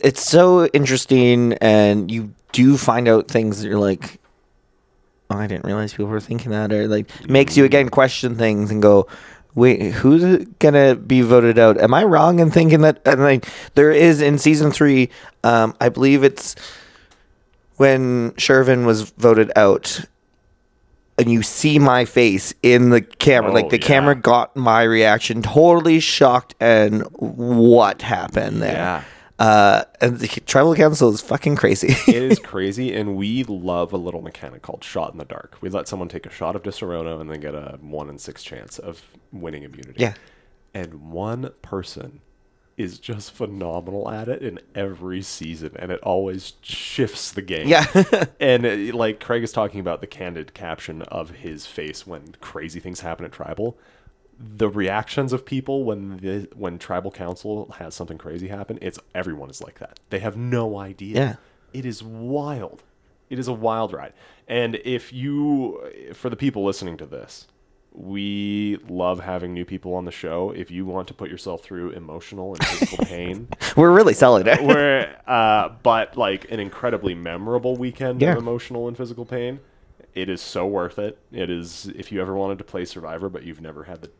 it's 0.00 0.24
so 0.24 0.66
interesting 0.68 1.54
and 1.54 2.10
you 2.10 2.32
do 2.52 2.76
find 2.76 3.08
out 3.08 3.28
things 3.28 3.60
that 3.60 3.68
you're 3.68 3.78
like 3.78 4.18
oh, 5.30 5.36
I 5.36 5.46
didn't 5.46 5.64
realize 5.64 5.92
people 5.92 6.06
were 6.06 6.20
thinking 6.20 6.50
that 6.52 6.72
or 6.72 6.86
like 6.88 7.08
makes 7.28 7.56
you 7.56 7.64
again 7.64 7.88
question 7.88 8.36
things 8.36 8.70
and 8.70 8.80
go 8.80 9.06
wait 9.56 9.92
who's 9.92 10.44
gonna 10.60 10.94
be 10.94 11.22
voted 11.22 11.58
out 11.58 11.76
am 11.80 11.92
I 11.92 12.04
wrong 12.04 12.38
in 12.38 12.50
thinking 12.52 12.82
that 12.82 13.02
and 13.04 13.20
like 13.20 13.46
there 13.74 13.90
is 13.90 14.20
in 14.20 14.38
season 14.38 14.70
three 14.70 15.10
um 15.44 15.74
I 15.80 15.88
believe 15.88 16.22
it's 16.22 16.54
when 17.76 18.30
Shervin 18.32 18.84
was 18.86 19.10
voted 19.10 19.50
out 19.56 20.00
and 21.20 21.30
you 21.30 21.42
see 21.42 21.78
my 21.78 22.06
face 22.06 22.54
in 22.62 22.88
the 22.88 23.02
camera. 23.02 23.50
Oh, 23.50 23.54
like 23.54 23.68
the 23.68 23.78
yeah. 23.78 23.86
camera 23.86 24.14
got 24.14 24.56
my 24.56 24.82
reaction, 24.82 25.42
totally 25.42 26.00
shocked 26.00 26.54
and 26.58 27.02
what 27.18 28.00
happened 28.00 28.62
there. 28.62 28.72
Yeah. 28.72 29.04
Uh, 29.38 29.84
and 30.00 30.18
the 30.18 30.28
tribal 30.28 30.74
council 30.74 31.12
is 31.12 31.20
fucking 31.20 31.56
crazy. 31.56 31.88
it 32.10 32.22
is 32.22 32.38
crazy, 32.44 32.94
and 32.94 33.16
we 33.16 33.44
love 33.44 33.92
a 33.92 33.96
little 33.98 34.22
mechanic 34.22 34.62
called 34.62 34.82
shot 34.82 35.12
in 35.12 35.18
the 35.18 35.24
dark. 35.26 35.56
We 35.60 35.68
let 35.68 35.88
someone 35.88 36.08
take 36.08 36.24
a 36.24 36.30
shot 36.30 36.56
of 36.56 36.62
Disaronno 36.62 37.20
and 37.20 37.30
then 37.30 37.40
get 37.40 37.54
a 37.54 37.78
one 37.82 38.08
in 38.08 38.18
six 38.18 38.42
chance 38.42 38.78
of 38.78 39.02
winning 39.30 39.62
immunity. 39.62 39.94
Yeah. 39.98 40.14
And 40.72 41.10
one 41.10 41.50
person 41.60 42.22
is 42.80 42.98
just 42.98 43.32
phenomenal 43.32 44.10
at 44.10 44.28
it 44.28 44.42
in 44.42 44.60
every 44.74 45.22
season, 45.22 45.72
and 45.76 45.90
it 45.90 46.00
always 46.02 46.54
shifts 46.62 47.30
the 47.30 47.42
game. 47.42 47.68
Yeah. 47.68 47.86
and 48.40 48.66
uh, 48.66 48.96
like 48.96 49.20
Craig 49.20 49.42
is 49.42 49.52
talking 49.52 49.80
about 49.80 50.00
the 50.00 50.06
candid 50.06 50.54
caption 50.54 51.02
of 51.02 51.30
his 51.30 51.66
face 51.66 52.06
when 52.06 52.36
crazy 52.40 52.80
things 52.80 53.00
happen 53.00 53.24
at 53.24 53.32
Tribal. 53.32 53.78
The 54.38 54.68
reactions 54.68 55.32
of 55.32 55.44
people 55.44 55.84
when 55.84 56.16
the 56.18 56.48
when 56.54 56.78
Tribal 56.78 57.10
Council 57.10 57.74
has 57.78 57.94
something 57.94 58.18
crazy 58.18 58.48
happen, 58.48 58.78
it's 58.80 58.98
everyone 59.14 59.50
is 59.50 59.60
like 59.62 59.78
that. 59.80 60.00
They 60.08 60.20
have 60.20 60.36
no 60.36 60.78
idea. 60.78 61.14
Yeah. 61.14 61.34
It 61.72 61.84
is 61.84 62.02
wild. 62.02 62.82
It 63.28 63.38
is 63.38 63.46
a 63.46 63.52
wild 63.52 63.92
ride. 63.92 64.12
And 64.48 64.80
if 64.84 65.12
you, 65.12 65.80
for 66.14 66.28
the 66.28 66.36
people 66.36 66.64
listening 66.64 66.96
to 66.96 67.06
this, 67.06 67.46
we 67.92 68.78
love 68.88 69.20
having 69.20 69.52
new 69.52 69.64
people 69.64 69.94
on 69.94 70.04
the 70.04 70.10
show. 70.12 70.52
If 70.54 70.70
you 70.70 70.86
want 70.86 71.08
to 71.08 71.14
put 71.14 71.28
yourself 71.30 71.62
through 71.62 71.90
emotional 71.90 72.54
and 72.54 72.64
physical 72.64 73.04
pain, 73.04 73.48
We're 73.76 73.90
really 73.92 74.14
selling 74.14 74.46
it. 74.46 74.62
where, 74.62 75.20
uh, 75.26 75.70
but 75.82 76.16
like 76.16 76.50
an 76.50 76.60
incredibly 76.60 77.14
memorable 77.14 77.76
weekend 77.76 78.22
Yeah. 78.22 78.32
of 78.32 78.38
emotional 78.38 78.86
and 78.88 78.96
physical 78.96 79.24
pain, 79.24 79.60
it 80.14 80.28
is 80.28 80.40
so 80.40 80.66
worth 80.66 80.98
it. 80.98 81.18
It 81.32 81.50
is 81.50 81.86
if 81.96 82.12
you 82.12 82.20
ever 82.20 82.34
wanted 82.34 82.58
to 82.58 82.64
play 82.64 82.84
Survivor, 82.84 83.28
but 83.28 83.42
you've 83.42 83.60
never 83.60 83.84
had 83.84 84.02
the, 84.02 84.10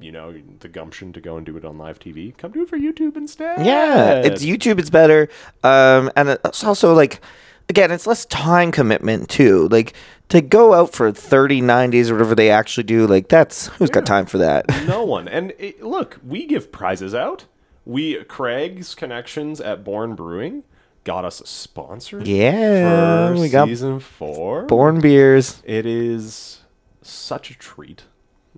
you 0.00 0.10
know, 0.12 0.34
the 0.60 0.68
gumption 0.68 1.12
to 1.12 1.20
go 1.20 1.36
and 1.36 1.46
do 1.46 1.56
it 1.56 1.64
on 1.64 1.78
live 1.78 1.98
TV, 2.00 2.36
come 2.36 2.50
do 2.52 2.62
it 2.62 2.68
for 2.68 2.78
YouTube 2.78 3.16
instead. 3.16 3.64
Yeah, 3.64 4.14
it's 4.16 4.44
YouTube. 4.44 4.78
It's 4.80 4.90
better, 4.90 5.28
um, 5.62 6.10
and 6.16 6.28
it's 6.30 6.64
also 6.64 6.94
like, 6.94 7.20
again, 7.68 7.90
it's 7.90 8.06
less 8.06 8.24
time 8.26 8.72
commitment 8.72 9.28
too. 9.28 9.68
Like 9.68 9.94
to 10.28 10.40
go 10.40 10.74
out 10.74 10.92
for 10.92 11.12
30, 11.12 11.60
9 11.60 11.90
days 11.90 12.10
or 12.10 12.14
whatever 12.14 12.34
they 12.34 12.50
actually 12.50 12.84
do. 12.84 13.06
Like 13.06 13.28
that's 13.28 13.68
who's 13.68 13.90
got 13.90 14.06
time 14.06 14.26
for 14.26 14.38
that? 14.38 14.66
no 14.86 15.04
one. 15.04 15.28
And 15.28 15.52
it, 15.58 15.82
look, 15.82 16.18
we 16.26 16.46
give 16.46 16.72
prizes 16.72 17.14
out. 17.14 17.46
We 17.84 18.22
Craig's 18.24 18.94
connections 18.94 19.60
at 19.60 19.84
Born 19.84 20.14
Brewing 20.14 20.64
got 21.04 21.24
us 21.24 21.40
a 21.40 21.46
sponsor. 21.46 22.20
Yeah, 22.24 23.32
we 23.32 23.48
got 23.48 23.68
season 23.68 24.00
four. 24.00 24.64
Born 24.64 25.00
beers. 25.00 25.62
It 25.64 25.86
is 25.86 26.62
such 27.02 27.50
a 27.50 27.54
treat. 27.54 28.04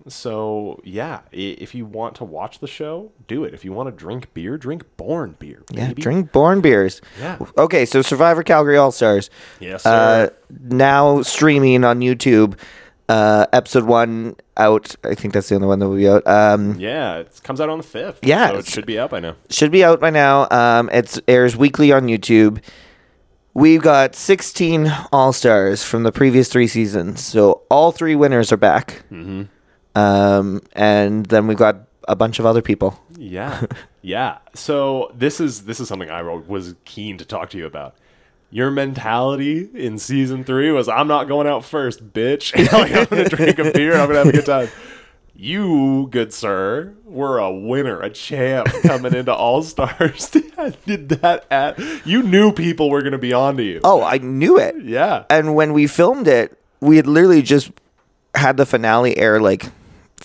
So 0.08 0.80
yeah, 0.84 1.20
if 1.32 1.74
you 1.74 1.84
want 1.86 2.14
to 2.16 2.24
watch 2.24 2.58
the 2.60 2.66
show, 2.66 3.12
do 3.26 3.44
it. 3.44 3.54
If 3.54 3.64
you 3.64 3.72
want 3.72 3.88
to 3.88 3.92
drink 3.92 4.32
beer, 4.34 4.56
drink 4.56 4.84
Born 4.96 5.36
beer. 5.38 5.62
Yeah, 5.72 5.92
drink 5.94 6.32
Born 6.32 6.60
beers. 6.60 7.00
Yeah. 7.20 7.38
Okay, 7.58 7.84
so 7.84 8.02
Survivor 8.02 8.42
Calgary 8.42 8.76
All 8.76 8.92
Stars. 8.92 9.30
Yes, 9.60 9.84
Uh, 9.84 10.28
sir. 10.28 10.34
now 10.62 11.22
streaming 11.22 11.84
on 11.84 12.00
YouTube. 12.00 12.58
Uh, 13.08 13.46
episode 13.52 13.84
one 13.84 14.34
out. 14.56 14.96
I 15.04 15.14
think 15.14 15.32
that's 15.32 15.48
the 15.48 15.54
only 15.54 15.68
one 15.68 15.78
that 15.78 15.88
will 15.88 15.96
be 15.96 16.08
out. 16.08 16.26
Um, 16.26 16.78
Yeah, 16.78 17.18
it 17.18 17.40
comes 17.44 17.60
out 17.60 17.68
on 17.68 17.78
the 17.78 17.84
fifth. 17.84 18.18
Yeah, 18.22 18.48
so 18.50 18.58
it 18.58 18.66
should 18.66 18.86
be 18.86 18.98
out 18.98 19.10
by 19.10 19.20
now. 19.20 19.36
should 19.48 19.70
be 19.70 19.84
out 19.84 20.00
by 20.00 20.10
now. 20.10 20.48
Um, 20.50 20.90
it 20.92 21.16
airs 21.28 21.56
weekly 21.56 21.92
on 21.92 22.06
YouTube. 22.08 22.60
We've 23.54 23.80
got 23.80 24.14
16 24.16 24.92
All 25.12 25.32
Stars 25.32 25.82
from 25.84 26.02
the 26.02 26.12
previous 26.12 26.48
three 26.48 26.66
seasons, 26.66 27.22
so 27.24 27.62
all 27.70 27.90
three 27.92 28.14
winners 28.16 28.50
are 28.52 28.56
back. 28.58 29.04
Mm-hmm. 29.10 29.44
Um, 29.96 30.60
and 30.74 31.26
then 31.26 31.46
we've 31.46 31.56
got 31.56 31.78
a 32.06 32.14
bunch 32.14 32.38
of 32.38 32.46
other 32.46 32.62
people. 32.62 33.00
Yeah, 33.16 33.62
yeah. 34.02 34.38
So 34.54 35.10
this 35.14 35.40
is 35.40 35.64
this 35.64 35.80
is 35.80 35.88
something 35.88 36.10
I 36.10 36.22
was 36.22 36.74
keen 36.84 37.18
to 37.18 37.24
talk 37.24 37.50
to 37.50 37.58
you 37.58 37.66
about. 37.66 37.96
Your 38.50 38.70
mentality 38.70 39.68
in 39.74 39.98
season 39.98 40.44
three 40.44 40.70
was, 40.70 40.88
"I'm 40.88 41.08
not 41.08 41.24
going 41.28 41.46
out 41.46 41.64
first, 41.64 42.12
bitch. 42.12 42.54
like, 42.72 42.92
I'm 42.94 43.04
gonna 43.06 43.28
drink 43.28 43.58
a 43.58 43.72
beer. 43.72 43.94
I'm 43.94 44.06
gonna 44.06 44.18
have 44.18 44.28
a 44.28 44.32
good 44.32 44.46
time." 44.46 44.68
You, 45.38 46.08
good 46.10 46.32
sir, 46.32 46.94
were 47.04 47.36
a 47.38 47.52
winner, 47.52 48.00
a 48.00 48.08
champ 48.08 48.68
coming 48.82 49.14
into 49.14 49.34
All 49.34 49.62
Stars. 49.62 50.30
I 50.58 50.70
did 50.86 51.10
that 51.10 51.44
at 51.50 51.78
you 52.06 52.22
knew 52.22 52.52
people 52.52 52.88
were 52.88 53.02
gonna 53.02 53.18
be 53.18 53.34
onto 53.34 53.62
you. 53.62 53.80
Oh, 53.84 54.02
I 54.02 54.18
knew 54.18 54.58
it. 54.58 54.76
Yeah, 54.82 55.24
And 55.28 55.54
when 55.54 55.74
we 55.74 55.86
filmed 55.86 56.26
it, 56.26 56.58
we 56.80 56.96
had 56.96 57.06
literally 57.06 57.42
just 57.42 57.70
had 58.34 58.56
the 58.56 58.64
finale 58.64 59.16
air 59.18 59.38
like 59.40 59.66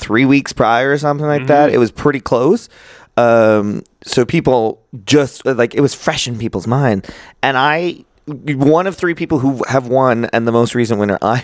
three 0.02 0.26
weeks 0.26 0.52
prior 0.52 0.92
or 0.92 0.98
something 0.98 1.28
like 1.28 1.48
that. 1.48 1.72
It 1.72 1.78
was 1.78 1.92
pretty 1.92 2.20
close. 2.20 2.68
Um, 3.18 3.84
so 4.04 4.26
people 4.26 4.82
just 5.06 5.46
like 5.46 5.76
it 5.76 5.82
was 5.82 5.94
fresh 5.94 6.28
in 6.28 6.38
people's 6.38 6.68
mind. 6.68 7.08
And 7.44 7.58
I, 7.58 8.04
one 8.26 8.88
of 8.88 8.96
three 8.96 9.14
people 9.14 9.40
who 9.40 9.64
have 9.68 9.88
won 9.88 10.26
and 10.26 10.48
the 10.48 10.52
most 10.52 10.76
recent 10.76 11.00
winner, 11.00 11.18
I, 11.22 11.44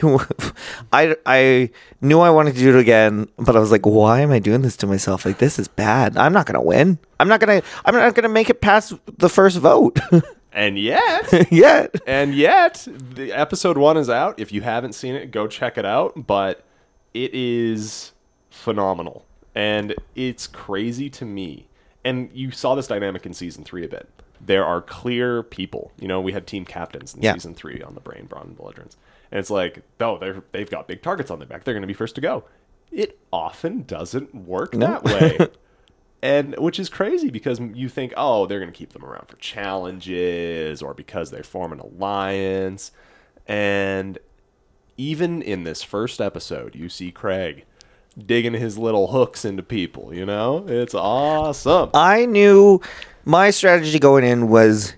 I, 0.91 1.15
I 1.25 1.69
knew 2.01 2.19
I 2.19 2.29
wanted 2.29 2.55
to 2.55 2.59
do 2.59 2.75
it 2.75 2.79
again, 2.79 3.27
but 3.37 3.55
I 3.55 3.59
was 3.59 3.71
like, 3.71 3.85
why 3.85 4.21
am 4.21 4.31
I 4.31 4.39
doing 4.39 4.61
this 4.61 4.77
to 4.77 4.87
myself? 4.87 5.25
Like 5.25 5.37
this 5.37 5.59
is 5.59 5.67
bad. 5.67 6.17
I'm 6.17 6.33
not 6.33 6.45
gonna 6.45 6.63
win. 6.63 6.97
I'm 7.19 7.27
not 7.27 7.39
gonna. 7.39 7.61
I'm 7.85 7.93
not 7.93 8.15
gonna 8.15 8.29
make 8.29 8.49
it 8.49 8.61
past 8.61 8.93
the 9.17 9.29
first 9.29 9.57
vote. 9.57 9.99
and 10.57 10.79
yet. 10.79 11.51
yet. 11.51 11.95
And 12.07 12.33
yet, 12.33 12.87
the 12.91 13.31
episode 13.31 13.77
one 13.77 13.97
is 13.97 14.09
out. 14.09 14.39
If 14.39 14.51
you 14.51 14.61
haven't 14.61 14.93
seen 14.93 15.15
it, 15.15 15.31
go 15.31 15.47
check 15.47 15.77
it 15.77 15.85
out. 15.85 16.25
But 16.27 16.63
it 17.13 17.33
is 17.33 18.11
phenomenal. 18.67 19.25
And 19.55 19.95
it's 20.15 20.45
crazy 20.45 21.09
to 21.11 21.25
me. 21.25 21.67
And 22.03 22.29
you 22.33 22.51
saw 22.51 22.75
this 22.75 22.87
dynamic 22.87 23.25
in 23.25 23.33
season 23.33 23.63
three 23.63 23.83
a 23.85 23.87
bit. 23.87 24.07
There 24.39 24.65
are 24.65 24.81
clear 24.81 25.41
people. 25.41 25.91
You 25.99 26.07
know, 26.07 26.19
we 26.21 26.33
had 26.33 26.45
team 26.45 26.65
captains 26.65 27.15
in 27.15 27.21
Yeah. 27.23 27.33
season 27.33 27.53
three 27.55 27.81
on 27.81 27.95
the 27.95 28.01
Brain 28.01 28.25
Brawn 28.25 28.53
Belligerents. 28.57 28.97
And 29.31 29.39
it's 29.39 29.49
like, 29.49 29.81
oh, 29.99 30.17
they're, 30.19 30.43
they've 30.51 30.69
got 30.69 30.87
big 30.87 31.01
targets 31.01 31.31
on 31.31 31.39
their 31.39 31.47
back. 31.47 31.63
They're 31.63 31.73
going 31.73 31.81
to 31.81 31.87
be 31.87 31.93
first 31.93 32.15
to 32.15 32.21
go. 32.21 32.43
It 32.91 33.17
often 33.33 33.83
doesn't 33.83 34.35
work 34.35 34.73
that 34.73 35.03
way. 35.03 35.37
and 36.21 36.55
which 36.59 36.79
is 36.79 36.87
crazy 36.89 37.29
because 37.29 37.59
you 37.59 37.89
think, 37.89 38.13
oh, 38.17 38.45
they're 38.45 38.59
going 38.59 38.71
to 38.71 38.77
keep 38.77 38.93
them 38.93 39.03
around 39.05 39.27
for 39.27 39.37
challenges 39.37 40.81
or 40.81 40.93
because 40.93 41.31
they 41.31 41.41
form 41.41 41.71
an 41.71 41.79
alliance. 41.79 42.91
And 43.47 44.19
even 44.97 45.41
in 45.41 45.63
this 45.63 45.83
first 45.83 46.21
episode, 46.21 46.75
you 46.75 46.89
see 46.89 47.11
Craig 47.11 47.65
digging 48.25 48.53
his 48.53 48.77
little 48.77 49.07
hooks 49.11 49.45
into 49.45 49.61
people, 49.63 50.13
you 50.13 50.25
know? 50.25 50.65
It's 50.67 50.93
awesome. 50.95 51.89
I 51.93 52.25
knew 52.25 52.81
my 53.25 53.49
strategy 53.51 53.99
going 53.99 54.23
in 54.23 54.47
was 54.49 54.93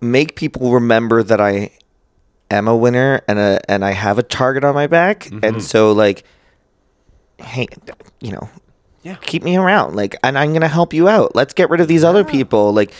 make 0.00 0.36
people 0.36 0.72
remember 0.72 1.22
that 1.22 1.40
I 1.40 1.70
am 2.50 2.66
a 2.68 2.76
winner 2.76 3.20
and 3.28 3.38
a 3.38 3.60
and 3.70 3.84
I 3.84 3.90
have 3.92 4.18
a 4.18 4.22
target 4.22 4.64
on 4.64 4.74
my 4.74 4.86
back, 4.86 5.24
Mm-hmm. 5.24 5.44
and 5.44 5.62
so 5.62 5.92
like, 5.92 6.24
hey, 7.38 7.66
you 8.20 8.32
know, 8.32 8.48
Yeah. 9.02 9.16
keep 9.20 9.42
me 9.42 9.56
around, 9.56 9.94
like, 9.96 10.16
and 10.22 10.38
I'm 10.38 10.52
gonna 10.52 10.68
help 10.68 10.92
you 10.94 11.08
out. 11.08 11.34
Let's 11.36 11.52
get 11.54 11.68
rid 11.70 11.80
of 11.80 11.88
these 11.88 12.04
other 12.04 12.24
people, 12.24 12.72
like. 12.72 12.92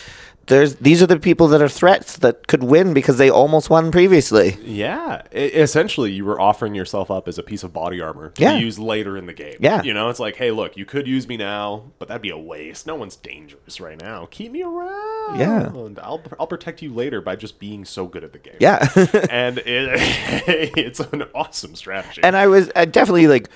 There's 0.47 0.75
these 0.75 1.01
are 1.01 1.07
the 1.07 1.19
people 1.19 1.47
that 1.49 1.61
are 1.61 1.69
threats 1.69 2.17
that 2.17 2.47
could 2.47 2.63
win 2.63 2.93
because 2.93 3.17
they 3.17 3.29
almost 3.29 3.69
won 3.69 3.91
previously. 3.91 4.57
Yeah, 4.63 5.21
I- 5.31 5.35
essentially, 5.37 6.11
you 6.11 6.25
were 6.25 6.41
offering 6.41 6.73
yourself 6.75 7.09
up 7.11 7.27
as 7.27 7.37
a 7.37 7.43
piece 7.43 7.63
of 7.63 7.71
body 7.71 8.01
armor 8.01 8.31
to 8.31 8.41
Yeah. 8.41 8.57
use 8.57 8.77
later 8.79 9.15
in 9.15 9.27
the 9.27 9.33
game. 9.33 9.55
Yeah. 9.59 9.81
you 9.83 9.93
know, 9.93 10.09
it's 10.09 10.19
like, 10.19 10.35
hey, 10.35 10.51
look, 10.51 10.75
you 10.75 10.83
could 10.83 11.07
use 11.07 11.27
me 11.27 11.37
now, 11.37 11.91
but 11.99 12.07
that'd 12.07 12.21
be 12.23 12.31
a 12.31 12.37
waste. 12.37 12.85
No 12.87 12.95
one's 12.95 13.15
dangerous 13.15 13.79
right 13.79 14.01
now. 14.01 14.27
Keep 14.31 14.51
me 14.53 14.63
around. 14.63 15.39
Yeah. 15.39 15.69
I'll 16.01 16.21
I'll 16.39 16.47
protect 16.47 16.81
you 16.81 16.91
later 16.91 17.21
by 17.21 17.35
just 17.35 17.59
being 17.59 17.85
so 17.85 18.07
good 18.07 18.23
at 18.23 18.33
the 18.33 18.39
game. 18.39 18.57
Yeah. 18.59 18.85
and 19.29 19.59
it, 19.59 19.63
it's 20.77 20.99
an 20.99 21.23
awesome 21.35 21.75
strategy. 21.75 22.21
and 22.23 22.35
I 22.35 22.47
was 22.47 22.69
I 22.75 22.85
definitely 22.85 23.27
like 23.27 23.47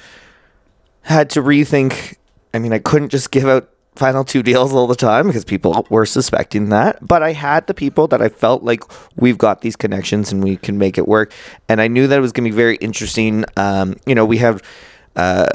had 1.01 1.29
to 1.31 1.41
rethink. 1.41 2.15
I 2.53 2.59
mean, 2.59 2.71
I 2.73 2.79
couldn't 2.79 3.09
just 3.09 3.31
give 3.31 3.47
out 3.47 3.69
final 3.95 4.23
two 4.23 4.43
deals 4.43 4.73
all 4.73 4.87
the 4.87 4.95
time 4.95 5.27
because 5.27 5.45
people 5.45 5.85
were 5.89 6.05
suspecting 6.05 6.69
that. 6.69 7.05
But 7.05 7.23
I 7.23 7.31
had 7.33 7.67
the 7.67 7.73
people 7.73 8.07
that 8.09 8.21
I 8.21 8.29
felt 8.29 8.63
like 8.63 8.83
we've 9.15 9.37
got 9.37 9.61
these 9.61 9.75
connections 9.75 10.31
and 10.31 10.43
we 10.43 10.57
can 10.57 10.77
make 10.77 10.97
it 10.97 11.07
work. 11.07 11.31
And 11.69 11.81
I 11.81 11.87
knew 11.87 12.07
that 12.07 12.17
it 12.17 12.21
was 12.21 12.31
going 12.31 12.43
to 12.45 12.51
be 12.51 12.55
very 12.55 12.75
interesting. 12.77 13.45
Um, 13.57 13.95
you 14.05 14.15
know, 14.15 14.25
we 14.25 14.37
have. 14.37 14.61
Uh, 15.15 15.47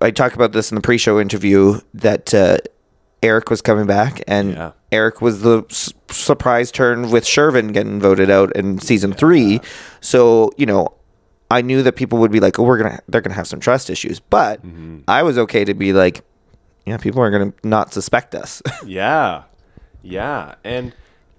I 0.00 0.10
talked 0.10 0.34
about 0.34 0.52
this 0.52 0.70
in 0.70 0.74
the 0.76 0.80
pre-show 0.80 1.20
interview 1.20 1.80
that 1.94 2.34
uh, 2.34 2.58
Eric 3.22 3.48
was 3.50 3.62
coming 3.62 3.86
back, 3.86 4.22
and 4.26 4.52
Yeah. 4.52 4.72
Eric 4.92 5.20
was 5.22 5.40
the 5.42 5.62
s- 5.70 5.92
surprise 6.10 6.70
turn 6.70 7.10
with 7.10 7.24
Shervin 7.24 7.72
getting 7.72 8.00
voted 8.00 8.30
out 8.30 8.54
in 8.54 8.78
season 8.80 9.12
three. 9.12 9.60
So 10.00 10.52
you 10.56 10.66
know, 10.66 10.88
I 11.50 11.62
knew 11.62 11.82
that 11.82 11.96
people 11.96 12.18
would 12.18 12.30
be 12.32 12.40
like, 12.40 12.58
"Oh, 12.58 12.64
we're 12.64 12.78
gonna, 12.78 13.00
they're 13.08 13.20
gonna 13.20 13.34
have 13.34 13.46
some 13.46 13.60
trust 13.60 13.88
issues," 13.90 14.20
but 14.20 14.60
I 15.08 15.22
was 15.22 15.38
okay 15.38 15.64
to 15.64 15.74
be 15.74 15.92
like, 15.92 16.22
"Yeah, 16.84 16.96
people 16.98 17.20
are 17.22 17.30
gonna 17.30 17.52
not 17.62 17.92
suspect 17.92 18.34
us." 18.34 18.62
Yeah. 18.86 19.44
Yeah. 20.02 20.56
And 20.64 20.94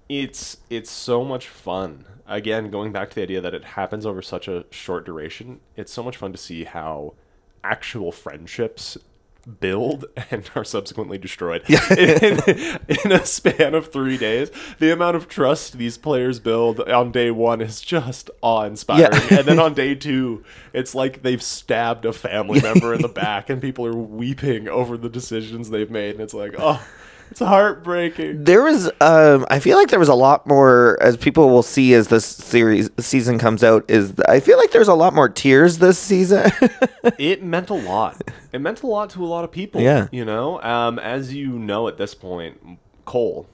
it's 0.08 0.58
it's 0.70 0.90
so 0.90 1.24
much 1.24 1.48
fun. 1.48 2.04
Again, 2.26 2.70
going 2.70 2.92
back 2.92 3.10
to 3.10 3.14
the 3.14 3.22
idea 3.22 3.40
that 3.40 3.54
it 3.54 3.64
happens 3.64 4.04
over 4.04 4.20
such 4.20 4.48
a 4.48 4.64
short 4.70 5.06
duration, 5.06 5.60
it's 5.76 5.92
so 5.92 6.02
much 6.02 6.16
fun 6.16 6.32
to 6.32 6.38
see 6.38 6.64
how 6.64 7.14
actual 7.62 8.10
friendships 8.12 8.98
build 9.46 10.04
and 10.30 10.50
are 10.54 10.64
subsequently 10.64 11.18
destroyed 11.18 11.62
in, 11.68 12.40
in 12.88 13.12
a 13.12 13.24
span 13.24 13.74
of 13.74 13.92
three 13.92 14.16
days. 14.16 14.50
The 14.78 14.92
amount 14.92 15.16
of 15.16 15.28
trust 15.28 15.78
these 15.78 15.96
players 15.96 16.38
build 16.40 16.80
on 16.80 17.12
day 17.12 17.30
one 17.30 17.60
is 17.60 17.80
just 17.80 18.30
awe-inspiring. 18.42 19.12
Yeah. 19.30 19.38
and 19.38 19.46
then 19.46 19.58
on 19.58 19.74
day 19.74 19.94
two, 19.94 20.44
it's 20.72 20.94
like 20.94 21.22
they've 21.22 21.42
stabbed 21.42 22.04
a 22.04 22.12
family 22.12 22.60
member 22.60 22.92
in 22.92 23.02
the 23.02 23.08
back 23.08 23.48
and 23.48 23.62
people 23.62 23.86
are 23.86 23.96
weeping 23.96 24.68
over 24.68 24.96
the 24.96 25.08
decisions 25.08 25.70
they've 25.70 25.90
made. 25.90 26.12
And 26.12 26.20
it's 26.20 26.34
like, 26.34 26.54
oh, 26.58 26.84
it's 27.30 27.40
heartbreaking. 27.40 28.44
there 28.44 28.62
was, 28.62 28.90
um, 29.00 29.46
I 29.50 29.58
feel 29.58 29.76
like 29.76 29.88
there 29.88 29.98
was 29.98 30.08
a 30.08 30.14
lot 30.14 30.46
more, 30.46 30.98
as 31.00 31.16
people 31.16 31.48
will 31.48 31.62
see 31.62 31.94
as 31.94 32.08
this 32.08 32.24
series 32.24 32.90
season 32.98 33.38
comes 33.38 33.62
out. 33.64 33.84
Is 33.88 34.14
I 34.28 34.40
feel 34.40 34.58
like 34.58 34.72
there's 34.72 34.88
a 34.88 34.94
lot 34.94 35.14
more 35.14 35.28
tears 35.28 35.78
this 35.78 35.98
season. 35.98 36.50
it 37.18 37.42
meant 37.42 37.70
a 37.70 37.74
lot. 37.74 38.22
It 38.52 38.60
meant 38.60 38.82
a 38.82 38.86
lot 38.86 39.10
to 39.10 39.24
a 39.24 39.26
lot 39.26 39.44
of 39.44 39.52
people. 39.52 39.80
Yeah. 39.80 40.08
You 40.10 40.24
know, 40.24 40.62
um, 40.62 40.98
as 40.98 41.34
you 41.34 41.50
know 41.50 41.88
at 41.88 41.98
this 41.98 42.14
point, 42.14 42.78
Cole, 43.04 43.46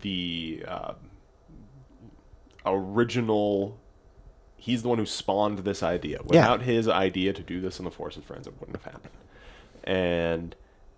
the 0.00 0.64
uh, 0.66 0.94
original, 2.66 3.78
he's 4.56 4.82
the 4.82 4.88
one 4.88 4.98
who 4.98 5.06
spawned 5.06 5.60
this 5.60 5.82
idea. 5.82 6.20
Without 6.24 6.62
his 6.62 6.88
idea 6.88 7.32
to 7.32 7.42
do 7.42 7.60
this 7.60 7.78
in 7.78 7.84
the 7.84 7.90
Force 7.90 8.16
of 8.16 8.24
Friends, 8.24 8.46
it 8.46 8.54
wouldn't 8.60 8.82
have 8.82 8.92
happened. 8.92 9.14
And 9.84 10.54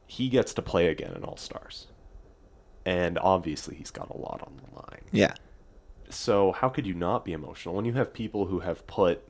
he 0.07 0.29
gets 0.29 0.53
to 0.55 0.63
play 0.63 0.89
again 0.89 1.13
in 1.15 1.25
All 1.25 1.37
Stars. 1.37 1.87
And 2.87 3.19
obviously, 3.19 3.77
he's 3.77 3.91
got 3.91 4.11
a 4.11 4.17
lot 4.17 4.43
on 4.47 4.57
the 4.57 4.77
line. 4.77 5.03
yeah, 5.11 5.35
So 6.11 6.53
how 6.53 6.69
could 6.69 6.87
you 6.87 6.95
not 6.95 7.25
be 7.25 7.33
emotional 7.33 7.75
when 7.75 7.85
you 7.87 7.95
have 7.95 8.13
people 8.13 8.47
who 8.47 8.61
have 8.61 8.87
put 8.87 9.27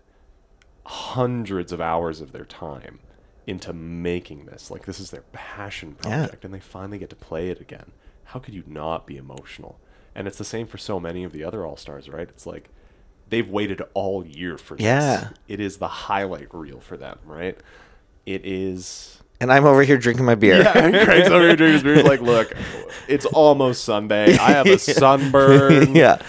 hundreds 0.86 1.72
of 1.72 1.80
hours 1.80 2.20
of 2.20 2.32
their 2.32 2.44
time 2.44 3.00
into 3.46 3.72
making 3.72 4.46
this? 4.46 4.70
Like 4.70 4.86
this 4.86 4.98
is 5.00 5.10
their 5.10 5.24
passion 5.32 5.96
Yeah. 6.04 6.22
project 6.26 6.44
and 6.44 6.52
they 6.52 6.60
finally 6.60 6.98
get 6.98 7.10
to 7.10 7.16
play 7.16 7.48
it 7.50 7.60
again. 7.60 7.92
How 8.24 8.40
could 8.40 8.54
you 8.54 8.64
not 8.66 9.06
be 9.06 9.16
emotional? 9.16 9.78
And 10.14 10.26
it's 10.26 10.38
the 10.38 10.44
same 10.44 10.66
for 10.66 10.78
so 10.78 10.98
many 11.00 11.24
of 11.24 11.32
the 11.32 11.44
other 11.44 11.64
All-Stars, 11.66 12.08
right? 12.08 12.28
It's 12.28 12.46
like 12.46 12.70
they've 13.28 13.48
waited 13.48 13.82
all 13.94 14.24
year 14.24 14.56
for 14.58 14.76
this. 14.76 14.84
Yeah. 14.84 15.30
It 15.48 15.60
is 15.60 15.78
the 15.78 15.88
highlight 15.88 16.52
reel 16.54 16.80
for 16.80 16.96
them, 16.96 17.18
right? 17.24 17.58
It 18.26 18.44
is 18.46 19.22
and 19.44 19.52
I'm 19.52 19.66
over 19.66 19.82
here 19.82 19.98
drinking 19.98 20.24
my 20.24 20.34
beer. 20.34 20.62
yeah, 20.62 20.72
and 20.78 20.94
Craig's 21.06 21.28
over 21.28 21.46
here 21.46 21.54
drinking 21.56 21.74
his 21.74 21.82
beer. 21.82 21.94
He's 21.96 22.04
like, 22.04 22.22
look, 22.22 22.52
it's 23.08 23.26
almost 23.26 23.84
Sunday. 23.84 24.38
I 24.38 24.52
have 24.52 24.66
a 24.66 24.78
sunburn. 25.00 25.94
yeah. 26.02 26.22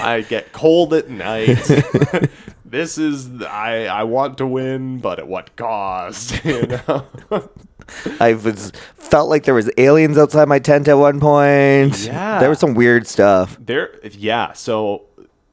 I 0.00 0.22
get 0.22 0.52
cold 0.52 0.94
at 0.94 1.10
night. 1.10 1.62
this 2.64 2.96
is 2.96 3.42
I 3.42 3.84
I 3.84 4.04
want 4.04 4.38
to 4.38 4.46
win, 4.46 4.98
but 5.00 5.18
at 5.18 5.28
what 5.28 5.54
cost? 5.56 6.42
You 6.46 6.66
know? 6.66 7.04
I 8.18 8.32
was 8.32 8.72
felt 8.94 9.28
like 9.28 9.44
there 9.44 9.54
was 9.54 9.70
aliens 9.76 10.16
outside 10.16 10.48
my 10.48 10.58
tent 10.58 10.88
at 10.88 10.94
one 10.94 11.20
point. 11.20 12.06
Yeah. 12.06 12.40
there 12.40 12.48
was 12.48 12.58
some 12.58 12.72
weird 12.74 13.06
stuff. 13.06 13.58
there 13.60 14.00
yeah, 14.02 14.54
so 14.54 15.04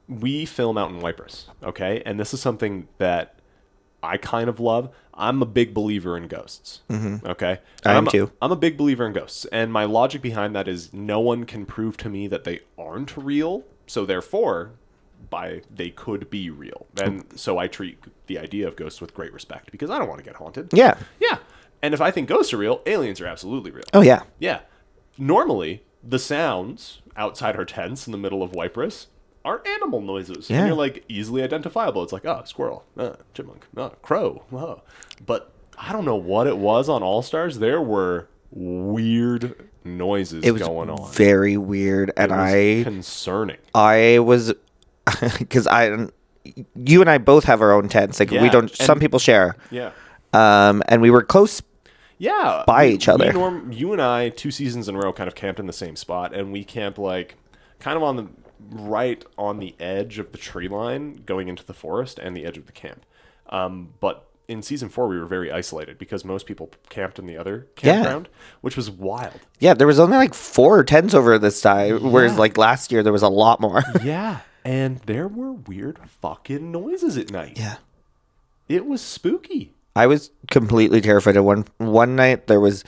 we 0.08 0.46
film 0.46 0.78
out 0.78 0.90
in 0.90 1.00
Wipers, 1.00 1.48
okay? 1.62 2.02
And 2.06 2.18
this 2.18 2.32
is 2.32 2.40
something 2.40 2.88
that 2.98 3.38
I 4.02 4.16
kind 4.16 4.48
of 4.48 4.58
love. 4.58 4.88
I'm 5.16 5.42
a 5.42 5.46
big 5.46 5.72
believer 5.72 6.16
in 6.16 6.28
ghosts. 6.28 6.80
Mm-hmm. 6.90 7.26
Okay, 7.26 7.58
I 7.84 7.94
am 7.94 8.06
too. 8.06 8.32
I'm 8.42 8.52
a 8.52 8.56
big 8.56 8.76
believer 8.76 9.06
in 9.06 9.12
ghosts, 9.12 9.44
and 9.46 9.72
my 9.72 9.84
logic 9.84 10.22
behind 10.22 10.54
that 10.56 10.68
is 10.68 10.92
no 10.92 11.20
one 11.20 11.44
can 11.44 11.66
prove 11.66 11.96
to 11.98 12.08
me 12.08 12.26
that 12.28 12.44
they 12.44 12.60
aren't 12.78 13.16
real. 13.16 13.64
So 13.86 14.04
therefore, 14.04 14.72
by 15.30 15.62
they 15.72 15.90
could 15.90 16.30
be 16.30 16.50
real, 16.50 16.86
and 17.02 17.24
so 17.38 17.58
I 17.58 17.68
treat 17.68 17.98
the 18.26 18.38
idea 18.38 18.66
of 18.66 18.76
ghosts 18.76 19.00
with 19.00 19.14
great 19.14 19.32
respect 19.32 19.70
because 19.70 19.90
I 19.90 19.98
don't 19.98 20.08
want 20.08 20.18
to 20.18 20.24
get 20.24 20.36
haunted. 20.36 20.70
Yeah. 20.72 20.96
yeah. 21.20 21.38
And 21.82 21.92
if 21.92 22.00
I 22.00 22.10
think 22.10 22.28
ghosts 22.28 22.52
are 22.52 22.58
real, 22.58 22.80
aliens 22.86 23.20
are 23.20 23.26
absolutely 23.26 23.70
real. 23.70 23.84
Oh 23.92 24.00
yeah. 24.00 24.22
Yeah. 24.38 24.60
Normally, 25.18 25.82
the 26.02 26.18
sounds 26.18 27.02
outside 27.16 27.56
our 27.56 27.64
tents 27.64 28.06
in 28.06 28.12
the 28.12 28.18
middle 28.18 28.42
of 28.42 28.52
Waiparous 28.52 29.06
are 29.44 29.62
animal 29.66 30.00
noises. 30.00 30.48
Yeah. 30.48 30.58
And 30.58 30.66
you're 30.68 30.76
like 30.76 31.04
easily 31.08 31.42
identifiable. 31.42 32.02
It's 32.02 32.12
like, 32.12 32.24
oh, 32.24 32.42
squirrel, 32.44 32.84
uh, 32.96 33.14
chipmunk, 33.34 33.66
uh, 33.76 33.90
crow. 34.02 34.42
Uh. 34.54 34.76
But 35.24 35.52
I 35.78 35.92
don't 35.92 36.04
know 36.04 36.16
what 36.16 36.46
it 36.46 36.56
was 36.58 36.88
on 36.88 37.02
All 37.02 37.22
Stars. 37.22 37.58
There 37.58 37.80
were 37.80 38.28
weird 38.50 39.68
noises 39.84 40.44
It 40.44 40.52
was 40.52 40.62
going 40.62 40.88
on. 40.90 41.12
very 41.12 41.56
weird, 41.56 42.10
and 42.16 42.30
It 42.32 42.34
was 42.34 42.54
I 42.54 42.82
concerning. 42.84 43.56
I 43.74 44.18
was 44.20 44.54
because 45.38 45.66
I 45.66 46.08
you 46.76 47.00
and 47.00 47.10
I 47.10 47.18
both 47.18 47.44
have 47.44 47.60
our 47.60 47.72
own 47.72 47.88
tents. 47.88 48.20
Like 48.20 48.30
we 48.30 48.48
don't. 48.48 48.74
Some 48.74 48.98
people 49.00 49.18
share. 49.18 49.56
Yeah. 49.70 49.92
Um, 50.32 50.82
and 50.88 51.00
we 51.02 51.10
were 51.10 51.22
close. 51.22 51.62
Yeah, 52.18 52.62
by 52.66 52.86
we- 52.86 52.92
each 52.94 53.08
other. 53.08 53.32
Norm, 53.32 53.72
you 53.72 53.92
and 53.92 54.00
I, 54.00 54.28
two 54.30 54.50
seasons 54.50 54.88
in 54.88 54.94
a 54.94 54.98
row, 54.98 55.12
kind 55.12 55.28
of 55.28 55.34
camped 55.34 55.58
in 55.60 55.66
the 55.66 55.72
same 55.72 55.96
spot, 55.96 56.34
and 56.34 56.52
we 56.52 56.64
camped 56.64 56.98
like 56.98 57.36
kind 57.80 57.96
of 57.96 58.02
on 58.02 58.16
the 58.16 58.26
right 58.70 59.24
on 59.38 59.58
the 59.58 59.74
edge 59.80 60.18
of 60.18 60.32
the 60.32 60.38
tree 60.38 60.68
line, 60.68 61.22
going 61.26 61.48
into 61.48 61.64
the 61.64 61.74
forest, 61.74 62.18
and 62.18 62.36
the 62.36 62.44
edge 62.44 62.56
of 62.58 62.66
the 62.66 62.72
camp. 62.72 63.04
Um, 63.50 63.94
but 64.00 64.26
in 64.48 64.62
season 64.62 64.88
four, 64.88 65.08
we 65.08 65.18
were 65.18 65.26
very 65.26 65.50
isolated 65.50 65.96
because 65.98 66.24
most 66.24 66.46
people 66.46 66.70
camped 66.90 67.18
in 67.18 67.26
the 67.26 67.36
other 67.36 67.66
Yeah. 67.82 67.94
campground, 67.94 68.28
which 68.60 68.76
was 68.76 68.90
wild. 68.90 69.40
Yeah, 69.58 69.74
there 69.74 69.86
was 69.86 69.98
only 69.98 70.16
like 70.16 70.34
four 70.34 70.84
tents 70.84 71.14
over 71.14 71.38
this 71.38 71.60
time, 71.60 72.10
whereas 72.12 72.36
like 72.38 72.58
last 72.58 72.92
year 72.92 73.02
there 73.02 73.12
was 73.12 73.22
a 73.22 73.28
lot 73.28 73.60
more. 73.60 73.82
Yeah, 74.02 74.40
and 74.64 74.98
there 75.06 75.28
were 75.28 75.52
weird 75.52 75.98
fucking 76.20 76.70
noises 76.72 77.16
at 77.16 77.30
night. 77.30 77.58
yeah. 77.58 77.76
It 78.68 78.86
was 78.86 79.02
spooky. 79.02 79.72
I 79.96 80.06
was 80.06 80.30
completely 80.50 81.00
terrified. 81.02 81.38
One 81.38 81.66
one 81.78 82.16
night 82.16 82.46
there 82.46 82.60
was, 82.60 82.82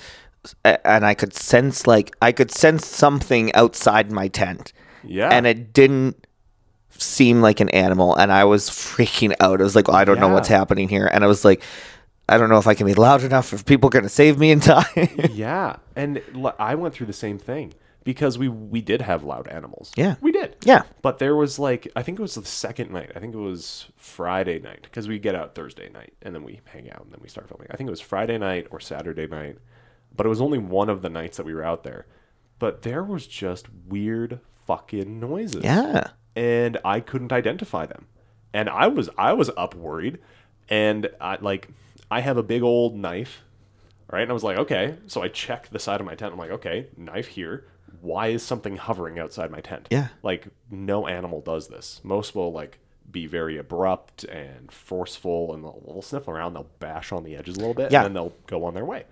and 0.64 1.04
I 1.06 1.14
could 1.14 1.34
sense 1.34 1.86
like 1.86 2.14
I 2.20 2.32
could 2.32 2.50
sense 2.50 2.86
something 2.86 3.54
outside 3.54 4.10
my 4.10 4.28
tent, 4.28 4.72
Yeah, 5.08 5.28
and 5.30 5.46
it 5.46 5.72
didn't 5.72 6.26
seem 6.90 7.40
like 7.42 7.60
an 7.60 7.68
animal, 7.70 8.14
and 8.16 8.32
I 8.32 8.44
was 8.44 8.68
freaking 8.70 9.34
out. 9.40 9.60
I 9.60 9.64
was 9.64 9.76
like, 9.76 9.88
oh, 9.88 9.92
I 9.94 10.04
don't 10.04 10.20
know 10.20 10.28
what's 10.28 10.48
happening 10.48 10.88
here, 10.88 11.06
and 11.12 11.24
I 11.24 11.26
was 11.26 11.44
like, 11.44 11.62
I 12.28 12.38
don't 12.38 12.48
know 12.48 12.58
if 12.58 12.66
I 12.66 12.74
can 12.74 12.86
be 12.86 12.94
loud 12.94 13.22
enough. 13.22 13.52
If 13.52 13.64
people 13.64 13.88
are 13.88 13.90
gonna 13.90 14.08
save 14.08 14.38
me 14.38 14.50
in 14.52 14.60
time. 14.60 14.84
yeah, 15.32 15.76
and 15.94 16.22
l- 16.34 16.56
I 16.58 16.74
went 16.74 16.94
through 16.94 17.06
the 17.06 17.12
same 17.12 17.38
thing 17.38 17.72
because 18.04 18.38
we 18.38 18.48
we 18.48 18.80
did 18.80 19.02
have 19.02 19.22
loud 19.24 19.46
animals. 19.48 19.92
Yeah. 19.96 20.14
we 20.20 20.32
did. 20.32 20.56
yeah, 20.64 20.82
But 21.02 21.18
there 21.18 21.34
was 21.36 21.58
like 21.58 21.88
I 21.96 22.02
think 22.02 22.18
it 22.18 22.22
was 22.22 22.34
the 22.36 22.44
second 22.44 22.90
night. 22.92 23.10
I 23.14 23.20
think 23.20 23.34
it 23.34 23.38
was 23.38 23.86
Friday 23.96 24.58
night 24.60 24.82
because 24.82 25.06
we 25.08 25.18
get 25.18 25.34
out 25.34 25.54
Thursday 25.54 25.88
night 25.90 26.14
and 26.22 26.34
then 26.34 26.44
we 26.44 26.60
hang 26.66 26.90
out 26.90 27.02
and 27.02 27.12
then 27.12 27.20
we 27.22 27.28
start 27.28 27.48
filming. 27.48 27.66
I 27.70 27.76
think 27.76 27.88
it 27.88 27.90
was 27.90 28.00
Friday 28.00 28.38
night 28.38 28.68
or 28.70 28.78
Saturday 28.80 29.26
night, 29.26 29.58
but 30.14 30.24
it 30.24 30.28
was 30.28 30.40
only 30.40 30.58
one 30.58 30.88
of 30.88 31.02
the 31.02 31.10
nights 31.10 31.36
that 31.36 31.46
we 31.46 31.52
were 31.54 31.64
out 31.64 31.82
there. 31.84 32.06
But 32.58 32.82
there 32.82 33.02
was 33.04 33.26
just 33.26 33.66
weird 33.88 34.38
fucking 34.66 35.20
noises. 35.20 35.62
yeah. 35.64 36.08
And 36.34 36.76
I 36.84 37.00
couldn't 37.00 37.32
identify 37.32 37.86
them. 37.86 38.06
and 38.52 38.68
I 38.68 38.86
was 38.88 39.08
I 39.16 39.32
was 39.32 39.50
up 39.56 39.74
worried, 39.74 40.18
and 40.68 41.08
I 41.20 41.38
like 41.40 41.68
I 42.10 42.20
have 42.20 42.36
a 42.36 42.42
big 42.42 42.62
old 42.62 42.94
knife, 42.96 43.42
right? 44.12 44.22
And 44.22 44.30
I 44.30 44.34
was 44.34 44.44
like, 44.44 44.58
okay, 44.58 44.96
so 45.06 45.22
I 45.22 45.28
check 45.28 45.68
the 45.70 45.78
side 45.78 46.00
of 46.00 46.06
my 46.06 46.14
tent. 46.14 46.32
I'm 46.32 46.38
like, 46.38 46.50
okay, 46.50 46.86
knife 46.96 47.28
here. 47.28 47.64
Why 48.02 48.28
is 48.28 48.42
something 48.42 48.76
hovering 48.76 49.18
outside 49.18 49.50
my 49.50 49.60
tent? 49.60 49.88
Yeah. 49.90 50.08
like 50.22 50.48
no 50.70 51.06
animal 51.06 51.40
does 51.40 51.68
this. 51.68 52.00
Most 52.04 52.34
will 52.34 52.52
like 52.52 52.78
be 53.10 53.26
very 53.26 53.56
abrupt 53.56 54.24
and 54.24 54.70
forceful, 54.70 55.54
and 55.54 55.64
they'll, 55.64 55.82
they'll 55.86 56.02
sniff 56.02 56.28
around. 56.28 56.52
They'll 56.54 56.68
bash 56.80 57.12
on 57.12 57.24
the 57.24 57.34
edges 57.36 57.56
a 57.56 57.60
little 57.60 57.74
bit, 57.74 57.90
Yeah. 57.92 58.00
and 58.00 58.06
then 58.06 58.12
they'll 58.14 58.34
go 58.46 58.64
on 58.64 58.74
their 58.74 58.84
way. 58.84 59.04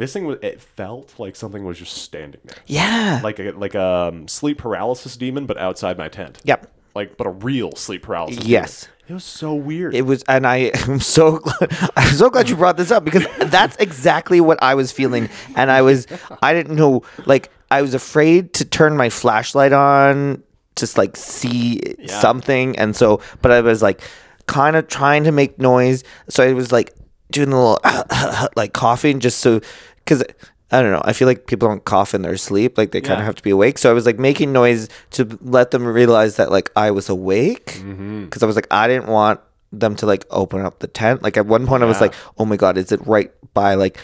This 0.00 0.12
thing 0.14 0.24
was 0.24 0.38
it 0.42 0.60
felt 0.62 1.14
like 1.18 1.36
something 1.36 1.62
was 1.64 1.78
just 1.78 1.92
standing 1.94 2.40
there 2.44 2.56
Yeah. 2.66 3.20
like 3.22 3.38
a 3.38 3.50
like 3.52 3.74
a 3.74 3.84
um, 4.08 4.28
sleep 4.28 4.58
paralysis 4.58 5.16
demon, 5.16 5.44
but 5.46 5.58
outside 5.58 5.98
my 5.98 6.08
tent. 6.08 6.40
Yep. 6.44 6.70
Like, 6.94 7.16
but 7.16 7.26
a 7.26 7.30
real 7.30 7.72
sleep 7.72 8.02
paralysis. 8.02 8.44
Yes. 8.44 8.80
demon. 8.80 8.94
It 9.10 9.12
was 9.14 9.24
so 9.24 9.54
weird. 9.54 9.94
It 9.94 10.06
was, 10.06 10.22
and 10.28 10.46
I 10.46 10.56
am 10.88 11.00
so 11.00 11.38
glad, 11.38 11.90
I'm 11.96 12.14
so 12.14 12.30
glad 12.30 12.48
you 12.48 12.56
brought 12.56 12.76
this 12.76 12.90
up 12.90 13.04
because 13.04 13.26
that's 13.50 13.76
exactly 13.76 14.40
what 14.40 14.62
I 14.62 14.74
was 14.74 14.90
feeling, 14.90 15.28
and 15.56 15.70
I 15.70 15.82
was, 15.82 16.06
I 16.42 16.52
didn't 16.54 16.76
know, 16.76 17.02
like 17.26 17.50
I 17.70 17.82
was 17.82 17.92
afraid 17.92 18.54
to 18.54 18.64
turn 18.64 18.96
my 18.96 19.10
flashlight 19.10 19.72
on, 19.72 20.42
just 20.76 20.96
like 20.96 21.16
see 21.16 21.80
something, 22.06 22.78
and 22.78 22.94
so, 22.96 23.20
but 23.42 23.50
I 23.50 23.60
was 23.60 23.82
like, 23.82 24.00
kind 24.46 24.76
of 24.76 24.86
trying 24.88 25.24
to 25.24 25.32
make 25.32 25.58
noise, 25.58 26.04
so 26.28 26.42
I 26.44 26.52
was 26.54 26.70
like 26.72 26.94
doing 27.32 27.52
a 27.52 27.56
little 27.56 27.78
like 28.56 28.72
coughing 28.72 29.18
just 29.20 29.38
so, 29.40 29.60
because. 30.04 30.24
I 30.72 30.80
don't 30.82 30.92
know. 30.92 31.02
I 31.04 31.12
feel 31.14 31.26
like 31.26 31.48
people 31.48 31.66
don't 31.66 31.84
cough 31.84 32.14
in 32.14 32.22
their 32.22 32.36
sleep. 32.36 32.78
Like 32.78 32.92
they 32.92 33.00
kind 33.00 33.14
Yeah. 33.18 33.22
of 33.22 33.24
have 33.24 33.34
to 33.34 33.42
be 33.42 33.50
awake. 33.50 33.76
So 33.76 33.90
I 33.90 33.92
was 33.92 34.06
like 34.06 34.20
making 34.20 34.52
noise 34.52 34.88
to 35.10 35.36
let 35.42 35.72
them 35.72 35.84
realize 35.84 36.36
that 36.36 36.52
like 36.52 36.70
I 36.76 36.92
was 36.92 37.08
awake. 37.08 37.64
Because 37.66 37.82
Mm-hmm. 37.82 38.44
I 38.44 38.46
was 38.46 38.54
like, 38.54 38.68
I 38.70 38.86
didn't 38.86 39.08
want 39.08 39.40
them 39.72 39.96
to 39.96 40.06
like 40.06 40.24
open 40.30 40.60
up 40.60 40.78
the 40.78 40.86
tent. 40.86 41.24
Like 41.24 41.36
at 41.36 41.46
one 41.46 41.66
point, 41.66 41.82
I 41.82 41.86
was 41.86 41.96
Yeah. 41.96 42.02
like, 42.02 42.14
oh 42.38 42.44
my 42.44 42.54
god, 42.54 42.78
is 42.78 42.92
it 42.92 43.04
right 43.04 43.32
by 43.52 43.74
like 43.74 43.98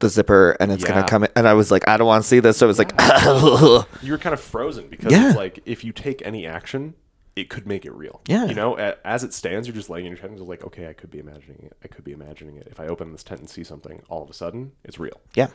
the 0.00 0.10
zipper 0.10 0.58
and 0.60 0.70
it's 0.72 0.82
Yeah. 0.82 0.90
gonna 0.90 1.06
come 1.06 1.24
in? 1.24 1.30
And 1.34 1.48
I 1.48 1.54
was 1.54 1.70
like, 1.70 1.88
I 1.88 1.96
don't 1.96 2.06
want 2.06 2.22
to 2.22 2.28
see 2.28 2.40
this. 2.40 2.58
So 2.58 2.66
I 2.66 2.68
was 2.68 2.78
like, 2.78 2.92
you 4.02 4.12
were 4.12 4.18
kind 4.18 4.34
of 4.34 4.40
frozen 4.42 4.88
because 4.88 5.10
Yeah. 5.10 5.28
it's 5.28 5.38
like 5.38 5.60
if 5.64 5.84
you 5.84 5.92
take 5.92 6.20
any 6.22 6.46
action, 6.46 6.92
it 7.38 7.48
could 7.50 7.66
make 7.66 7.84
it 7.84 7.92
real. 7.92 8.20
Yeah. 8.26 8.46
You 8.46 8.54
know, 8.54 8.74
as 9.04 9.22
it 9.24 9.32
stands, 9.32 9.66
you're 9.68 9.74
just 9.74 9.88
laying 9.88 10.06
in 10.06 10.12
your 10.12 10.18
tent 10.18 10.30
and 10.32 10.38
you're 10.40 10.48
like, 10.48 10.64
okay, 10.64 10.88
I 10.88 10.92
could 10.92 11.10
be 11.10 11.18
imagining 11.18 11.62
it. 11.64 11.76
I 11.84 11.88
could 11.88 12.04
be 12.04 12.12
imagining 12.12 12.56
it. 12.56 12.68
If 12.70 12.80
I 12.80 12.86
open 12.86 13.12
this 13.12 13.22
tent 13.22 13.40
and 13.40 13.48
see 13.48 13.64
something, 13.64 14.02
all 14.08 14.22
of 14.22 14.30
a 14.30 14.34
sudden, 14.34 14.72
it's 14.84 14.98
real. 14.98 15.20
yeah, 15.34 15.48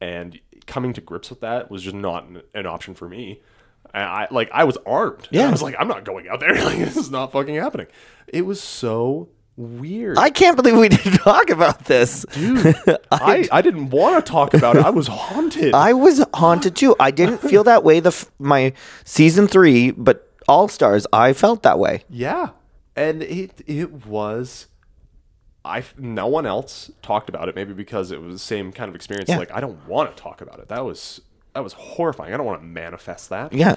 and 0.00 0.38
coming 0.66 0.92
to 0.94 1.00
grips 1.00 1.30
with 1.30 1.40
that 1.40 1.70
was 1.70 1.82
just 1.82 1.96
not 1.96 2.24
an, 2.28 2.42
an 2.54 2.66
option 2.66 2.94
for 2.94 3.08
me. 3.08 3.40
I, 3.94 4.00
I 4.00 4.28
like 4.30 4.50
I 4.52 4.64
was 4.64 4.76
armed. 4.86 5.28
Yeah. 5.30 5.48
I 5.48 5.50
was 5.50 5.62
like, 5.62 5.76
I'm 5.78 5.88
not 5.88 6.04
going 6.04 6.28
out 6.28 6.40
there. 6.40 6.54
Like 6.64 6.78
this 6.78 6.96
is 6.96 7.10
not 7.10 7.32
fucking 7.32 7.54
happening. 7.54 7.86
It 8.26 8.42
was 8.42 8.60
so 8.60 9.28
weird. 9.56 10.18
I 10.18 10.30
can't 10.30 10.56
believe 10.56 10.76
we 10.76 10.88
didn't 10.88 11.12
talk 11.18 11.50
about 11.50 11.86
this. 11.86 12.24
Dude, 12.32 12.74
I, 13.10 13.48
I 13.50 13.62
didn't 13.62 13.90
want 13.90 14.24
to 14.24 14.30
talk 14.30 14.54
about 14.54 14.76
it. 14.76 14.84
I 14.84 14.90
was 14.90 15.06
haunted. 15.08 15.74
I 15.74 15.92
was 15.94 16.24
haunted 16.34 16.76
too. 16.76 16.94
I 17.00 17.10
didn't 17.10 17.38
feel 17.38 17.64
that 17.64 17.82
way 17.82 17.98
the 18.00 18.10
f- 18.10 18.30
my 18.38 18.72
season 19.04 19.48
three, 19.48 19.90
but 19.90 20.27
All 20.48 20.68
Stars, 20.68 21.06
I 21.12 21.32
felt 21.32 21.62
that 21.62 21.78
way. 21.78 22.04
yeah, 22.08 22.50
and 22.96 23.22
it 23.22 23.62
it 23.66 24.06
was. 24.06 24.66
I 25.64 25.84
no 25.98 26.26
one 26.26 26.46
else 26.46 26.90
talked 27.02 27.28
about 27.28 27.48
it. 27.48 27.54
Maybe 27.54 27.74
because 27.74 28.10
it 28.10 28.22
was 28.22 28.34
the 28.34 28.38
same 28.38 28.72
kind 28.72 28.88
of 28.88 28.94
experience. 28.94 29.28
Yeah. 29.28 29.38
Like 29.38 29.52
I 29.52 29.60
don't 29.60 29.86
want 29.86 30.16
to 30.16 30.22
talk 30.22 30.40
about 30.40 30.58
it. 30.60 30.68
That 30.68 30.84
was 30.84 31.20
that 31.54 31.62
was 31.62 31.72
horrifying. 31.74 32.32
I 32.32 32.36
don't 32.36 32.46
want 32.46 32.60
to 32.60 32.66
manifest 32.66 33.28
that. 33.30 33.52
Yeah. 33.52 33.74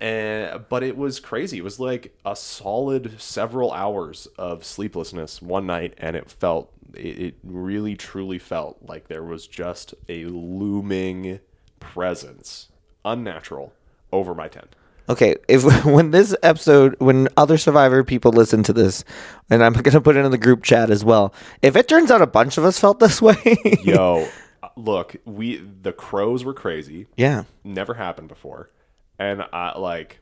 And, 0.00 0.68
but 0.68 0.82
it 0.82 0.96
was 0.96 1.20
crazy. 1.20 1.58
It 1.58 1.64
was 1.64 1.78
like 1.78 2.16
a 2.24 2.34
solid 2.34 3.20
several 3.20 3.72
hours 3.72 4.26
of 4.38 4.64
sleeplessness 4.64 5.40
one 5.40 5.66
night, 5.66 5.94
and 5.98 6.16
it 6.16 6.30
felt, 6.30 6.72
it, 6.94 7.18
it 7.18 7.34
really 7.44 7.94
truly 7.94 8.38
felt 8.38 8.78
like 8.82 9.06
there 9.08 9.22
was 9.22 9.46
just 9.46 9.94
a 10.08 10.24
looming 10.24 11.40
presence, 11.78 12.68
unnatural, 13.04 13.72
over 14.12 14.34
my 14.34 14.48
tent. 14.48 14.74
Okay, 15.08 15.36
if 15.48 15.64
when 15.84 16.10
this 16.12 16.34
episode, 16.42 16.96
when 16.98 17.28
other 17.36 17.58
Survivor 17.58 18.04
people 18.04 18.32
listen 18.32 18.62
to 18.64 18.72
this, 18.72 19.04
and 19.50 19.62
I'm 19.62 19.72
gonna 19.74 20.00
put 20.00 20.16
it 20.16 20.24
in 20.24 20.30
the 20.30 20.38
group 20.38 20.62
chat 20.62 20.90
as 20.90 21.04
well. 21.04 21.34
If 21.62 21.76
it 21.76 21.88
turns 21.88 22.10
out 22.10 22.22
a 22.22 22.26
bunch 22.26 22.56
of 22.58 22.64
us 22.64 22.78
felt 22.78 23.00
this 23.00 23.20
way, 23.22 23.36
Yo, 23.82 24.28
uh, 24.62 24.68
look, 24.76 25.16
we 25.24 25.56
the 25.58 25.92
crows 25.92 26.44
were 26.44 26.54
crazy. 26.54 27.06
yeah, 27.16 27.44
Never 27.62 27.94
happened 27.94 28.28
before, 28.28 28.70
and 29.18 29.42
I 29.52 29.78
like. 29.78 30.20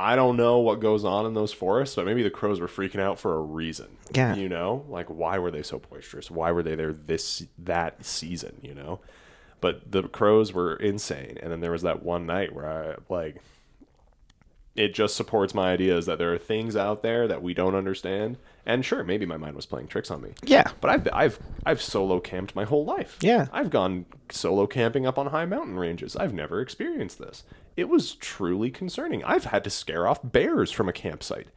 I 0.00 0.14
don't 0.14 0.36
know 0.36 0.58
what 0.58 0.78
goes 0.78 1.04
on 1.04 1.26
in 1.26 1.34
those 1.34 1.52
forests, 1.52 1.96
but 1.96 2.06
maybe 2.06 2.22
the 2.22 2.30
crows 2.30 2.60
were 2.60 2.68
freaking 2.68 3.00
out 3.00 3.18
for 3.18 3.34
a 3.34 3.40
reason. 3.40 3.88
Yeah. 4.12 4.36
You 4.36 4.48
know, 4.48 4.84
like 4.88 5.08
why 5.08 5.40
were 5.40 5.50
they 5.50 5.64
so 5.64 5.80
boisterous? 5.80 6.30
Why 6.30 6.52
were 6.52 6.62
they 6.62 6.76
there 6.76 6.92
this 6.92 7.44
that 7.58 8.04
season, 8.04 8.60
you 8.62 8.74
know? 8.74 9.00
But 9.60 9.90
the 9.90 10.02
crows 10.04 10.52
were 10.52 10.74
insane. 10.76 11.38
And 11.42 11.50
then 11.50 11.60
there 11.60 11.72
was 11.72 11.82
that 11.82 12.02
one 12.02 12.26
night 12.26 12.54
where 12.54 12.68
I 12.68 12.94
like 13.12 13.36
it 14.76 14.94
just 14.94 15.16
supports 15.16 15.54
my 15.54 15.72
ideas 15.72 16.06
that 16.06 16.18
there 16.18 16.32
are 16.32 16.38
things 16.38 16.76
out 16.76 17.02
there 17.02 17.26
that 17.26 17.42
we 17.42 17.52
don't 17.52 17.74
understand. 17.74 18.36
And 18.64 18.84
sure, 18.84 19.02
maybe 19.02 19.26
my 19.26 19.36
mind 19.36 19.56
was 19.56 19.66
playing 19.66 19.88
tricks 19.88 20.08
on 20.10 20.20
me. 20.22 20.30
yeah, 20.44 20.70
But 20.80 20.90
I've 20.90 21.08
I've 21.12 21.38
I've 21.66 21.82
solo 21.82 22.20
camped 22.20 22.54
my 22.54 22.64
whole 22.64 22.84
life. 22.84 23.16
Yeah. 23.20 23.46
I've 23.52 23.70
gone 23.70 24.06
solo 24.30 24.66
camping 24.68 25.04
up 25.06 25.18
on 25.18 25.28
high 25.28 25.46
mountain 25.46 25.78
ranges. 25.78 26.14
I've 26.14 26.32
never 26.32 26.60
experienced 26.60 27.18
this. 27.18 27.42
It 27.76 27.88
was 27.88 28.14
truly 28.14 28.70
concerning. 28.70 29.24
I've 29.24 29.44
had 29.46 29.64
to 29.64 29.70
scare 29.70 30.06
off 30.06 30.20
bears 30.22 30.70
from 30.70 30.88
a 30.88 30.92
campsite. 30.92 31.48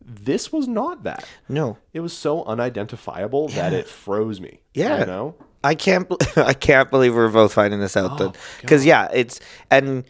This 0.00 0.52
was 0.52 0.68
not 0.68 1.02
that. 1.02 1.26
no, 1.48 1.78
It 1.92 2.00
was 2.00 2.12
so 2.12 2.44
unidentifiable 2.44 3.48
that 3.48 3.72
it 3.72 3.88
froze 3.88 4.40
me. 4.40 4.60
Yeah. 4.72 5.00
You 5.00 5.06
know? 5.06 5.34
I 5.64 5.74
can't. 5.74 6.06
I 6.36 6.52
can't 6.54 6.90
believe 6.90 7.14
we're 7.14 7.28
both 7.30 7.52
finding 7.54 7.80
this 7.80 7.96
out. 7.96 8.20
Oh, 8.20 8.32
Because 8.60 8.84
yeah, 8.84 9.08
it's 9.12 9.40
and 9.70 10.04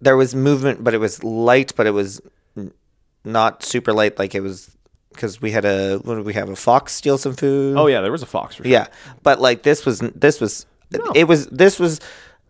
there 0.00 0.16
was 0.16 0.34
movement, 0.34 0.84
but 0.84 0.94
it 0.94 0.98
was 0.98 1.24
light, 1.24 1.72
but 1.76 1.86
it 1.86 1.92
was 1.92 2.20
not 3.24 3.62
super 3.62 3.92
light. 3.92 4.18
Like 4.18 4.34
it 4.34 4.40
was 4.40 4.76
because 5.12 5.40
we 5.40 5.50
had 5.50 5.64
a 5.64 5.96
what 5.98 6.16
did 6.16 6.24
we 6.26 6.34
have 6.34 6.48
a 6.48 6.56
fox 6.56 6.92
steal 6.92 7.18
some 7.18 7.34
food. 7.34 7.76
Oh 7.76 7.86
yeah, 7.86 8.00
there 8.00 8.12
was 8.12 8.22
a 8.22 8.26
fox 8.26 8.56
sure. 8.56 8.66
yeah, 8.66 8.86
but 9.22 9.40
like 9.40 9.62
this 9.62 9.84
was 9.84 10.00
this 10.00 10.40
was 10.40 10.66
it 11.14 11.24
was 11.24 11.46
this 11.48 11.78
was 11.78 12.00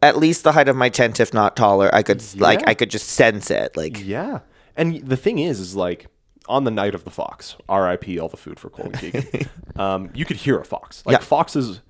at 0.02 0.16
least 0.16 0.44
the 0.44 0.52
height 0.52 0.68
of 0.68 0.76
my 0.76 0.88
tent, 0.88 1.18
if 1.20 1.32
not 1.34 1.56
taller. 1.56 1.92
I 1.94 2.02
could 2.02 2.22
like 2.40 2.66
I 2.68 2.74
could 2.74 2.90
just 2.90 3.08
sense 3.08 3.50
it. 3.50 3.76
Like 3.76 4.04
Yeah. 4.04 4.40
And 4.76 5.00
the 5.04 5.16
thing 5.16 5.38
is, 5.40 5.58
is 5.58 5.74
like 5.74 6.06
on 6.48 6.62
the 6.64 6.70
night 6.70 6.94
of 6.94 7.04
the 7.04 7.10
fox, 7.10 7.56
R.I.P. 7.68 8.18
all 8.20 8.28
the 8.28 8.36
food 8.36 8.60
for 8.60 8.70
Cole 8.70 8.86
and 8.86 8.98
Keegan. 8.98 9.48
um, 9.76 10.10
you 10.14 10.24
could 10.24 10.36
hear 10.36 10.58
a 10.58 10.64
fox. 10.64 11.02
Like 11.04 11.14
Yeah. 11.14 11.18
foxes, 11.18 11.80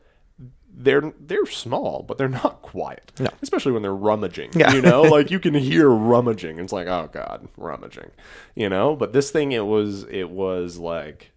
they're 0.78 1.12
they're 1.18 1.46
small, 1.46 2.04
but 2.06 2.18
they're 2.18 2.28
not 2.28 2.62
quiet. 2.62 3.12
No. 3.18 3.30
Especially 3.42 3.72
when 3.72 3.82
they're 3.82 3.94
rummaging. 3.94 4.50
Yeah. 4.54 4.72
You 4.72 4.80
know, 4.82 5.02
like 5.16 5.30
you 5.30 5.40
can 5.40 5.54
hear 5.54 5.88
rummaging. 5.90 6.58
It's 6.58 6.72
like, 6.72 6.86
oh 6.86 7.10
god, 7.12 7.48
rummaging. 7.56 8.10
You 8.54 8.68
know, 8.68 8.94
but 8.96 9.12
this 9.12 9.30
thing, 9.30 9.52
it 9.52 9.66
was 9.66 10.04
it 10.04 10.30
was 10.30 10.78
like 10.78 11.32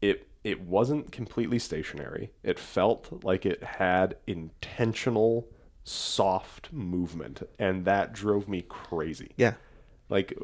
it 0.00 0.28
it 0.42 0.60
wasn't 0.62 1.12
completely 1.12 1.58
stationary. 1.58 2.32
It 2.42 2.58
felt 2.58 3.24
like 3.24 3.46
it 3.46 3.62
had 3.62 4.16
intentional 4.26 5.48
soft 5.84 6.72
movement, 6.72 7.42
and 7.58 7.84
that 7.84 8.12
drove 8.12 8.48
me 8.48 8.62
crazy 8.62 9.32
yeah, 9.36 9.54
like 10.08 10.36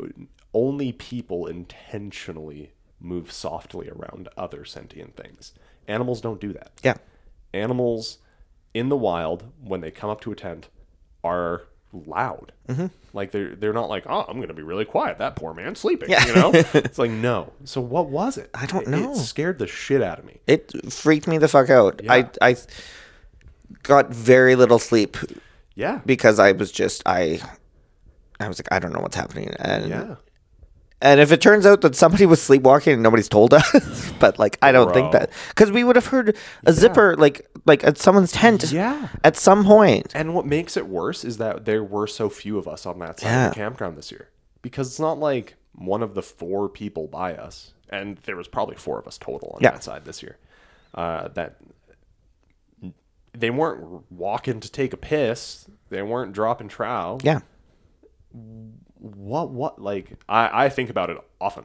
only 0.53 0.93
people 0.93 1.47
intentionally 1.47 2.72
move 3.01 3.33
softly 3.33 3.89
around 3.89 4.28
other 4.37 4.64
sentient 4.64 5.16
things 5.16 5.55
animals 5.89 6.20
don't 6.20 6.41
do 6.41 6.53
that 6.53 6.70
yeah, 6.83 6.97
animals 7.55 8.18
in 8.74 8.88
the 8.88 8.96
wild 8.96 9.44
when 9.62 9.80
they 9.80 9.90
come 9.90 10.11
up 10.11 10.20
to 10.22 10.32
a 10.32 10.36
tent 10.36 10.68
are 11.24 11.62
loud 11.92 12.53
Mm-hmm. 12.68 12.86
like 13.12 13.32
they're 13.32 13.57
they're 13.57 13.72
not 13.72 13.88
like 13.88 14.05
oh 14.09 14.24
i'm 14.28 14.40
gonna 14.40 14.55
be 14.55 14.62
really 14.62 14.84
quiet 14.84 15.18
that 15.18 15.34
poor 15.34 15.53
man 15.53 15.74
sleeping 15.74 16.09
Yeah. 16.09 16.24
you 16.24 16.34
know 16.36 16.51
it's 16.55 17.01
like 17.01 17.11
no 17.11 17.53
so 17.64 17.80
what 17.80 18.07
was 18.09 18.38
it 18.38 18.48
i 18.55 18.64
don't 18.64 18.82
it, 18.84 18.88
know. 18.90 19.11
it 19.11 19.16
scared 19.16 19.59
the 19.59 19.66
shit 19.66 20.01
out 20.01 20.20
of 20.20 20.24
me 20.24 20.38
it 20.46 20.70
freaked 20.92 21.26
me 21.26 21.36
the 21.38 21.48
fuck 21.48 21.68
out. 21.68 22.01
Yeah. 22.05 22.12
I 22.12 22.30
I 22.40 22.57
got 23.82 24.11
very 24.11 24.55
little 24.55 24.78
sleep 24.78 25.16
yeah 25.74 26.01
because 26.07 26.38
I 26.38 26.53
was 26.53 26.70
just 26.70 27.03
I 27.07 27.40
I 28.38 28.46
was 28.46 28.61
like 28.61 28.68
I 28.70 28.78
don't 28.78 28.92
know 28.92 29.01
what's 29.01 29.16
happening 29.16 29.48
and 29.59 29.88
yeah 29.90 30.14
and 31.03 31.20
if 31.20 31.32
it 31.32 31.40
turns 31.40 31.64
out 31.66 31.80
that 31.80 31.94
somebody 31.96 32.26
was 32.26 32.40
sleepwalking 32.42 32.94
and 32.94 33.03
nobody's 33.03 33.28
told 33.28 33.55
us 33.55 34.12
but 34.20 34.38
like 34.38 34.59
I 34.62 34.72
don't 34.72 34.92
think 34.92 35.12
that 35.12 35.30
cuz 35.55 35.70
we 35.70 35.82
would 35.84 35.96
have 35.96 36.07
heard 36.07 36.36
a 36.64 36.72
zipper 36.72 37.16
like 37.16 37.46
like 37.66 37.82
at 37.84 37.98
someone's 37.98 38.32
tent 38.32 38.70
Yeah. 38.72 39.09
at 39.24 39.36
some 39.36 39.64
point. 39.64 40.12
And 40.14 40.34
what 40.34 40.46
makes 40.46 40.76
it 40.76 40.86
worse 40.86 41.24
is 41.24 41.36
that 41.38 41.64
there 41.64 41.82
were 41.84 42.07
so 42.07 42.28
few 42.28 42.59
of 42.59 42.66
us 42.68 42.86
on 42.86 42.98
that 43.01 43.20
side 43.20 43.28
Yeah. 43.28 43.46
of 43.48 43.55
the 43.55 43.61
campground 43.61 43.96
this 43.96 44.11
year. 44.11 44.28
Because 44.62 44.88
it's 44.88 45.01
not 45.01 45.18
like 45.18 45.55
one 45.74 46.03
of 46.03 46.14
the 46.14 46.22
four 46.22 46.68
people 46.68 47.07
by 47.07 47.34
us, 47.34 47.72
and 47.88 48.18
there 48.24 48.36
was 48.36 48.48
probably 48.48 48.76
four 48.76 48.98
of 48.98 49.07
us 49.07 49.16
total 49.18 49.51
on 49.55 49.61
Yeah. 49.62 49.70
that 49.72 49.84
side 49.84 50.05
this 50.05 50.22
year, 50.22 50.36
uh, 50.94 51.28
that 51.34 51.57
they 53.32 53.51
weren't 53.51 54.11
walking 54.11 54.59
to 54.61 54.70
take 54.70 54.92
a 54.92 54.96
piss. 54.96 55.66
They 55.88 56.03
weren't 56.03 56.32
dropping 56.32 56.68
trout. 56.68 57.22
yeah 57.24 57.40
What, 59.01 59.51
what, 59.51 59.80
like, 59.80 60.12
I, 60.28 60.66
I 60.66 60.68
think 60.68 60.90
about 60.90 61.11
it 61.11 61.16
often. 61.40 61.64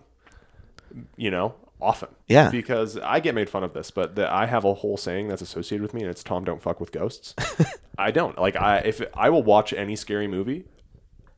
you 1.18 1.30
know, 1.32 1.56
often. 1.82 2.10
Yeah. 2.28 2.50
Because 2.50 2.98
I 2.98 3.20
get 3.20 3.36
made 3.36 3.50
fun 3.50 3.64
of 3.64 3.74
this, 3.74 3.92
but 3.92 4.16
the, 4.16 4.32
I 4.32 4.46
have 4.46 4.64
a 4.66 4.74
whole 4.74 4.98
saying 4.98 5.28
that's 5.28 5.42
associated 5.42 5.82
with 5.82 5.94
me, 5.94 6.02
and 6.02 6.10
it's 6.10 6.24
Tom, 6.24 6.44
don't 6.44 6.62
fuck 6.62 6.80
with 6.80 6.92
ghosts. 6.92 7.36
I 7.98 8.12
don't 8.12 8.38
like 8.38 8.56
I 8.56 8.80
if 8.80 9.02
I 9.14 9.30
will 9.30 9.44
watch 9.44 9.72
any 9.74 9.96
scary 9.96 10.28
movie 10.28 10.66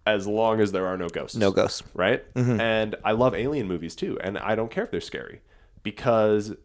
as 0.05 0.25
long 0.25 0.59
as 0.59 0.71
there 0.71 0.87
are 0.87 0.97
no 0.97 1.07
ghosts. 1.09 1.35
No 1.35 1.51
ghosts. 1.51 1.83
Right. 1.93 2.33
Mm-hmm. 2.33 2.59
And 2.61 2.95
I 3.03 3.11
love 3.11 3.35
alien 3.35 3.67
movies 3.67 3.95
too, 3.95 4.17
and 4.21 4.37
I 4.37 4.55
don't 4.55 4.71
care 4.71 4.83
if 4.83 4.91
they're 4.91 5.01
scary 5.01 5.41
because 5.83 6.55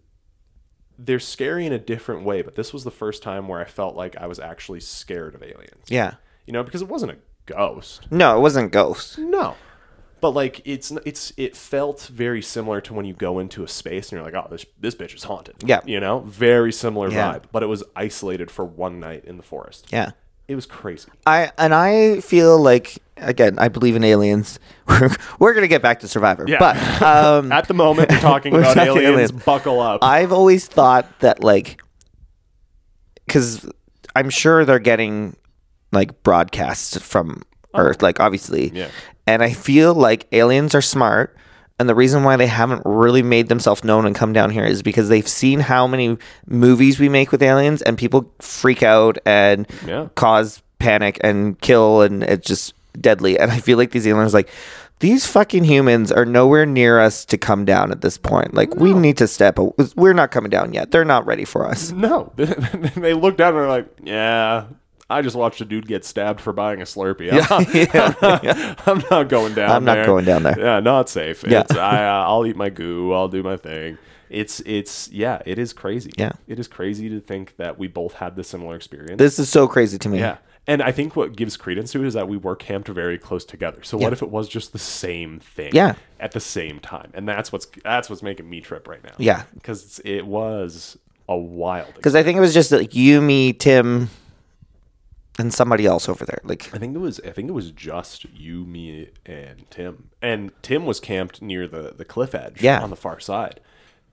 they're 0.99 1.19
scary 1.19 1.67
in 1.67 1.73
a 1.73 1.79
different 1.79 2.25
way. 2.25 2.43
But 2.43 2.55
this 2.55 2.73
was 2.73 2.85
the 2.85 2.91
first 2.91 3.23
time 3.23 3.49
where 3.49 3.61
I 3.61 3.65
felt 3.65 3.97
like 3.97 4.17
I 4.17 4.27
was 4.27 4.39
actually 4.39 4.81
scared 4.81 5.35
of 5.35 5.43
aliens. 5.43 5.87
Yeah. 5.89 6.15
You 6.47 6.53
know, 6.53 6.63
because 6.63 6.83
it 6.83 6.89
wasn't 6.89 7.13
a 7.13 7.17
ghost. 7.47 8.11
No, 8.11 8.37
it 8.37 8.41
wasn't 8.41 8.73
Ghost. 8.73 9.19
No. 9.19 9.57
But 10.21 10.31
like 10.31 10.61
it's 10.65 10.93
it's 11.05 11.33
it 11.37 11.57
felt 11.57 12.03
very 12.13 12.43
similar 12.43 12.81
to 12.83 12.95
when 12.95 13.05
you 13.05 13.13
go 13.13 13.39
into 13.41 13.65
a 13.65 13.69
space 13.69 14.11
and 14.11 14.17
you're 14.19 14.25
like, 14.25 14.35
oh, 14.35 14.47
this 14.51 14.65
this 14.79 14.95
bitch 14.95 15.15
is 15.17 15.25
haunted. 15.25 15.57
Yeah. 15.67 15.81
You 15.85 15.99
know, 15.99 16.21
very 16.21 16.73
similar 16.73 17.11
Yeah. 17.11 17.35
vibe. 17.35 17.43
But 17.51 17.63
it 17.65 17.67
was 17.67 17.83
isolated 17.97 18.51
for 18.51 18.65
one 18.65 19.01
night 19.01 19.25
in 19.25 19.37
the 19.37 19.43
forest. 19.43 19.89
Yeah. 19.91 20.13
It 20.47 20.55
was 20.55 20.67
crazy. 20.67 21.09
I 21.27 21.51
and 21.59 21.75
I 21.75 22.21
feel 22.21 22.59
like 22.61 22.99
again, 23.17 23.59
I 23.59 23.67
believe 23.69 23.97
in 23.97 24.05
aliens. 24.05 24.61
We're, 24.89 25.11
we're 25.39 25.55
gonna 25.55 25.67
get 25.69 25.83
back 25.83 26.01
to 26.01 26.09
Survivor, 26.09 26.45
Yeah. 26.47 26.59
but 26.61 26.77
um, 27.03 27.51
At 27.51 27.67
the 27.67 27.75
moment, 27.75 28.11
we're 28.11 28.19
talking 28.21 28.53
We're 28.53 28.61
about 28.61 28.75
talking 28.75 28.91
aliens. 29.03 29.31
aliens. 29.31 29.33
Buckle 29.33 29.81
up. 29.81 30.05
I've 30.05 30.33
always 30.33 30.67
thought 30.67 31.07
that 31.21 31.43
like, 31.43 31.81
because 33.27 33.69
I'm 34.15 34.31
sure 34.31 34.65
they're 34.65 34.79
getting 34.79 35.37
like 35.93 36.23
broadcasts 36.23 36.99
from 36.99 37.43
oh, 37.75 37.79
Earth, 37.81 38.03
like 38.03 38.21
obviously, 38.21 38.71
Yeah. 38.75 38.89
And 39.27 39.43
I 39.43 39.53
feel 39.53 39.95
like 39.95 40.27
aliens 40.33 40.75
are 40.75 40.83
smart. 40.83 41.37
And 41.79 41.89
the 41.89 41.95
reason 41.95 42.23
why 42.23 42.37
they 42.37 42.47
haven't 42.47 42.83
really 42.85 43.23
made 43.23 43.49
themselves 43.49 43.83
known 43.85 44.05
and 44.07 44.15
come 44.15 44.33
down 44.33 44.51
here 44.51 44.65
is 44.65 44.83
because 44.83 45.09
they've 45.09 45.27
seen 45.27 45.61
how 45.61 45.87
many 45.87 46.17
movies 46.47 47.01
we 47.01 47.09
make 47.09 47.33
with 47.33 47.43
aliens 47.43 47.83
and 47.83 47.97
people 47.99 48.33
freak 48.41 48.83
out 48.83 49.19
and 49.27 49.67
Yeah. 49.87 50.09
cause 50.15 50.63
panic 50.79 51.19
and 51.23 51.59
kill 51.61 52.03
and 52.03 52.23
it's 52.25 52.47
just 52.47 52.75
deadly. 53.01 53.39
And 53.39 53.51
I 53.51 53.59
feel 53.59 53.79
like 53.79 53.91
these 53.93 54.07
aliens 54.07 54.35
like 54.35 54.49
these 55.01 55.27
fucking 55.27 55.65
humans 55.65 56.13
are 56.13 56.25
nowhere 56.25 56.67
near 56.67 57.01
us 57.01 57.25
to 57.27 57.37
come 57.39 57.65
down 57.65 57.91
at 57.91 58.03
this 58.03 58.17
point. 58.19 58.55
Like 58.55 58.75
we 58.77 58.93
need 58.93 59.17
to 59.19 59.27
step. 59.27 59.59
We're 59.97 60.13
not 60.13 60.31
coming 60.31 60.51
down 60.51 60.73
yet. 60.75 60.93
They're 60.93 61.05
not 61.05 61.27
ready 61.27 61.45
for 61.45 61.67
us. 61.67 61.91
no, 61.91 62.33
they 62.37 63.13
look 63.15 63.37
down 63.37 63.55
and 63.55 63.57
they're 63.59 63.69
like, 63.69 63.87
yeah. 64.05 64.65
I 65.13 65.23
just 65.23 65.37
watched 65.37 65.61
a 65.61 65.65
dude 65.65 65.87
get 65.87 66.05
stabbed 66.05 66.41
for 66.41 66.53
buying 66.53 66.81
a 66.81 66.85
Slurpee. 66.85 67.31
I'm, 67.33 67.39
not, 68.85 68.89
I'm 68.89 69.05
not 69.11 69.29
going 69.29 69.55
down. 69.55 69.69
There. 69.69 69.69
I'm 69.69 69.85
not 69.85 69.95
there. 69.95 70.07
going 70.07 70.25
down 70.25 70.43
there. 70.43 70.59
Yeah, 70.59 70.81
not 70.81 71.09
safe. 71.09 71.45
Yeah. 71.47 71.61
It's, 71.61 71.73
I, 71.73 72.05
uh, 72.05 72.25
I'll 72.27 72.47
eat 72.47 72.57
my 72.57 72.71
goo. 72.71 73.13
I'll 73.13 73.29
do 73.29 73.43
my 73.43 73.57
thing. 73.57 73.99
It's 74.31 74.61
it's 74.61 75.11
yeah. 75.11 75.43
It 75.45 75.59
is 75.59 75.75
crazy. 75.75 76.11
Yeah. 76.17 76.33
it 76.49 76.59
is 76.59 76.67
crazy 76.67 77.11
to 77.11 77.21
think 77.21 77.57
that 77.57 77.79
we 77.79 77.87
both 77.87 78.15
had 78.15 78.35
the 78.35 78.43
similar 78.43 78.75
experience. 78.75 79.19
This 79.19 79.39
is 79.39 79.51
so 79.51 79.69
crazy 79.69 79.99
to 79.99 80.09
me. 80.09 80.21
Yeah. 80.21 80.39
And 80.67 80.81
I 80.81 80.93
think 80.93 81.17
what 81.17 81.35
gives 81.35 81.57
credence 81.57 81.91
to 81.93 82.03
it 82.03 82.07
is 82.07 82.15
that 82.15 82.29
we 82.29 82.37
were 82.37 82.55
camped 82.55 82.89
very 82.89 83.19
close 83.19 83.45
together. 83.45 83.83
So 83.83 83.99
what 83.99 84.13
if 84.13 84.23
it 84.23 84.31
was 84.31 84.49
just 84.49 84.73
the 84.73 84.79
same 84.79 85.41
thing? 85.41 85.73
Yeah. 85.75 85.97
At 86.21 86.33
the 86.33 86.41
same 86.41 86.79
time, 86.79 87.11
and 87.15 87.29
that's 87.29 87.51
what's 87.51 87.67
that's 87.83 88.09
what's 88.09 88.23
making 88.23 88.49
me 88.49 88.61
trip 88.61 88.87
right 88.87 89.03
now. 89.03 89.15
Yeah. 89.19 89.43
Because 89.55 90.01
it 90.05 90.25
was 90.25 90.97
a 91.29 91.37
wild. 91.37 91.95
Because 91.95 92.15
I 92.15 92.23
think 92.23 92.37
it 92.37 92.41
was 92.41 92.55
just 92.55 92.71
like 92.71 92.95
you, 92.95 93.21
me, 93.21 93.53
Tim, 93.53 94.09
and 95.39 95.53
somebody 95.53 95.87
else 95.87 96.09
over 96.09 96.25
there. 96.25 96.41
Like 96.45 96.75
I 96.75 96.79
think 96.79 96.95
it 96.95 96.99
was 96.99 97.21
I 97.21 97.31
think 97.31 97.49
it 97.49 97.53
was 97.53 97.71
just 97.71 98.25
you, 98.27 98.65
me, 98.65 99.11
and 99.27 99.71
Tim. 99.71 100.11
And 100.21 100.53
Tim 100.63 100.85
was 100.87 101.01
camped 101.01 101.41
near 101.43 101.67
the 101.67 101.95
the 101.97 102.05
cliff 102.05 102.35
edge 102.35 102.63
Yeah. 102.63 102.81
on 102.83 102.91
the 102.91 102.97
far 102.97 103.19
side. 103.21 103.61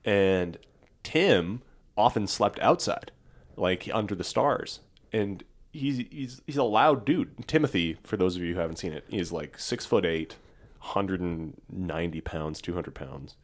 And 0.05 0.57
Tim 1.03 1.61
often 1.97 2.25
slept 2.27 2.59
outside, 2.61 3.11
like 3.57 3.89
under 3.93 4.15
the 4.15 4.23
stars. 4.23 4.79
And 5.11 5.43
he's 5.73 5.97
he's 6.09 6.41
he's 6.47 6.57
a 6.57 6.63
loud 6.63 7.05
dude. 7.05 7.47
Timothy, 7.47 7.97
for 8.03 8.15
those 8.17 8.35
of 8.35 8.41
you 8.41 8.53
who 8.53 8.59
haven't 8.59 8.77
seen 8.77 8.93
it, 8.93 9.05
is 9.09 9.31
like 9.31 9.59
six 9.59 9.85
foot 9.85 10.05
eight, 10.05 10.37
190 10.79 12.21
pounds, 12.21 12.61
200 12.61 12.95
pounds. 12.95 13.35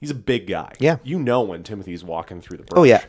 He's 0.00 0.10
a 0.10 0.14
big 0.14 0.46
guy. 0.46 0.72
Yeah. 0.78 0.96
You 1.02 1.18
know 1.18 1.42
when 1.42 1.62
Timothy's 1.62 2.02
walking 2.02 2.40
through 2.40 2.56
the 2.58 2.62
brush. 2.64 2.78
Oh, 2.80 2.84
yeah. 2.84 3.04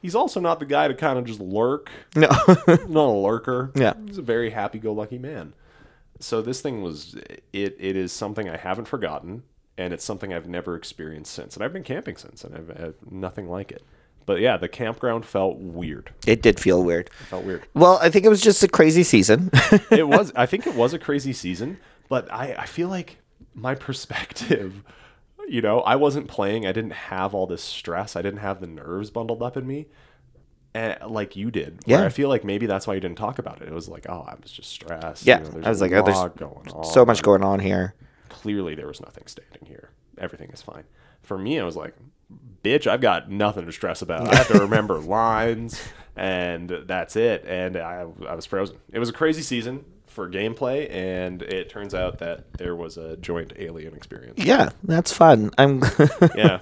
He's 0.00 0.14
also 0.14 0.40
not 0.40 0.60
the 0.60 0.66
guy 0.66 0.88
to 0.88 0.94
kind 0.94 1.18
of 1.18 1.24
just 1.24 1.40
lurk 1.40 1.90
no. 2.14 2.28
not 2.68 3.08
a 3.08 3.10
lurker. 3.10 3.72
Yeah. 3.74 3.94
he's 4.06 4.18
a 4.18 4.22
very 4.22 4.50
happy-go-lucky 4.50 5.18
man. 5.18 5.54
So 6.20 6.40
this 6.42 6.60
thing 6.60 6.82
was 6.82 7.14
it. 7.52 7.76
It 7.78 7.96
is 7.96 8.12
something 8.12 8.48
I 8.48 8.56
haven't 8.56 8.86
forgotten, 8.86 9.42
and 9.76 9.92
it's 9.92 10.04
something 10.04 10.32
I've 10.32 10.48
never 10.48 10.76
experienced 10.76 11.32
since. 11.32 11.54
And 11.56 11.64
I've 11.64 11.72
been 11.72 11.82
camping 11.82 12.16
since, 12.16 12.44
and 12.44 12.54
I've 12.54 12.68
had 12.76 12.94
nothing 13.10 13.48
like 13.48 13.70
it. 13.72 13.82
But 14.24 14.40
yeah, 14.40 14.56
the 14.56 14.68
campground 14.68 15.24
felt 15.24 15.58
weird. 15.58 16.10
it 16.26 16.42
did 16.42 16.58
feel 16.58 16.82
weird. 16.82 17.06
It 17.20 17.26
felt 17.26 17.44
weird. 17.44 17.66
Well, 17.74 17.98
I 18.02 18.10
think 18.10 18.24
it 18.24 18.28
was 18.28 18.40
just 18.40 18.62
a 18.64 18.68
crazy 18.68 19.04
season. 19.04 19.50
it 19.90 20.08
was. 20.08 20.32
I 20.34 20.46
think 20.46 20.66
it 20.66 20.74
was 20.74 20.94
a 20.94 20.98
crazy 20.98 21.32
season, 21.32 21.78
but 22.08 22.32
I, 22.32 22.54
I 22.58 22.66
feel 22.66 22.88
like 22.88 23.18
my 23.54 23.74
perspective. 23.74 24.82
You 25.48 25.62
know, 25.62 25.80
I 25.80 25.96
wasn't 25.96 26.28
playing. 26.28 26.66
I 26.66 26.72
didn't 26.72 26.92
have 26.92 27.34
all 27.34 27.46
this 27.46 27.62
stress. 27.62 28.16
I 28.16 28.22
didn't 28.22 28.40
have 28.40 28.60
the 28.60 28.66
nerves 28.66 29.10
bundled 29.10 29.42
up 29.42 29.56
in 29.56 29.66
me, 29.66 29.86
and 30.74 30.98
like 31.08 31.36
you 31.36 31.50
did. 31.50 31.80
Where 31.86 32.00
Yeah. 32.00 32.04
I 32.04 32.08
feel 32.08 32.28
like 32.28 32.44
maybe 32.44 32.66
that's 32.66 32.86
why 32.86 32.94
you 32.94 33.00
didn't 33.00 33.18
talk 33.18 33.38
about 33.38 33.62
it. 33.62 33.68
It 33.68 33.74
was 33.74 33.88
like, 33.88 34.06
oh, 34.08 34.24
I 34.26 34.34
was 34.40 34.50
just 34.50 34.70
stressed. 34.70 35.24
yeah. 35.26 35.38
you 35.38 35.44
know, 35.44 35.50
there's 35.50 35.66
I 35.66 35.68
was 35.70 35.80
like, 35.80 35.92
oh, 35.92 36.02
there's 36.02 36.32
going 36.38 36.68
on. 36.72 36.84
so 36.84 37.04
much 37.04 37.22
going 37.22 37.44
on 37.44 37.60
here. 37.60 37.94
Clearly, 38.28 38.74
there 38.74 38.88
was 38.88 39.00
nothing 39.00 39.24
standing 39.26 39.66
here. 39.66 39.90
Everything 40.18 40.50
is 40.50 40.62
fine. 40.62 40.84
For 41.22 41.38
me, 41.38 41.58
I 41.60 41.64
was 41.64 41.76
like, 41.76 41.94
bitch, 42.62 42.86
I've 42.86 43.00
got 43.00 43.30
nothing 43.30 43.66
to 43.66 43.72
stress 43.72 44.02
about. 44.02 44.28
I 44.28 44.36
have 44.36 44.48
to 44.48 44.58
remember 44.60 44.98
lines, 44.98 45.80
and 46.16 46.70
that's 46.86 47.16
it. 47.16 47.44
And 47.46 47.76
I, 47.76 48.06
I 48.28 48.34
was 48.34 48.46
frozen. 48.46 48.78
It 48.92 48.98
was 48.98 49.08
a 49.08 49.12
crazy 49.12 49.42
season 49.42 49.84
for 50.16 50.28
gameplay, 50.30 50.90
and 50.90 51.42
it 51.42 51.68
turns 51.68 51.94
out 51.94 52.20
that 52.20 52.50
there 52.54 52.74
was 52.74 52.96
a 52.96 53.18
joint 53.18 53.52
alien 53.58 53.94
experience. 53.94 54.42
Yeah, 54.42 54.70
that's 54.82 55.12
fun. 55.12 55.52
I'm. 55.58 55.82
Yeah. 56.34 56.58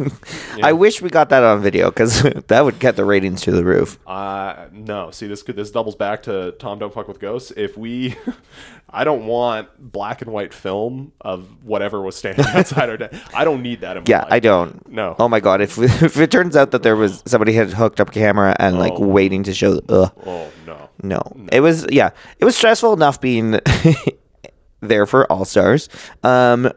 I 0.63 0.73
wish 0.73 1.01
we 1.03 1.11
got 1.11 1.31
that 1.31 1.43
on 1.43 1.61
video 1.63 1.91
because 1.91 2.23
that 2.47 2.65
would 2.65 2.79
get 2.79 2.97
the 2.97 3.05
ratings 3.05 3.43
to 3.43 3.53
the 3.53 3.65
roof. 3.65 3.99
Uh, 4.07 4.67
no. 4.73 5.11
See, 5.11 5.27
this 5.27 5.43
could 5.43 5.57
this 5.57 5.71
doubles 5.71 5.95
back 5.95 6.23
to 6.25 6.53
Tom 6.53 6.79
Don't 6.79 6.93
Fuck 6.93 7.09
with 7.09 7.21
Ghosts. 7.21 7.53
If 7.57 7.77
we, 7.77 8.17
I 8.95 9.05
don't 9.05 9.26
want 9.26 9.68
black 9.78 10.22
and 10.22 10.30
white 10.32 10.55
film 10.55 11.12
of 11.20 11.64
whatever 11.64 12.01
was 12.01 12.14
standing 12.16 12.45
outside 12.49 12.88
our. 12.88 12.97
De- 12.97 13.20
I 13.34 13.45
don't 13.45 13.61
need 13.62 13.80
that 13.80 13.97
in 13.97 14.03
my 14.05 14.07
Yeah. 14.09 14.24
I 14.30 14.38
don't. 14.40 14.88
No. 14.88 15.16
Oh 15.18 15.28
my 15.28 15.40
god! 15.40 15.61
If 15.61 15.76
if 16.03 16.16
it 16.18 16.30
turns 16.30 16.57
out 16.57 16.70
that 16.70 16.82
there 16.84 16.95
was 16.97 17.22
somebody 17.26 17.53
had 17.53 17.70
hooked 17.70 18.01
up 18.01 18.12
camera 18.12 18.55
and 18.59 18.78
like 18.78 18.92
Oh. 18.97 19.07
waiting 19.07 19.42
to 19.45 19.53
show, 19.55 19.80
ugh, 19.88 20.12
Oh 20.24 20.51
no. 20.66 20.88
no. 21.03 21.20
It 21.51 21.61
was 21.61 21.86
yeah. 21.90 22.11
It 22.38 22.45
was 22.45 22.57
stressful 22.57 22.92
enough 22.92 23.20
being 23.20 23.59
there 24.80 25.07
for 25.07 25.30
All 25.32 25.45
Stars. 25.45 25.88
Um, 26.22 26.70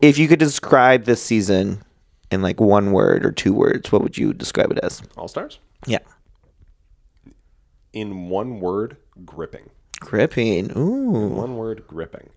if 0.00 0.18
you 0.18 0.28
could 0.28 0.38
describe 0.40 1.04
this 1.04 1.22
season 1.22 1.82
in 2.30 2.42
like 2.42 2.60
one 2.60 2.92
word 2.92 3.24
or 3.24 3.32
two 3.32 3.54
words, 3.54 3.90
what 3.90 4.02
would 4.02 4.18
you 4.18 4.34
describe 4.34 4.70
it 4.70 4.78
as? 4.82 5.00
All 5.16 5.28
stars. 5.28 5.58
Yeah, 5.86 6.00
In 7.92 8.28
one 8.28 8.60
word, 8.60 8.96
gripping. 9.24 9.70
Gripping. 10.04 10.70
Ooh, 10.76 11.28
One 11.28 11.56
word, 11.56 11.86
gripping. 11.86 12.30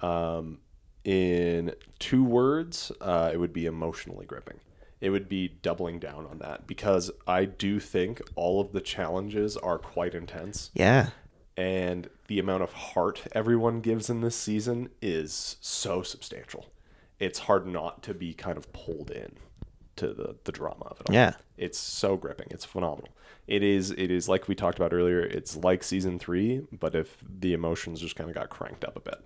Um, 0.00 0.58
in 1.04 1.74
two 1.98 2.24
words, 2.24 2.90
uh, 3.00 3.30
it 3.32 3.38
would 3.38 3.52
be 3.52 3.66
emotionally 3.66 4.26
gripping. 4.26 4.58
It 5.00 5.10
would 5.10 5.28
be 5.28 5.48
doubling 5.48 5.98
down 5.98 6.26
on 6.26 6.38
that 6.38 6.66
because 6.66 7.10
I 7.26 7.44
do 7.44 7.80
think 7.80 8.20
all 8.36 8.60
of 8.60 8.72
the 8.72 8.80
challenges 8.80 9.56
are 9.56 9.78
quite 9.78 10.14
intense. 10.14 10.70
yeah, 10.74 11.10
and 11.56 12.08
the 12.28 12.38
amount 12.38 12.62
of 12.62 12.72
heart 12.72 13.24
everyone 13.32 13.80
gives 13.80 14.08
in 14.08 14.20
this 14.22 14.36
season 14.36 14.88
is 15.02 15.56
so 15.60 16.02
substantial. 16.02 16.66
It's 17.18 17.40
hard 17.40 17.66
not 17.66 18.02
to 18.04 18.14
be 18.14 18.32
kind 18.32 18.56
of 18.56 18.72
pulled 18.72 19.10
in 19.10 19.32
to 19.96 20.08
the, 20.08 20.36
the 20.44 20.52
drama 20.52 20.84
of 20.86 21.00
it 21.00 21.08
all. 21.10 21.14
Yeah. 21.14 21.34
It's 21.56 21.78
so 21.78 22.16
gripping. 22.16 22.48
It's 22.50 22.64
phenomenal. 22.64 23.10
It 23.46 23.62
is 23.62 23.90
it 23.90 24.10
is 24.10 24.28
like 24.28 24.48
we 24.48 24.54
talked 24.54 24.78
about 24.78 24.92
earlier, 24.92 25.20
it's 25.20 25.56
like 25.56 25.82
season 25.82 26.18
3, 26.18 26.62
but 26.72 26.94
if 26.94 27.16
the 27.40 27.52
emotions 27.52 28.00
just 28.00 28.16
kind 28.16 28.30
of 28.30 28.34
got 28.34 28.48
cranked 28.50 28.84
up 28.84 28.96
a 28.96 29.00
bit. 29.00 29.20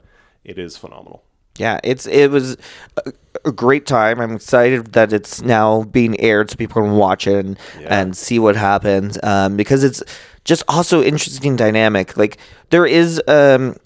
It 0.45 0.59
is 0.59 0.77
phenomenal. 0.77 1.25
yeah. 1.59 1.81
It's 1.85 2.07
it 2.07 2.31
was 2.31 2.57
a, 3.05 3.13
a 3.45 3.53
great 3.53 3.87
time. 3.87 4.21
I'm 4.21 4.33
excited 4.37 4.93
that 4.95 5.13
it's 5.13 5.43
now 5.43 5.83
being 5.85 6.19
aired 6.21 6.51
so 6.51 6.57
people 6.57 6.83
can 6.83 6.93
watch 6.97 7.27
it 7.27 7.45
and, 7.45 7.59
Yeah. 7.81 8.01
and 8.01 8.17
see 8.17 8.39
what 8.39 8.57
happens. 8.57 9.19
Um, 9.23 9.57
because 9.57 9.85
it's 9.85 10.03
just 10.45 10.63
also 10.69 11.03
interesting 11.03 11.57
dynamic. 11.57 12.17
Like 12.17 12.39
there 12.71 12.87
is 12.87 13.21
um 13.29 13.77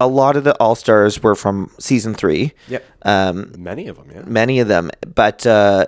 a 0.00 0.06
lot 0.08 0.36
of 0.36 0.42
the 0.42 0.54
All 0.58 0.74
Stars 0.74 1.22
were 1.22 1.36
from 1.36 1.70
season 1.78 2.12
three. 2.14 2.52
Yep. 2.68 2.84
Um, 3.02 3.52
Many 3.56 3.86
of 3.86 3.96
them, 3.96 4.10
yeah. 4.12 4.22
many 4.26 4.58
of 4.58 4.66
them, 4.66 4.90
but 5.14 5.46
uh, 5.46 5.86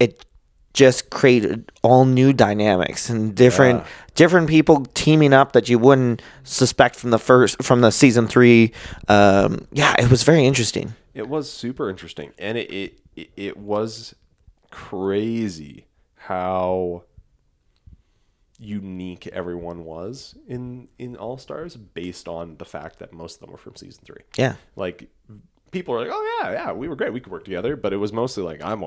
it 0.00 0.24
just 0.72 1.10
created 1.10 1.70
all 1.82 2.04
new 2.04 2.32
dynamics 2.32 3.10
and 3.10 3.34
different 3.34 3.80
Yeah. 3.80 3.86
different 4.14 4.48
people 4.48 4.86
teaming 4.94 5.32
up 5.32 5.52
that 5.52 5.68
you 5.68 5.78
wouldn't 5.78 6.22
suspect 6.44 6.96
from 6.96 7.10
the 7.10 7.18
first 7.18 7.62
from 7.62 7.80
the 7.80 7.90
season 7.90 8.26
three. 8.28 8.72
Um, 9.08 9.66
yeah, 9.72 9.94
it 9.98 10.10
was 10.10 10.22
very 10.22 10.46
interesting. 10.46 10.94
It 11.12 11.28
was 11.28 11.50
super 11.52 11.90
interesting, 11.90 12.32
and 12.38 12.56
it, 12.56 12.70
it 13.16 13.30
it, 13.36 13.56
was 13.56 14.14
crazy 14.70 15.86
how 16.14 17.02
unique 18.58 19.26
everyone 19.28 19.84
was 19.84 20.36
in 20.46 20.88
in 20.98 21.16
All 21.16 21.36
Stars 21.38 21.76
based 21.76 22.28
on 22.28 22.56
the 22.58 22.64
fact 22.64 22.98
that 23.00 23.12
most 23.12 23.34
of 23.36 23.40
them 23.40 23.50
were 23.50 23.58
from 23.58 23.74
season 23.74 24.02
three. 24.04 24.22
Yeah. 24.36 24.54
Like 24.76 25.10
people 25.72 25.94
are 25.94 26.00
like, 26.00 26.10
"Oh 26.12 26.40
yeah, 26.42 26.52
yeah, 26.52 26.72
we 26.72 26.88
were 26.88 26.96
great. 26.96 27.12
We 27.12 27.20
could 27.20 27.32
work 27.32 27.44
together." 27.44 27.74
But 27.74 27.92
it 27.92 27.96
was 27.96 28.12
mostly 28.12 28.44
like, 28.44 28.62
"I'm 28.62 28.84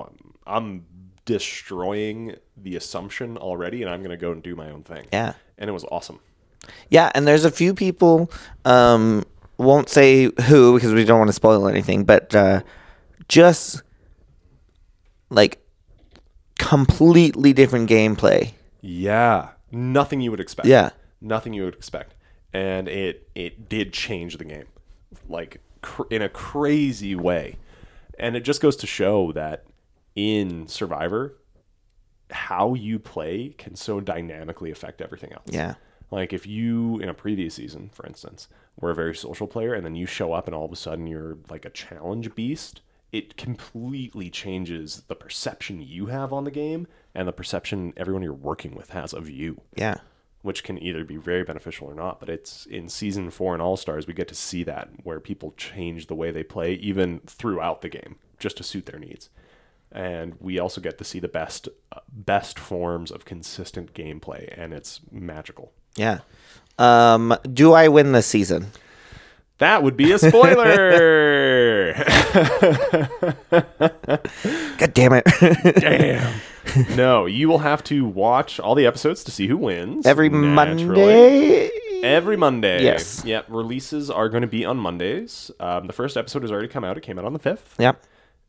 I'm 0.48 0.86
destroying 1.26 2.36
the 2.58 2.76
assumption 2.76 3.38
already, 3.38 3.82
and 3.82 3.90
I'm 3.92 4.00
going 4.00 4.12
to 4.12 4.18
go 4.18 4.32
and 4.32 4.42
do 4.44 4.56
my 4.56 4.70
own 4.70 4.84
thing." 4.84 5.06
Yeah. 5.12 5.34
and 5.58 5.70
it 5.70 5.74
was 5.74 5.86
awesome. 5.86 6.20
Yeah, 6.90 7.12
and 7.14 7.28
there's 7.28 7.46
a 7.46 7.52
few 7.52 7.74
people. 7.74 8.32
Um, 8.66 9.24
won't 9.58 9.90
say 9.90 10.30
who 10.48 10.76
because 10.76 10.94
we 10.94 11.04
don't 11.06 11.20
want 11.20 11.30
to 11.30 11.34
spoil 11.34 11.68
anything, 11.68 12.04
but 12.06 12.34
uh, 12.36 12.62
just 13.28 13.84
like 15.30 15.60
completely 16.60 17.54
different 17.54 17.90
gameplay. 17.90 18.52
Yeah, 18.82 19.50
nothing 19.72 20.22
you 20.22 20.32
would 20.32 20.40
expect. 20.40 20.68
Yeah. 20.68 20.92
nothing 21.22 21.54
you 21.54 21.64
would 21.66 21.76
expect, 21.76 22.16
and 22.52 22.88
it 22.88 23.30
it 23.36 23.70
did 23.70 23.94
change 23.94 24.38
the 24.38 24.46
game, 24.46 24.66
like 25.28 25.62
cr- 25.82 26.04
in 26.10 26.22
a 26.22 26.30
crazy 26.30 27.16
way, 27.16 27.58
and 28.20 28.36
it 28.36 28.42
just 28.42 28.62
goes 28.62 28.76
to 28.78 28.88
show 28.88 29.32
that 29.34 29.64
in 30.16 30.68
Survivor, 30.68 31.38
how 32.32 32.74
you 32.74 33.00
play 33.00 33.50
can 33.58 33.76
so 33.76 34.00
dynamically 34.00 34.72
affect 34.72 35.02
everything 35.02 35.34
else. 35.34 35.46
Yeah. 35.50 35.76
Like 36.12 36.34
if 36.34 36.46
you 36.46 37.00
in 37.00 37.10
a 37.10 37.14
previous 37.14 37.56
season, 37.56 37.90
for 37.94 38.06
instance, 38.06 38.48
were 38.80 38.92
a 38.92 38.96
very 38.96 39.16
social 39.16 39.48
player 39.48 39.74
and 39.74 39.86
then 39.86 39.96
you 39.96 40.06
show 40.06 40.34
up 40.34 40.48
and 40.48 40.56
all 40.56 40.66
of 40.66 40.72
a 40.72 40.76
sudden 40.76 41.08
you're 41.08 41.38
like 41.50 41.66
a 41.66 41.70
challenge 41.70 42.34
beast, 42.36 42.82
it 43.12 43.38
completely 43.38 44.30
changes 44.30 45.04
the 45.08 45.16
perception 45.16 45.82
you 45.82 46.08
have 46.08 46.34
on 46.34 46.44
the 46.44 46.52
game 46.52 46.88
and 47.14 47.28
the 47.28 47.34
perception 47.34 47.94
everyone 47.98 48.24
you're 48.24 48.34
working 48.34 48.76
with 48.76 48.92
has 48.92 49.14
of 49.14 49.30
you, 49.30 49.62
Yeah. 49.76 49.98
which 50.42 50.64
can 50.64 50.82
either 50.82 51.04
be 51.04 51.18
very 51.18 51.44
beneficial 51.44 51.88
or 51.88 51.94
not. 51.96 52.20
But 52.20 52.30
it's 52.30 52.66
in 52.66 52.90
season 52.90 53.30
four 53.30 53.54
and 53.54 53.62
All 53.62 53.78
Stars, 53.78 54.08
we 54.08 54.14
get 54.16 54.28
to 54.30 54.36
see 54.36 54.64
that 54.64 54.90
where 55.04 55.20
people 55.20 55.54
change 55.58 56.08
the 56.08 56.16
way 56.16 56.32
they 56.32 56.44
play 56.44 56.74
even 56.74 57.20
throughout 57.28 57.82
the 57.82 57.90
game 57.90 58.16
just 58.40 58.58
to 58.58 58.64
suit 58.64 58.88
their 58.88 59.00
needs. 59.00 59.30
And 59.94 60.36
we 60.40 60.58
also 60.58 60.82
get 60.82 60.98
to 60.98 61.04
see 61.04 61.20
the 61.20 61.28
best 61.28 61.70
uh, 61.92 62.00
best 62.12 62.58
forms 62.58 63.12
of 63.12 63.26
consistent 63.26 63.94
gameplay, 63.94 64.52
and 64.58 64.74
it's 64.74 65.02
magical. 65.12 65.72
Yeah. 65.96 66.20
Um, 66.80 67.38
do 67.52 67.74
I 67.74 67.88
win 67.88 68.12
this 68.12 68.26
season? 68.26 68.72
That 69.60 69.84
would 69.84 69.96
be 69.96 70.12
a 70.12 70.18
spoiler. 70.20 71.94
God 74.78 74.94
damn 74.94 75.14
it. 75.14 75.26
Damn. 75.80 76.42
No, 76.96 77.26
you 77.28 77.48
will 77.48 77.60
have 77.60 77.84
to 77.86 78.06
watch 78.06 78.60
all 78.60 78.74
the 78.74 78.86
episodes 78.88 79.24
to 79.26 79.32
see 79.32 79.48
who 79.48 79.58
wins. 79.58 80.06
Every 80.08 80.30
naturally. 80.30 81.02
Monday. 81.02 81.70
Every 82.04 82.36
Monday. 82.36 82.84
Yes. 82.84 83.24
Yep. 83.24 83.46
Releases 83.48 84.10
are 84.10 84.28
going 84.28 84.42
to 84.42 84.48
be 84.48 84.66
on 84.66 84.78
Mondays. 84.78 85.52
Um, 85.60 85.88
the 85.88 85.94
first 85.94 86.18
episode 86.18 86.42
has 86.42 86.52
already 86.52 86.68
come 86.68 86.84
out. 86.84 86.98
It 86.98 87.02
came 87.02 87.20
out 87.20 87.26
on 87.26 87.34
the 87.34 87.40
5th. 87.40 87.80
Yep. 87.80 88.04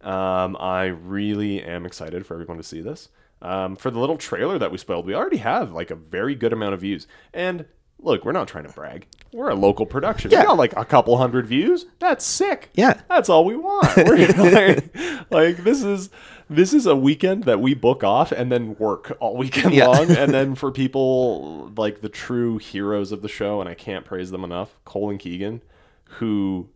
Um, 0.05 0.57
I 0.61 0.85
really 0.87 1.63
am 1.63 1.87
excited 1.87 2.27
for 2.27 2.35
everyone 2.35 2.59
to 2.59 2.63
see 2.63 2.81
this. 2.81 3.09
Um, 3.43 3.77
for 3.77 3.91
the 3.91 3.99
little 3.99 4.17
trailer 4.17 4.59
that 4.59 4.71
we 4.71 4.79
spoiled, 4.79 5.07
we 5.07 5.15
already 5.15 5.39
have 5.39 5.73
like 5.73 5.91
a 5.91 5.95
very 5.97 6.35
good 6.35 6.53
amount 6.53 6.75
of 6.75 6.81
views. 6.81 7.07
And 7.33 7.67
look, 7.99 8.25
we're 8.25 8.33
not 8.33 8.49
trying 8.49 8.65
to 8.67 8.73
brag. 8.73 9.07
We're 9.33 9.51
a 9.51 9.55
local 9.55 9.87
production. 9.87 10.31
Yeah. 10.31 10.41
We 10.41 10.47
got 10.47 10.57
like 10.59 10.77
a 10.77 10.85
couple 10.85 11.17
hundred 11.17 11.47
views. 11.47 11.87
That's 11.99 12.25
sick. 12.25 12.71
Yeah. 12.75 13.01
That's 13.09 13.29
all 13.29 13.45
we 13.45 13.57
want. 13.57 13.89
We're 13.97 14.29
like, 14.29 15.31
like, 15.31 15.57
this 15.65 15.83
is 15.83 16.11
this 16.49 16.73
is 16.75 16.87
a 16.87 16.95
weekend 16.95 17.45
that 17.45 17.61
we 17.61 17.75
book 17.75 18.05
off 18.05 18.31
and 18.31 18.53
then 18.53 18.77
work 18.77 19.17
all 19.21 19.37
weekend 19.37 19.75
Yeah. 19.75 19.87
long. 19.89 20.11
And 20.11 20.33
then 20.33 20.55
for 20.55 20.71
people 20.71 21.73
like 21.77 22.01
the 22.03 22.09
true 22.09 22.59
heroes 22.59 23.11
of 23.13 23.23
the 23.23 23.29
show, 23.29 23.61
and 23.61 23.69
I 23.69 23.75
can't 23.75 24.05
praise 24.05 24.31
them 24.31 24.45
enough, 24.45 24.77
Cole 24.85 25.11
and 25.11 25.19
Keegan, 25.19 25.63
who 26.05 26.69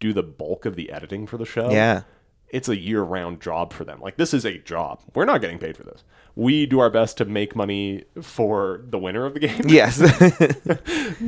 do 0.00 0.12
the 0.12 0.22
bulk 0.22 0.64
of 0.64 0.76
the 0.76 0.90
editing 0.90 1.26
for 1.26 1.36
the 1.36 1.46
show 1.46 1.70
Yeah. 1.70 2.02
It's 2.48 2.68
a 2.68 2.76
year 2.76 3.02
round 3.02 3.40
job 3.40 3.72
for 3.72 3.84
them. 3.84 4.00
Like 4.00 4.16
this 4.16 4.32
is 4.32 4.44
a 4.44 4.58
job. 4.58 5.02
We're 5.14 5.24
not 5.24 5.40
getting 5.40 5.58
paid 5.58 5.76
for 5.76 5.82
this. 5.82 6.04
We 6.34 6.66
do 6.66 6.80
our 6.80 6.90
best 6.90 7.16
to 7.18 7.24
make 7.24 7.56
money 7.56 8.04
for 8.20 8.82
the 8.86 8.98
winner 8.98 9.24
of 9.24 9.34
the 9.34 9.40
game. 9.40 9.62
Yes. 9.68 10.00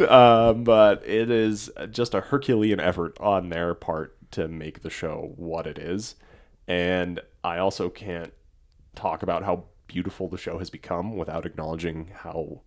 um, 0.08 0.64
but 0.64 1.06
it 1.06 1.30
is 1.30 1.70
just 1.90 2.14
a 2.14 2.20
Herculean 2.20 2.78
effort 2.78 3.16
on 3.20 3.48
their 3.48 3.74
part 3.74 4.16
to 4.32 4.48
make 4.48 4.82
the 4.82 4.90
show 4.90 5.32
what 5.36 5.66
it 5.66 5.78
is. 5.78 6.14
And 6.66 7.20
I 7.42 7.58
also 7.58 7.88
can't 7.88 8.32
talk 8.94 9.22
about 9.22 9.44
how 9.44 9.64
beautiful 9.86 10.28
the 10.28 10.36
show 10.36 10.58
has 10.58 10.70
become 10.70 11.16
without 11.16 11.46
acknowledging 11.46 12.10
how 12.14 12.60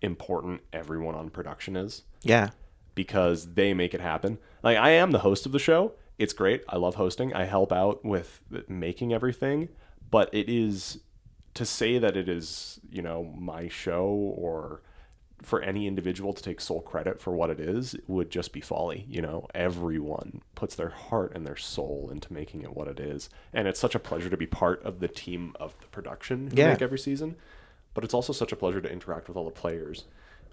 important 0.00 0.60
everyone 0.72 1.14
on 1.14 1.28
production 1.28 1.76
is 1.76 2.04
yeah. 2.22 2.50
because 2.94 3.54
they 3.54 3.74
make 3.74 3.94
it 3.94 4.00
happen. 4.00 4.38
Like 4.62 4.78
I 4.78 4.90
am 4.90 5.10
the 5.10 5.18
host 5.18 5.44
of 5.44 5.52
the 5.52 5.58
show. 5.58 5.92
It's 6.18 6.32
great. 6.32 6.62
I 6.68 6.76
love 6.76 6.96
hosting. 6.96 7.32
I 7.32 7.44
help 7.44 7.72
out 7.72 8.04
with 8.04 8.42
making 8.68 9.12
everything, 9.12 9.68
but 10.10 10.28
it 10.34 10.48
is 10.48 10.98
to 11.54 11.64
say 11.64 11.98
that 11.98 12.16
it 12.16 12.28
is, 12.28 12.80
you 12.90 13.02
know, 13.02 13.32
my 13.38 13.68
show 13.68 14.04
or 14.06 14.82
for 15.42 15.62
any 15.62 15.86
individual 15.86 16.32
to 16.32 16.42
take 16.42 16.60
sole 16.60 16.80
credit 16.80 17.20
for 17.20 17.32
what 17.32 17.48
it 17.48 17.60
is 17.60 17.94
would 18.08 18.28
just 18.28 18.52
be 18.52 18.60
folly, 18.60 19.06
you 19.08 19.22
know. 19.22 19.46
Everyone 19.54 20.42
puts 20.56 20.74
their 20.74 20.88
heart 20.88 21.32
and 21.36 21.46
their 21.46 21.56
soul 21.56 22.08
into 22.10 22.32
making 22.32 22.62
it 22.62 22.74
what 22.76 22.88
it 22.88 22.98
is, 22.98 23.30
and 23.52 23.68
it's 23.68 23.78
such 23.78 23.94
a 23.94 24.00
pleasure 24.00 24.28
to 24.28 24.36
be 24.36 24.46
part 24.46 24.82
of 24.82 24.98
the 24.98 25.06
team 25.06 25.54
of 25.60 25.78
the 25.80 25.86
production 25.86 26.48
who 26.50 26.56
Yeah. 26.56 26.72
make 26.72 26.82
every 26.82 26.98
season. 26.98 27.36
But 27.94 28.02
it's 28.02 28.14
also 28.14 28.32
such 28.32 28.50
a 28.52 28.56
pleasure 28.56 28.80
to 28.80 28.90
interact 28.92 29.28
with 29.28 29.36
all 29.36 29.44
the 29.44 29.50
players 29.52 30.04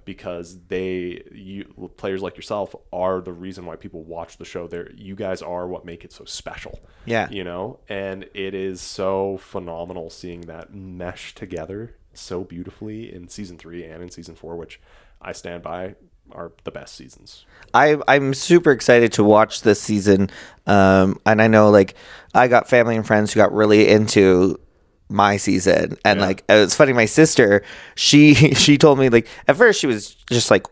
because 0.05 0.57
they 0.67 1.21
you 1.33 1.65
players 1.97 2.21
like 2.21 2.35
yourself 2.35 2.75
are 2.93 3.21
the 3.21 3.33
reason 3.33 3.65
why 3.65 3.75
people 3.75 4.03
watch 4.03 4.37
the 4.37 4.45
show 4.45 4.67
there 4.67 4.91
you 4.95 5.15
guys 5.15 5.41
are 5.41 5.67
what 5.67 5.83
make 5.85 6.05
it 6.05 6.11
so 6.13 6.23
special 6.25 6.79
Yeah. 7.05 7.27
you 7.29 7.43
know 7.43 7.79
and 7.89 8.23
it 8.33 8.53
is 8.53 8.79
so 8.81 9.37
phenomenal 9.37 10.09
seeing 10.09 10.41
that 10.41 10.73
mesh 10.73 11.35
together 11.35 11.95
so 12.13 12.43
beautifully 12.43 13.13
in 13.13 13.27
season 13.27 13.57
3 13.57 13.83
and 13.85 14.03
in 14.03 14.09
season 14.11 14.35
4 14.35 14.55
which 14.55 14.79
I 15.21 15.31
stand 15.31 15.63
by 15.63 15.95
are 16.31 16.51
the 16.63 16.71
best 16.71 16.95
seasons 16.95 17.45
I 17.73 17.97
I'm 18.07 18.33
super 18.33 18.71
excited 18.71 19.11
to 19.13 19.23
watch 19.23 19.61
this 19.61 19.81
season. 19.81 20.29
Um, 20.65 21.19
and 21.25 21.41
I 21.41 21.47
know 21.47 21.69
like 21.69 21.93
I 22.33 22.47
got 22.47 22.67
family 22.69 22.95
and 22.95 23.05
friends 23.05 23.33
who 23.33 23.39
got 23.39 23.53
really 23.53 23.89
into 23.89 24.59
my 25.09 25.37
season, 25.37 25.97
and 26.03 26.19
Yeah. 26.19 26.25
like 26.25 26.43
it's 26.49 26.75
funny. 26.75 26.93
My 26.93 27.05
sister, 27.05 27.63
she 27.95 28.33
she 28.55 28.77
told 28.77 28.99
me 28.99 29.09
like 29.09 29.27
at 29.47 29.55
first 29.55 29.79
she 29.79 29.87
was 29.87 30.11
just 30.29 30.49
like 30.51 30.65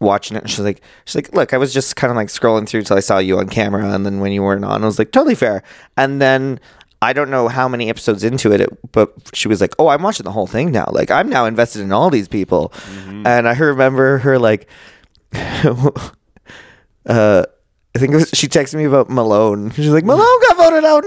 watching 0.00 0.36
it. 0.36 0.42
and 0.42 0.50
She's 0.50 0.60
like 0.60 0.82
she's 1.04 1.14
like 1.16 1.32
look, 1.34 1.54
I 1.54 1.58
was 1.58 1.72
just 1.72 1.96
kind 1.96 2.10
of 2.10 2.16
like 2.16 2.28
scrolling 2.28 2.68
through 2.68 2.82
till 2.82 2.96
I 2.96 3.00
saw 3.00 3.18
you 3.18 3.38
on 3.38 3.48
camera, 3.48 3.88
and 3.92 4.04
then 4.04 4.20
when 4.20 4.32
you 4.32 4.42
weren't 4.42 4.64
on, 4.64 4.82
I 4.82 4.86
was 4.86 4.98
like 4.98 5.12
totally 5.12 5.34
fair. 5.36 5.62
And 5.96 6.20
then. 6.20 6.60
I 7.02 7.12
don't 7.12 7.28
know 7.30 7.46
how 7.48 7.68
many 7.68 7.90
episodes 7.90 8.24
into 8.24 8.52
it, 8.52 8.60
it, 8.62 8.70
but 8.90 9.12
she 9.34 9.48
was 9.48 9.60
like, 9.60 9.74
"Oh, 9.78 9.88
I'm 9.88 10.02
watching 10.02 10.24
the 10.24 10.32
whole 10.32 10.46
thing 10.46 10.72
now. 10.72 10.86
Like, 10.90 11.10
I'm 11.10 11.28
now 11.28 11.44
invested 11.44 11.82
in 11.82 11.92
all 11.92 12.08
these 12.08 12.26
people." 12.26 12.72
And 13.26 13.46
I 13.46 13.52
remember 13.52 14.16
her 14.18 14.38
like, 14.38 14.66
uh, 15.34 15.92
I 17.06 17.98
think 17.98 18.12
it 18.12 18.16
was, 18.16 18.30
she 18.32 18.48
texted 18.48 18.74
me 18.76 18.84
about 18.84 19.10
Malone. 19.10 19.70
She's 19.72 19.88
like, 19.90 20.04
Malone 20.06 20.40
got 20.48 20.56
voted 20.56 20.84
out. 20.86 21.04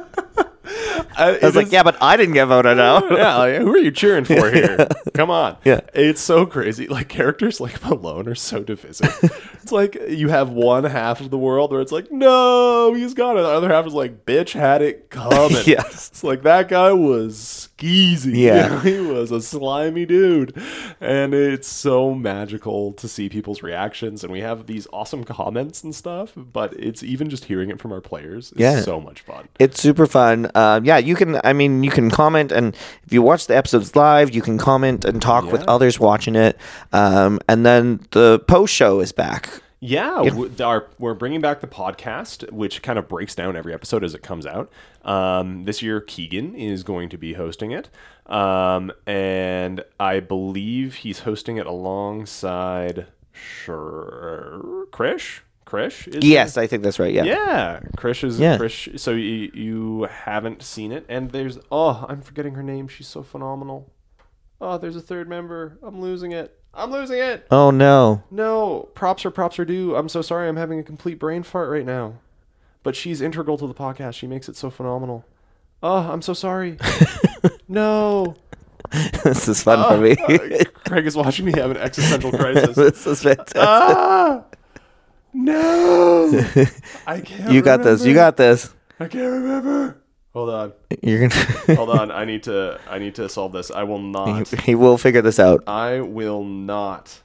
No. 0.00 0.05
I 1.18 1.38
was 1.46 1.56
like, 1.56 1.72
yeah, 1.72 1.82
but 1.82 1.96
I 2.00 2.16
didn't 2.16 2.34
get 2.34 2.46
voted 2.46 2.78
out. 2.78 3.10
yeah, 3.10 3.36
like, 3.36 3.60
who 3.60 3.70
are 3.72 3.78
you 3.78 3.90
cheering 3.90 4.24
for 4.24 4.50
here? 4.52 4.86
Come 5.14 5.30
on. 5.30 5.56
Yeah. 5.64 5.80
It's 5.94 6.20
so 6.20 6.46
crazy. 6.46 6.86
Like 6.88 7.08
characters 7.08 7.60
like 7.60 7.82
Malone 7.84 8.28
are 8.28 8.34
so 8.34 8.62
divisive. 8.62 9.18
it's 9.62 9.72
like 9.72 9.96
you 10.08 10.28
have 10.28 10.50
one 10.50 10.84
half 10.84 11.20
of 11.20 11.30
the 11.30 11.38
world 11.38 11.72
where 11.72 11.80
it's 11.80 11.92
like, 11.92 12.10
no, 12.12 12.92
he's 12.94 13.14
got 13.14 13.36
it. 13.36 13.42
The 13.42 13.48
other 13.48 13.68
half 13.68 13.86
is 13.86 13.94
like, 13.94 14.24
bitch 14.26 14.52
had 14.52 14.82
it 14.82 15.10
coming. 15.10 15.62
Yes. 15.66 16.08
It's 16.10 16.24
like 16.24 16.42
that 16.42 16.68
guy 16.68 16.92
was 16.92 17.68
skeezy. 17.78 18.36
Yeah. 18.36 18.82
he 18.82 18.98
was 19.00 19.30
a 19.30 19.40
slimy 19.40 20.06
dude. 20.06 20.56
And 21.00 21.34
it's 21.34 21.68
so 21.68 22.14
magical 22.14 22.92
to 22.94 23.08
see 23.08 23.28
people's 23.28 23.62
reactions. 23.62 24.22
And 24.22 24.32
we 24.32 24.40
have 24.40 24.66
these 24.66 24.86
awesome 24.92 25.24
comments 25.24 25.82
and 25.82 25.94
stuff, 25.94 26.32
but 26.36 26.72
it's 26.74 27.02
even 27.02 27.30
just 27.30 27.44
hearing 27.46 27.70
it 27.70 27.80
from 27.80 27.92
our 27.92 28.00
players 28.00 28.52
is 28.52 28.58
Yeah. 28.58 28.80
so 28.80 29.00
much 29.00 29.20
fun. 29.22 29.48
It's 29.58 29.80
super 29.80 30.06
fun. 30.06 30.50
Um, 30.54 30.84
yeah, 30.84 30.98
you 31.06 31.14
can. 31.14 31.40
I 31.44 31.52
mean, 31.52 31.82
you 31.84 31.90
can 31.90 32.10
comment, 32.10 32.52
and 32.52 32.74
if 33.04 33.12
you 33.12 33.22
watch 33.22 33.46
the 33.46 33.56
episodes 33.56 33.94
live, 33.96 34.34
you 34.34 34.42
can 34.42 34.58
comment 34.58 35.04
and 35.04 35.22
talk 35.22 35.50
with 35.50 35.62
others 35.68 36.00
watching 36.00 36.36
it. 36.36 36.58
Um, 36.92 37.40
and 37.48 37.64
then 37.64 38.00
the 38.10 38.40
post 38.40 38.74
show 38.74 39.00
is 39.00 39.12
back. 39.12 39.50
Yeah, 39.78 40.30
our, 40.60 40.88
we're 40.98 41.14
bringing 41.14 41.42
back 41.42 41.60
the 41.60 41.66
podcast, 41.66 42.50
which 42.50 42.82
kind 42.82 42.98
of 42.98 43.08
breaks 43.08 43.34
down 43.34 43.56
every 43.56 43.74
episode 43.74 44.02
as 44.02 44.14
it 44.14 44.22
comes 44.22 44.46
out. 44.46 44.72
Um, 45.04 45.64
this 45.64 45.82
year, 45.82 46.00
Keegan 46.00 46.54
is 46.54 46.82
going 46.82 47.10
to 47.10 47.18
be 47.18 47.34
hosting 47.34 47.72
it, 47.72 47.90
um, 48.24 48.90
and 49.06 49.84
I 50.00 50.20
believe 50.20 50.96
he's 50.96 51.20
hosting 51.20 51.58
it 51.58 51.66
alongside 51.66 53.06
sure 53.32 54.86
Krish. 54.90 55.40
Krish. 55.66 56.06
Is 56.08 56.24
Yes, 56.24 56.56
I 56.56 56.66
think 56.66 56.82
that's 56.82 56.98
right. 56.98 57.12
Yeah. 57.12 57.24
Yeah, 57.24 57.80
Krish 57.96 58.22
is 58.24 58.38
Yeah. 58.38 58.56
Krish. 58.56 58.98
So 58.98 59.10
you 59.10 59.50
you 59.52 60.02
haven't 60.04 60.62
seen 60.62 60.92
it, 60.92 61.04
and 61.08 61.30
there's 61.32 61.58
oh, 61.70 62.06
I'm 62.08 62.22
forgetting 62.22 62.54
her 62.54 62.62
name. 62.62 62.88
She's 62.88 63.08
so 63.08 63.22
phenomenal. 63.22 63.92
Oh, 64.60 64.78
there's 64.78 64.96
a 64.96 65.00
third 65.00 65.28
member. 65.28 65.78
I'm 65.82 66.00
losing 66.00 66.32
it. 66.32 66.58
I'm 66.72 66.90
losing 66.92 67.18
it. 67.18 67.46
Oh 67.50 67.70
no. 67.70 68.22
No, 68.30 68.88
props 68.94 69.26
are 69.26 69.30
props 69.30 69.58
are 69.58 69.64
due. 69.64 69.96
I'm 69.96 70.08
so 70.08 70.22
sorry. 70.22 70.48
I'm 70.48 70.56
having 70.56 70.78
a 70.78 70.82
complete 70.84 71.18
brain 71.18 71.42
fart 71.42 71.68
right 71.70 71.84
now. 71.84 72.14
But 72.82 72.94
she's 72.94 73.20
integral 73.20 73.58
to 73.58 73.66
the 73.66 73.74
podcast. 73.74 74.14
She 74.14 74.26
makes 74.28 74.48
it 74.48 74.56
so 74.56 74.70
phenomenal. 74.70 75.24
Oh, 75.82 76.10
I'm 76.10 76.22
so 76.22 76.32
sorry. 76.32 76.78
no. 77.68 78.36
this 79.24 79.48
is 79.48 79.62
fun 79.62 79.82
for 79.88 80.00
me. 80.00 80.12
Uh, 80.16 80.64
Craig 80.86 81.06
is 81.06 81.16
watching 81.16 81.46
me 81.46 81.52
have 81.56 81.72
an 81.72 81.76
existential 81.76 82.30
crisis. 82.38 82.76
this 82.76 83.04
is 83.06 83.22
fantastic. 83.22 83.56
ah! 83.56 84.44
No. 85.36 86.30
I 87.06 87.20
can't. 87.20 87.52
you 87.52 87.60
got 87.60 87.82
this. 87.82 88.04
You 88.04 88.14
got 88.14 88.38
this. 88.38 88.72
I 88.98 89.06
can't 89.06 89.30
remember. 89.30 90.00
Hold 90.32 90.48
on. 90.48 90.72
You're 91.02 91.28
gonna. 91.28 91.34
Hold 91.76 91.90
on. 91.90 92.10
I 92.10 92.24
need 92.24 92.44
to 92.44 92.80
I 92.88 92.98
need 92.98 93.14
to 93.16 93.28
solve 93.28 93.52
this. 93.52 93.70
I 93.70 93.82
will 93.82 93.98
not. 93.98 94.48
he 94.48 94.74
will 94.74 94.96
figure 94.96 95.20
this 95.20 95.38
out. 95.38 95.62
I 95.66 96.00
will 96.00 96.42
not 96.42 97.20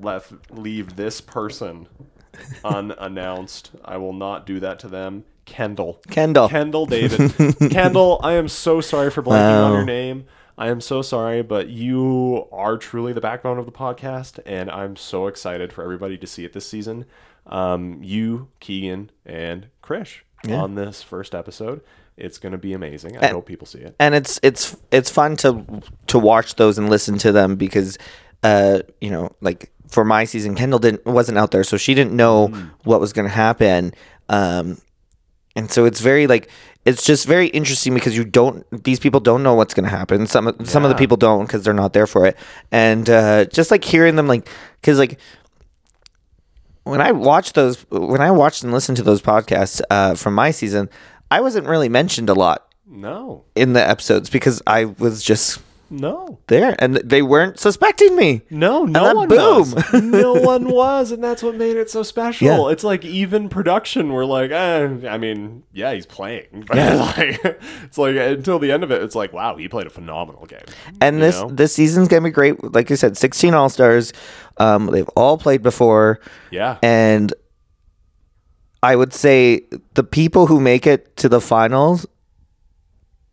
left 0.00 0.32
leave 0.50 0.94
this 0.94 1.20
person 1.20 1.88
unannounced. 2.64 3.72
I 3.84 3.96
will 3.96 4.12
not 4.12 4.46
do 4.46 4.60
that 4.60 4.78
to 4.80 4.88
them. 4.88 5.24
Kendall. 5.44 6.00
Kendall. 6.10 6.48
Kendall 6.48 6.86
David. 6.86 7.32
Kendall, 7.72 8.20
I 8.22 8.34
am 8.34 8.46
so 8.46 8.80
sorry 8.80 9.10
for 9.10 9.22
blanking 9.22 9.64
on 9.64 9.72
your 9.72 9.84
name. 9.84 10.26
I 10.56 10.68
am 10.68 10.80
so 10.80 11.02
sorry, 11.02 11.42
but 11.42 11.68
you 11.68 12.46
are 12.52 12.76
truly 12.76 13.12
the 13.12 13.20
backbone 13.20 13.58
of 13.58 13.66
the 13.66 13.72
podcast, 13.72 14.38
and 14.46 14.70
I'm 14.70 14.94
so 14.94 15.26
excited 15.26 15.72
for 15.72 15.82
everybody 15.82 16.16
to 16.18 16.26
see 16.26 16.44
it 16.44 16.52
this 16.52 16.66
season. 16.66 17.06
Um, 17.46 17.98
you, 18.02 18.48
Keegan, 18.60 19.10
and 19.26 19.66
Krish 19.82 20.20
on 20.48 20.74
this 20.74 21.02
first 21.02 21.34
episode. 21.34 21.80
It's 22.16 22.38
going 22.38 22.52
to 22.52 22.58
be 22.58 22.72
amazing. 22.72 23.16
I 23.18 23.28
hope 23.28 23.46
people 23.46 23.66
see 23.66 23.78
it. 23.80 23.94
and 23.98 24.14
it's 24.14 24.38
it's 24.42 24.76
it's 24.90 25.10
fun 25.10 25.36
to 25.38 25.64
to 26.08 26.18
watch 26.18 26.56
those 26.56 26.78
and 26.78 26.90
listen 26.90 27.16
to 27.18 27.32
them 27.32 27.56
because 27.56 27.96
uh 28.42 28.80
you 29.00 29.10
know 29.10 29.30
like 29.40 29.70
for 29.88 30.04
my 30.04 30.24
season 30.24 30.54
Kendall 30.54 30.78
didn't 30.78 31.04
wasn't 31.06 31.38
out 31.38 31.52
there 31.52 31.64
so 31.64 31.76
she 31.76 31.94
didn't 31.94 32.12
know 32.12 32.48
what 32.84 33.00
was 33.00 33.12
going 33.12 33.26
to 33.26 33.34
happen 33.34 33.92
um 34.28 34.78
and 35.56 35.70
so 35.70 35.84
it's 35.84 36.00
very 36.00 36.26
like 36.26 36.50
it's 36.84 37.04
just 37.04 37.26
very 37.26 37.46
interesting 37.48 37.94
because 37.94 38.16
you 38.16 38.24
don't 38.24 38.66
these 38.84 38.98
people 39.00 39.20
don't 39.20 39.42
know 39.42 39.54
what's 39.54 39.72
going 39.74 39.84
to 39.84 39.90
happen 39.96 40.26
some 40.26 40.48
of 40.48 40.68
some 40.68 40.84
of 40.84 40.90
the 40.90 40.96
people 40.96 41.16
don't 41.16 41.46
because 41.46 41.62
they're 41.64 41.72
not 41.74 41.92
there 41.92 42.06
for 42.06 42.26
it 42.26 42.36
and 42.70 43.08
uh 43.08 43.44
just 43.46 43.70
like 43.70 43.84
hearing 43.84 44.16
them 44.16 44.26
like 44.26 44.48
cuz 44.82 44.98
like 44.98 45.18
when 46.84 47.00
I 47.00 47.12
watched 47.12 47.54
those, 47.54 47.82
when 47.90 48.20
I 48.20 48.30
watched 48.30 48.62
and 48.62 48.72
listened 48.72 48.96
to 48.98 49.02
those 49.02 49.22
podcasts 49.22 49.80
uh, 49.90 50.14
from 50.14 50.34
my 50.34 50.50
season, 50.50 50.88
I 51.30 51.40
wasn't 51.40 51.66
really 51.66 51.88
mentioned 51.88 52.28
a 52.28 52.34
lot 52.34 52.68
No, 52.86 53.44
in 53.54 53.72
the 53.72 53.86
episodes 53.86 54.28
because 54.30 54.60
I 54.66 54.84
was 54.86 55.22
just 55.22 55.60
no. 55.92 56.38
there 56.48 56.74
and 56.78 56.96
they 56.96 57.22
weren't 57.22 57.58
suspecting 57.60 58.16
me. 58.16 58.42
No, 58.50 58.84
no 58.84 59.04
then 59.04 59.16
one 59.16 59.28
boom. 59.28 59.70
was. 59.72 59.92
no 60.02 60.32
one 60.34 60.64
was, 60.70 61.12
and 61.12 61.22
that's 61.22 61.42
what 61.42 61.54
made 61.54 61.76
it 61.76 61.90
so 61.90 62.02
special. 62.02 62.46
Yeah. 62.46 62.72
It's 62.72 62.82
like 62.82 63.04
even 63.04 63.48
production 63.48 64.12
were 64.12 64.24
like, 64.26 64.50
eh, 64.50 64.88
I 65.08 65.18
mean, 65.18 65.62
yeah, 65.72 65.92
he's 65.92 66.06
playing, 66.06 66.64
but 66.66 66.76
Yeah. 66.76 66.94
like, 67.16 67.60
it's 67.84 67.98
like 67.98 68.16
until 68.16 68.58
the 68.58 68.72
end 68.72 68.82
of 68.82 68.90
it, 68.90 69.02
it's 69.02 69.14
like, 69.14 69.32
wow, 69.32 69.56
he 69.56 69.68
played 69.68 69.86
a 69.86 69.90
phenomenal 69.90 70.46
game. 70.46 70.64
And 71.00 71.16
You 71.16 71.22
this 71.22 71.40
know? 71.40 71.48
this 71.48 71.74
season's 71.74 72.08
gonna 72.08 72.22
be 72.22 72.30
great. 72.30 72.62
Like 72.74 72.90
I 72.90 72.94
said, 72.94 73.16
sixteen 73.16 73.54
All 73.54 73.68
Stars. 73.68 74.12
Um, 74.58 74.86
they've 74.86 75.08
all 75.10 75.38
played 75.38 75.62
before, 75.62 76.20
yeah, 76.50 76.78
and 76.82 77.32
I 78.82 78.96
would 78.96 79.14
say 79.14 79.62
the 79.94 80.02
people 80.04 80.46
who 80.46 80.60
make 80.60 80.86
it 80.86 81.16
to 81.18 81.28
the 81.28 81.40
finals, 81.40 82.04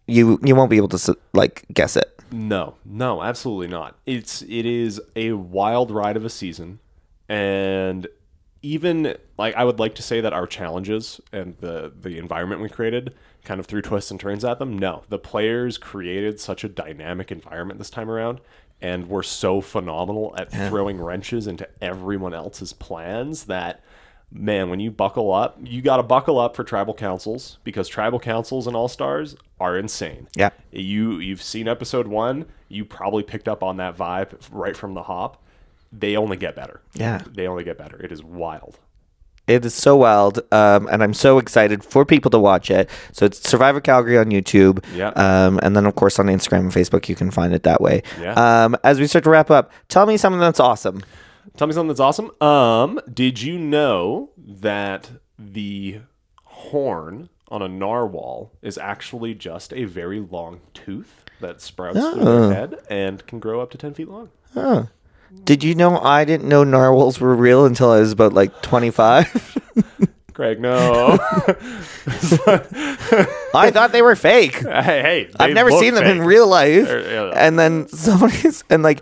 you 0.07 0.39
you 0.43 0.55
won't 0.55 0.69
be 0.69 0.77
able 0.77 0.89
to 0.89 1.17
like 1.33 1.65
guess 1.73 1.95
it. 1.95 2.18
No, 2.31 2.75
no, 2.85 3.21
absolutely 3.23 3.67
not. 3.67 3.95
It's 4.05 4.41
it 4.43 4.65
is 4.65 5.01
a 5.15 5.33
wild 5.33 5.91
ride 5.91 6.17
of 6.17 6.25
a 6.25 6.29
season, 6.29 6.79
and 7.27 8.07
even 8.61 9.15
like 9.37 9.55
I 9.55 9.63
would 9.63 9.79
like 9.79 9.95
to 9.95 10.01
say 10.01 10.21
that 10.21 10.33
our 10.33 10.47
challenges 10.47 11.21
and 11.31 11.57
the 11.59 11.91
the 11.99 12.17
environment 12.17 12.61
we 12.61 12.69
created 12.69 13.15
kind 13.43 13.59
of 13.59 13.65
threw 13.65 13.81
twists 13.81 14.11
and 14.11 14.19
turns 14.19 14.43
at 14.43 14.59
them. 14.59 14.77
No, 14.77 15.03
the 15.09 15.19
players 15.19 15.77
created 15.77 16.39
such 16.39 16.63
a 16.63 16.69
dynamic 16.69 17.31
environment 17.31 17.79
this 17.79 17.89
time 17.89 18.09
around 18.09 18.41
and 18.81 19.09
were 19.09 19.23
so 19.23 19.61
phenomenal 19.61 20.33
at 20.37 20.51
throwing 20.51 21.01
wrenches 21.01 21.47
into 21.47 21.67
everyone 21.81 22.33
else's 22.33 22.73
plans 22.73 23.45
that 23.45 23.83
man, 24.31 24.69
when 24.69 24.79
you 24.79 24.91
buckle 24.91 25.33
up, 25.33 25.57
you 25.63 25.81
got 25.81 25.97
to 25.97 26.03
buckle 26.03 26.39
up 26.39 26.55
for 26.55 26.63
tribal 26.63 26.93
councils 26.93 27.57
because 27.63 27.87
tribal 27.87 28.19
councils 28.19 28.67
and 28.67 28.75
all-stars 28.75 29.35
are 29.59 29.77
insane. 29.77 30.27
Yeah. 30.35 30.49
You 30.71 31.19
you've 31.19 31.41
seen 31.41 31.67
episode 31.67 32.07
1, 32.07 32.45
you 32.67 32.85
probably 32.85 33.23
picked 33.23 33.47
up 33.47 33.63
on 33.63 33.77
that 33.77 33.97
vibe 33.97 34.33
right 34.51 34.77
from 34.77 34.93
the 34.93 35.03
hop. 35.03 35.41
They 35.91 36.15
only 36.15 36.37
get 36.37 36.55
better. 36.55 36.81
Yeah. 36.93 37.21
They 37.27 37.47
only 37.47 37.63
get 37.63 37.77
better. 37.77 37.99
It 38.01 38.11
is 38.11 38.23
wild. 38.23 38.77
It 39.47 39.65
is 39.65 39.73
so 39.73 39.97
wild, 39.97 40.41
um, 40.51 40.87
and 40.91 41.01
I'm 41.01 41.15
so 41.15 41.39
excited 41.39 41.83
for 41.83 42.05
people 42.05 42.29
to 42.29 42.37
watch 42.37 42.69
it. 42.69 42.87
So 43.13 43.25
it's 43.25 43.49
Survivor 43.49 43.81
Calgary 43.81 44.15
on 44.15 44.27
YouTube, 44.27 44.85
Yeah. 44.93 45.07
um, 45.15 45.59
and 45.63 45.75
then 45.75 45.87
of 45.87 45.95
course 45.95 46.19
on 46.19 46.27
Instagram 46.27 46.59
and 46.59 46.71
Facebook 46.71 47.09
you 47.09 47.15
can 47.15 47.31
find 47.31 47.51
it 47.55 47.63
that 47.63 47.81
way. 47.81 48.03
Yeah. 48.21 48.33
Um, 48.65 48.77
as 48.83 48.99
we 48.99 49.07
start 49.07 49.23
to 49.23 49.31
wrap 49.31 49.49
up, 49.49 49.71
tell 49.87 50.05
me 50.05 50.17
something 50.17 50.39
that's 50.39 50.59
awesome. 50.59 51.01
Tell 51.57 51.67
me 51.67 51.73
something 51.73 51.87
that's 51.89 51.99
awesome. 51.99 52.31
Um, 52.41 52.99
did 53.11 53.41
you 53.41 53.57
know 53.59 54.29
that 54.37 55.09
the 55.37 55.99
horn 56.45 57.29
on 57.49 57.61
a 57.61 57.67
narwhal 57.67 58.51
is 58.61 58.77
actually 58.77 59.33
just 59.33 59.73
a 59.73 59.85
very 59.85 60.19
long 60.19 60.61
tooth 60.73 61.25
that 61.41 61.61
sprouts 61.61 61.99
through 61.99 62.23
their 62.23 62.53
head 62.53 62.75
and 62.89 63.25
can 63.27 63.39
grow 63.39 63.61
up 63.61 63.71
to 63.71 63.77
ten 63.77 63.93
feet 63.93 64.07
long? 64.09 64.29
Did 65.43 65.63
you 65.63 65.75
know 65.75 65.99
I 65.99 66.25
didn't 66.25 66.47
know 66.49 66.63
narwhals 66.63 67.19
were 67.19 67.35
real 67.35 67.65
until 67.65 67.91
I 67.91 67.99
was 67.99 68.11
about 68.11 68.33
like 68.33 68.61
25? 68.61 69.57
Craig, 70.33 70.59
no. 70.61 71.17
I 73.53 73.69
thought 73.71 73.91
they 73.91 74.01
were 74.01 74.15
fake. 74.15 74.55
hey, 74.55 75.01
hey, 75.01 75.29
I've 75.39 75.53
never 75.53 75.69
look 75.71 75.79
seen 75.81 75.93
them 75.93 76.05
in 76.05 76.17
fake. 76.19 76.27
real 76.27 76.47
life. 76.47 76.85
They're- 76.87 77.11
yeah. 77.11 77.31
And 77.35 77.59
then 77.59 77.87
somebody's 77.89 78.63
and 78.69 78.81
like 78.83 79.01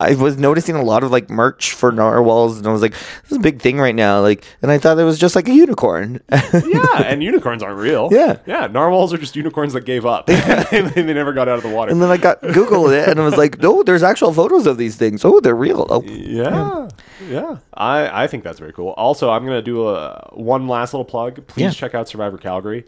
I 0.00 0.14
was 0.14 0.38
noticing 0.38 0.74
a 0.76 0.82
lot 0.82 1.04
of 1.04 1.10
like 1.10 1.28
merch 1.28 1.72
for 1.72 1.92
narwhals 1.92 2.56
and 2.58 2.66
I 2.66 2.72
was 2.72 2.80
like, 2.82 2.92
this 2.92 3.32
is 3.32 3.36
a 3.36 3.40
big 3.40 3.60
thing 3.60 3.78
right 3.78 3.94
now. 3.94 4.20
Like 4.22 4.44
and 4.62 4.70
I 4.70 4.78
thought 4.78 4.98
it 4.98 5.04
was 5.04 5.18
just 5.18 5.36
like 5.36 5.46
a 5.46 5.52
unicorn. 5.52 6.20
yeah, 6.32 7.02
and 7.04 7.22
unicorns 7.22 7.62
aren't 7.62 7.78
real. 7.78 8.08
Yeah. 8.10 8.38
yeah. 8.46 8.66
Narwhals 8.66 9.12
are 9.12 9.18
just 9.18 9.36
unicorns 9.36 9.74
that 9.74 9.84
gave 9.84 10.06
up. 10.06 10.26
they, 10.26 10.80
they 10.80 11.12
never 11.12 11.32
got 11.34 11.48
out 11.48 11.58
of 11.58 11.62
the 11.62 11.68
water. 11.70 11.92
and 11.92 12.00
then 12.00 12.10
I 12.10 12.16
got 12.16 12.40
Googled 12.40 12.96
it 12.98 13.08
and 13.08 13.20
I 13.20 13.24
was 13.24 13.36
like, 13.36 13.58
no, 13.60 13.82
there's 13.82 14.02
actual 14.02 14.32
photos 14.32 14.66
of 14.66 14.78
these 14.78 14.96
things. 14.96 15.24
Oh, 15.24 15.38
they're 15.40 15.54
real. 15.54 15.86
Oh, 15.90 16.02
Yeah, 16.02 16.88
yeah. 17.28 17.58
I, 17.74 18.24
I 18.24 18.26
think 18.26 18.42
that's 18.42 18.58
very 18.58 18.72
cool. 18.72 18.90
Also, 18.96 19.30
I'm 19.30 19.44
gonna 19.44 19.60
do 19.60 19.86
a 19.88 20.30
one 20.32 20.66
last 20.66 20.94
little 20.94 21.04
plug. 21.04 21.46
Please 21.46 21.62
Yeah. 21.62 21.70
check 21.70 21.94
out 21.94 22.08
Survivor 22.08 22.38
Calgary. 22.38 22.86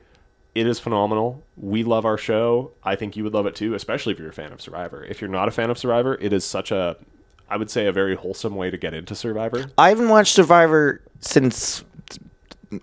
It 0.54 0.66
is 0.66 0.78
phenomenal. 0.78 1.42
We 1.56 1.82
love 1.82 2.04
our 2.04 2.18
show. 2.18 2.72
I 2.84 2.94
think 2.94 3.16
you 3.16 3.24
would 3.24 3.32
love 3.32 3.46
it 3.46 3.54
too, 3.54 3.74
especially 3.74 4.12
if 4.12 4.18
you're 4.18 4.28
a 4.28 4.34
fan 4.34 4.52
of 4.52 4.60
Survivor. 4.60 5.02
If 5.04 5.20
you're 5.20 5.30
not 5.30 5.48
a 5.48 5.50
fan 5.50 5.70
of 5.70 5.78
Survivor, 5.78 6.18
it 6.20 6.32
is 6.32 6.44
such 6.44 6.70
a, 6.70 6.96
I 7.48 7.56
would 7.56 7.70
say, 7.70 7.86
a 7.86 7.92
very 7.92 8.14
wholesome 8.16 8.54
way 8.54 8.70
to 8.70 8.76
get 8.76 8.92
into 8.92 9.14
Survivor. 9.14 9.66
I 9.78 9.88
haven't 9.88 10.10
watched 10.10 10.34
Survivor 10.34 11.00
since 11.20 11.84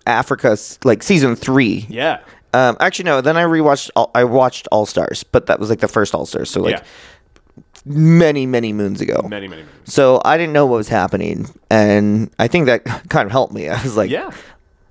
Africa, 0.06 0.56
like 0.84 1.02
season 1.04 1.36
three. 1.36 1.86
Yeah, 1.88 2.20
Um, 2.54 2.76
actually, 2.80 3.04
no. 3.04 3.20
Then 3.20 3.36
I 3.36 3.44
rewatched. 3.44 3.90
All, 3.94 4.10
I 4.14 4.24
watched 4.24 4.66
All 4.72 4.84
Stars, 4.86 5.22
but 5.22 5.46
that 5.46 5.60
was 5.60 5.70
like 5.70 5.78
the 5.80 5.88
first 5.88 6.12
All 6.14 6.26
Stars, 6.26 6.50
so 6.50 6.60
like 6.60 6.78
yeah. 6.78 6.82
many, 7.84 8.46
many 8.46 8.72
moons 8.72 9.00
ago. 9.00 9.26
Many, 9.28 9.46
many, 9.48 9.62
many. 9.62 9.74
So 9.84 10.20
I 10.24 10.36
didn't 10.36 10.52
know 10.52 10.66
what 10.66 10.76
was 10.76 10.88
happening, 10.88 11.46
and 11.70 12.30
I 12.38 12.48
think 12.48 12.66
that 12.66 12.84
kind 13.08 13.26
of 13.26 13.32
helped 13.32 13.52
me. 13.52 13.68
I 13.68 13.80
was 13.82 13.96
like, 13.96 14.10
Yeah. 14.10 14.30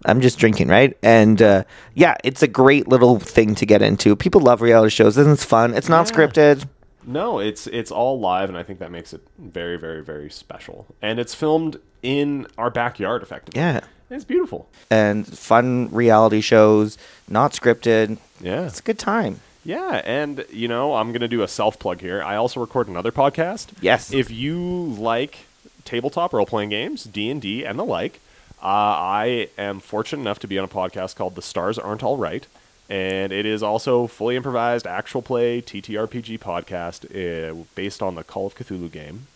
I'm 0.06 0.22
just 0.22 0.40
drinking, 0.40 0.68
right? 0.70 0.98
And 1.04 1.42
uh, 1.42 1.64
yeah, 1.94 2.16
it's 2.24 2.42
a 2.42 2.48
great 2.48 2.88
little 2.88 3.20
thing 3.20 3.56
to 3.56 3.66
get 3.66 3.82
into. 3.82 4.16
People 4.16 4.42
love 4.42 4.62
reality 4.62 4.92
shows, 4.92 5.18
and 5.18 5.30
it's 5.30 5.44
fun. 5.46 5.74
It's 5.74 5.90
not 5.90 6.10
Yeah. 6.10 6.16
scripted. 6.16 6.68
No, 7.06 7.40
it's 7.40 7.66
it's 7.68 7.92
all 7.92 8.20
live, 8.20 8.50
and 8.50 8.58
I 8.58 8.64
think 8.64 8.80
that 8.80 8.92
makes 8.92 9.14
it 9.14 9.22
very, 9.38 9.78
very, 9.78 10.04
very 10.04 10.30
special. 10.30 10.86
And 11.02 11.20
it's 11.20 11.34
filmed 11.34 11.80
in 12.04 12.46
our 12.58 12.70
backyard, 12.70 13.24
effectively. 13.24 13.60
Yeah, 13.60 13.82
it's 14.10 14.24
beautiful. 14.26 14.70
and 14.92 15.26
fun 15.28 15.90
reality 15.92 16.42
shows, 16.42 16.98
not 17.28 17.52
scripted. 17.54 18.18
Yeah, 18.42 18.66
It's 18.68 18.80
a 18.80 18.84
good 18.84 19.00
time. 19.00 19.40
Yeah, 19.66 20.02
and 20.06 20.46
you 20.52 20.68
know, 20.68 20.96
I'm 20.96 21.12
gonna 21.12 21.28
do 21.28 21.42
a 21.42 21.48
self 21.48 21.78
plug 21.80 22.00
here. 22.02 22.22
I 22.24 22.36
also 22.36 22.60
record 22.62 22.88
another 22.88 23.12
podcast. 23.12 23.68
Yes. 23.82 24.14
If 24.14 24.32
you 24.32 24.58
like 24.98 25.40
tabletop 25.86 26.32
role 26.34 26.46
playing 26.46 26.70
games, 26.70 27.04
D 27.06 27.30
and 27.30 27.42
D, 27.42 27.66
and 27.66 27.78
the 27.80 27.84
like, 27.86 28.20
uh, 28.62 28.66
I 28.66 29.50
am 29.58 29.80
fortunate 29.80 30.22
enough 30.22 30.40
to 30.40 30.48
be 30.48 30.58
on 30.58 30.66
a 30.66 30.70
podcast 30.70 31.16
called 31.16 31.36
The 31.36 31.42
Stars 31.42 31.80
Aren't 31.80 32.04
All 32.04 32.18
Right, 32.18 32.46
and 32.90 33.32
it 33.32 33.46
is 33.46 33.64
also 33.64 34.08
fully 34.08 34.36
improvised 34.36 34.88
actual 34.88 35.22
play 35.22 35.62
TTRPG 35.62 36.40
podcast 36.40 37.06
uh, 37.10 37.66
based 37.76 38.02
on 38.02 38.16
the 38.16 38.24
Call 38.24 38.48
of 38.48 38.56
Cthulhu 38.56 38.92
game 38.92 39.28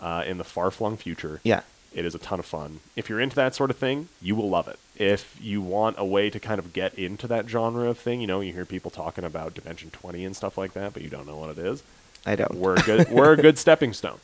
uh, 0.00 0.24
in 0.26 0.38
the 0.38 0.44
far 0.44 0.70
flung 0.70 0.96
future. 0.96 1.40
Yeah. 1.42 1.62
It 1.94 2.04
is 2.04 2.14
a 2.14 2.18
ton 2.18 2.38
of 2.38 2.44
fun. 2.44 2.80
If 2.94 3.08
you're 3.08 3.20
into 3.20 3.36
that 3.36 3.54
sort 3.54 3.70
of 3.70 3.78
thing, 3.78 4.08
you 4.20 4.34
will 4.34 4.50
love 4.50 4.68
it. 4.68 4.78
If 4.96 5.38
you 5.40 5.62
want 5.62 5.96
a 5.98 6.04
way 6.04 6.28
to 6.28 6.38
kind 6.38 6.58
of 6.58 6.74
get 6.74 6.94
into 6.98 7.26
that 7.28 7.48
genre 7.48 7.88
of 7.88 7.96
thing, 7.96 8.20
you 8.20 8.26
know, 8.26 8.40
you 8.40 8.52
hear 8.52 8.66
people 8.66 8.90
talking 8.90 9.24
about 9.24 9.54
Dimension 9.54 9.90
20 9.90 10.24
and 10.24 10.36
stuff 10.36 10.58
like 10.58 10.74
that, 10.74 10.92
but 10.92 11.02
you 11.02 11.08
don't 11.08 11.26
know 11.26 11.36
what 11.36 11.56
it 11.56 11.58
is. 11.58 11.82
I 12.26 12.36
don't. 12.36 12.54
We're 12.54 12.74
a 12.74 12.82
good 12.82 13.08
we're 13.08 13.32
a 13.32 13.36
good 13.36 13.56
stepping 13.66 13.92
stone. 13.92 14.18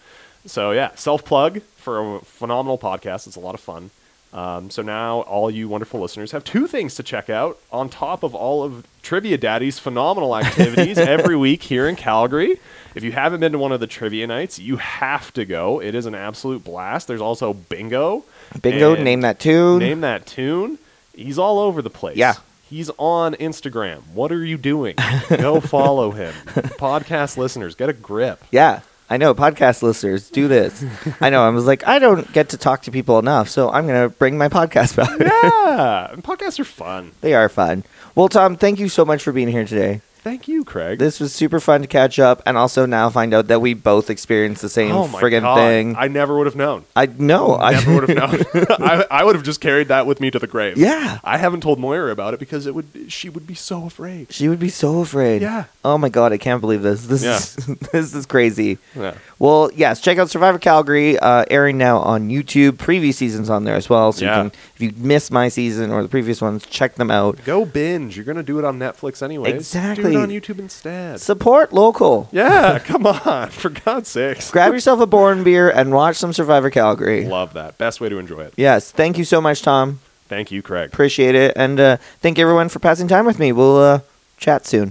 So 0.44 0.72
yeah, 0.72 0.90
self 0.96 1.24
plug 1.24 1.62
for 1.76 2.16
a 2.16 2.20
phenomenal 2.20 2.76
podcast. 2.76 3.26
It's 3.26 3.36
a 3.36 3.40
lot 3.40 3.54
of 3.54 3.60
fun. 3.60 3.90
Um, 4.32 4.70
so 4.70 4.80
now 4.80 5.20
all 5.22 5.50
you 5.50 5.68
wonderful 5.68 6.00
listeners 6.00 6.32
have 6.32 6.42
two 6.42 6.66
things 6.66 6.94
to 6.94 7.02
check 7.02 7.28
out 7.28 7.58
on 7.70 7.90
top 7.90 8.22
of 8.22 8.34
all 8.34 8.62
of 8.62 8.86
Trivia 9.02 9.36
Daddy's 9.36 9.78
phenomenal 9.78 10.34
activities 10.36 10.96
every 10.98 11.36
week 11.36 11.64
here 11.64 11.86
in 11.86 11.96
Calgary. 11.96 12.58
If 12.94 13.04
you 13.04 13.12
haven't 13.12 13.40
been 13.40 13.52
to 13.52 13.58
one 13.58 13.72
of 13.72 13.80
the 13.80 13.86
trivia 13.86 14.26
nights, 14.26 14.58
you 14.58 14.76
have 14.76 15.32
to 15.34 15.44
go. 15.44 15.80
It 15.82 15.94
is 15.94 16.06
an 16.06 16.14
absolute 16.14 16.64
blast. 16.64 17.08
There's 17.08 17.20
also 17.20 17.52
bingo. 17.52 18.24
Bingo, 18.60 18.94
name 18.94 19.20
that 19.22 19.38
tune. 19.38 19.80
Name 19.80 20.00
that 20.00 20.26
tune. 20.26 20.78
He's 21.14 21.38
all 21.38 21.58
over 21.58 21.82
the 21.82 21.90
place. 21.90 22.16
Yeah. 22.16 22.34
He's 22.68 22.90
on 22.96 23.34
Instagram. 23.34 24.00
What 24.14 24.32
are 24.32 24.42
you 24.44 24.56
doing? 24.56 24.96
Go 25.28 25.60
follow 25.60 26.10
him. 26.12 26.32
Podcast 26.78 27.36
listeners, 27.36 27.74
get 27.74 27.90
a 27.90 27.92
grip. 27.92 28.42
Yeah, 28.50 28.80
I 29.12 29.18
know. 29.18 29.34
Podcast 29.34 29.82
listeners, 29.82 30.30
do 30.30 30.48
this. 30.48 30.82
I 31.20 31.28
know. 31.28 31.42
I 31.44 31.50
was 31.50 31.66
like, 31.66 31.86
I 31.86 31.98
don't 31.98 32.32
get 32.32 32.48
to 32.48 32.56
talk 32.56 32.80
to 32.84 32.90
people 32.90 33.18
enough, 33.18 33.50
so 33.50 33.70
I'm 33.70 33.86
gonna 33.86 34.08
bring 34.08 34.38
my 34.38 34.48
podcast 34.48 34.96
back. 35.00 35.20
Yeah, 35.20 36.14
podcasts 36.22 36.58
are 36.58 36.64
fun. 36.64 37.12
they 37.20 37.34
are 37.34 37.50
fun. 37.50 37.84
Well, 38.14 38.30
Tom, 38.30 38.56
thank 38.56 38.78
you 38.80 38.88
so 38.88 39.04
much 39.04 39.22
for 39.22 39.32
being 39.32 39.48
here 39.48 39.66
today. 39.66 40.00
Thank 40.22 40.46
you, 40.46 40.62
Craig. 40.62 41.00
This 41.00 41.18
was 41.18 41.32
super 41.34 41.58
fun 41.58 41.80
to 41.80 41.88
catch 41.88 42.20
up, 42.20 42.42
and 42.46 42.56
also 42.56 42.86
now 42.86 43.10
find 43.10 43.34
out 43.34 43.48
that 43.48 43.60
we 43.60 43.74
both 43.74 44.08
experienced 44.08 44.62
the 44.62 44.68
same 44.68 44.92
oh 44.92 45.08
friggin' 45.08 45.40
God. 45.42 45.56
thing. 45.56 45.96
I 45.96 46.06
never 46.06 46.36
would 46.38 46.46
have 46.46 46.54
known. 46.54 46.84
I 46.94 47.06
know. 47.06 47.56
I 47.56 47.72
Never 47.72 47.94
would 47.94 48.08
have 48.08 48.54
known. 48.54 48.66
I, 48.80 49.04
I 49.10 49.24
would 49.24 49.34
have 49.34 49.44
just 49.44 49.60
carried 49.60 49.88
that 49.88 50.06
with 50.06 50.20
me 50.20 50.30
to 50.30 50.38
the 50.38 50.46
grave. 50.46 50.78
Yeah. 50.78 51.18
I 51.24 51.38
haven't 51.38 51.60
told 51.62 51.80
Moira 51.80 52.12
about 52.12 52.34
it 52.34 52.40
because 52.40 52.66
it 52.66 52.74
would. 52.74 52.86
She 53.08 53.28
would 53.30 53.48
be 53.48 53.54
so 53.54 53.84
afraid. 53.84 54.32
She 54.32 54.48
would 54.48 54.60
be 54.60 54.68
so 54.68 55.00
afraid. 55.00 55.42
Yeah. 55.42 55.64
Oh 55.84 55.98
my 55.98 56.08
god, 56.08 56.32
I 56.32 56.38
can't 56.38 56.60
believe 56.60 56.82
this. 56.82 57.04
This 57.08 57.24
is 57.24 57.56
this 57.92 58.14
is 58.14 58.24
crazy. 58.24 58.78
Yeah. 58.94 59.14
Well, 59.40 59.70
yes, 59.74 60.00
check 60.00 60.18
out 60.18 60.30
Survivor 60.30 60.60
Calgary, 60.60 61.18
uh, 61.18 61.44
airing 61.50 61.78
now 61.78 61.98
on 61.98 62.28
YouTube. 62.28 62.78
Previous 62.78 63.16
seasons 63.16 63.50
on 63.50 63.64
there 63.64 63.74
as 63.74 63.90
well. 63.90 64.12
So 64.12 64.24
Yeah. 64.24 64.44
you 64.44 64.50
can, 64.50 64.58
you 64.82 64.92
missed 64.96 65.30
my 65.30 65.48
season 65.48 65.90
or 65.90 66.02
the 66.02 66.08
previous 66.08 66.40
ones, 66.42 66.66
check 66.66 66.96
them 66.96 67.10
out. 67.10 67.42
Go 67.44 67.64
binge. 67.64 68.16
You're 68.16 68.24
gonna 68.24 68.42
do 68.42 68.58
it 68.58 68.64
on 68.64 68.78
Netflix 68.78 69.22
anyway. 69.22 69.52
Exactly. 69.52 70.12
Do 70.12 70.18
it 70.18 70.22
on 70.22 70.28
YouTube 70.28 70.58
instead. 70.58 71.20
Support 71.20 71.72
local. 71.72 72.28
yeah. 72.32 72.78
Come 72.84 73.06
on. 73.06 73.48
For 73.50 73.70
God's 73.70 74.08
sakes. 74.08 74.50
Grab 74.50 74.72
yourself 74.72 75.00
a 75.00 75.06
Born 75.06 75.44
beer 75.44 75.70
and 75.70 75.92
watch 75.92 76.16
some 76.16 76.32
Survivor 76.32 76.70
Calgary. 76.70 77.24
Love 77.24 77.52
that. 77.54 77.78
Best 77.78 78.00
way 78.00 78.08
to 78.08 78.18
enjoy 78.18 78.40
it. 78.40 78.54
Yes, 78.56 78.90
thank 78.90 79.16
you 79.16 79.24
so 79.24 79.40
much, 79.40 79.62
Tom. 79.62 80.00
Thank 80.28 80.50
you, 80.50 80.62
Craig. 80.62 80.88
Appreciate 80.92 81.34
it, 81.34 81.52
and 81.56 81.78
uh, 81.78 81.96
thank 82.20 82.38
everyone 82.38 82.68
for 82.70 82.78
passing 82.80 83.06
time 83.06 83.26
with 83.26 83.38
me. 83.38 83.52
We'll 83.52 83.76
uh, 83.78 84.00
chat 84.38 84.66
soon. 84.66 84.90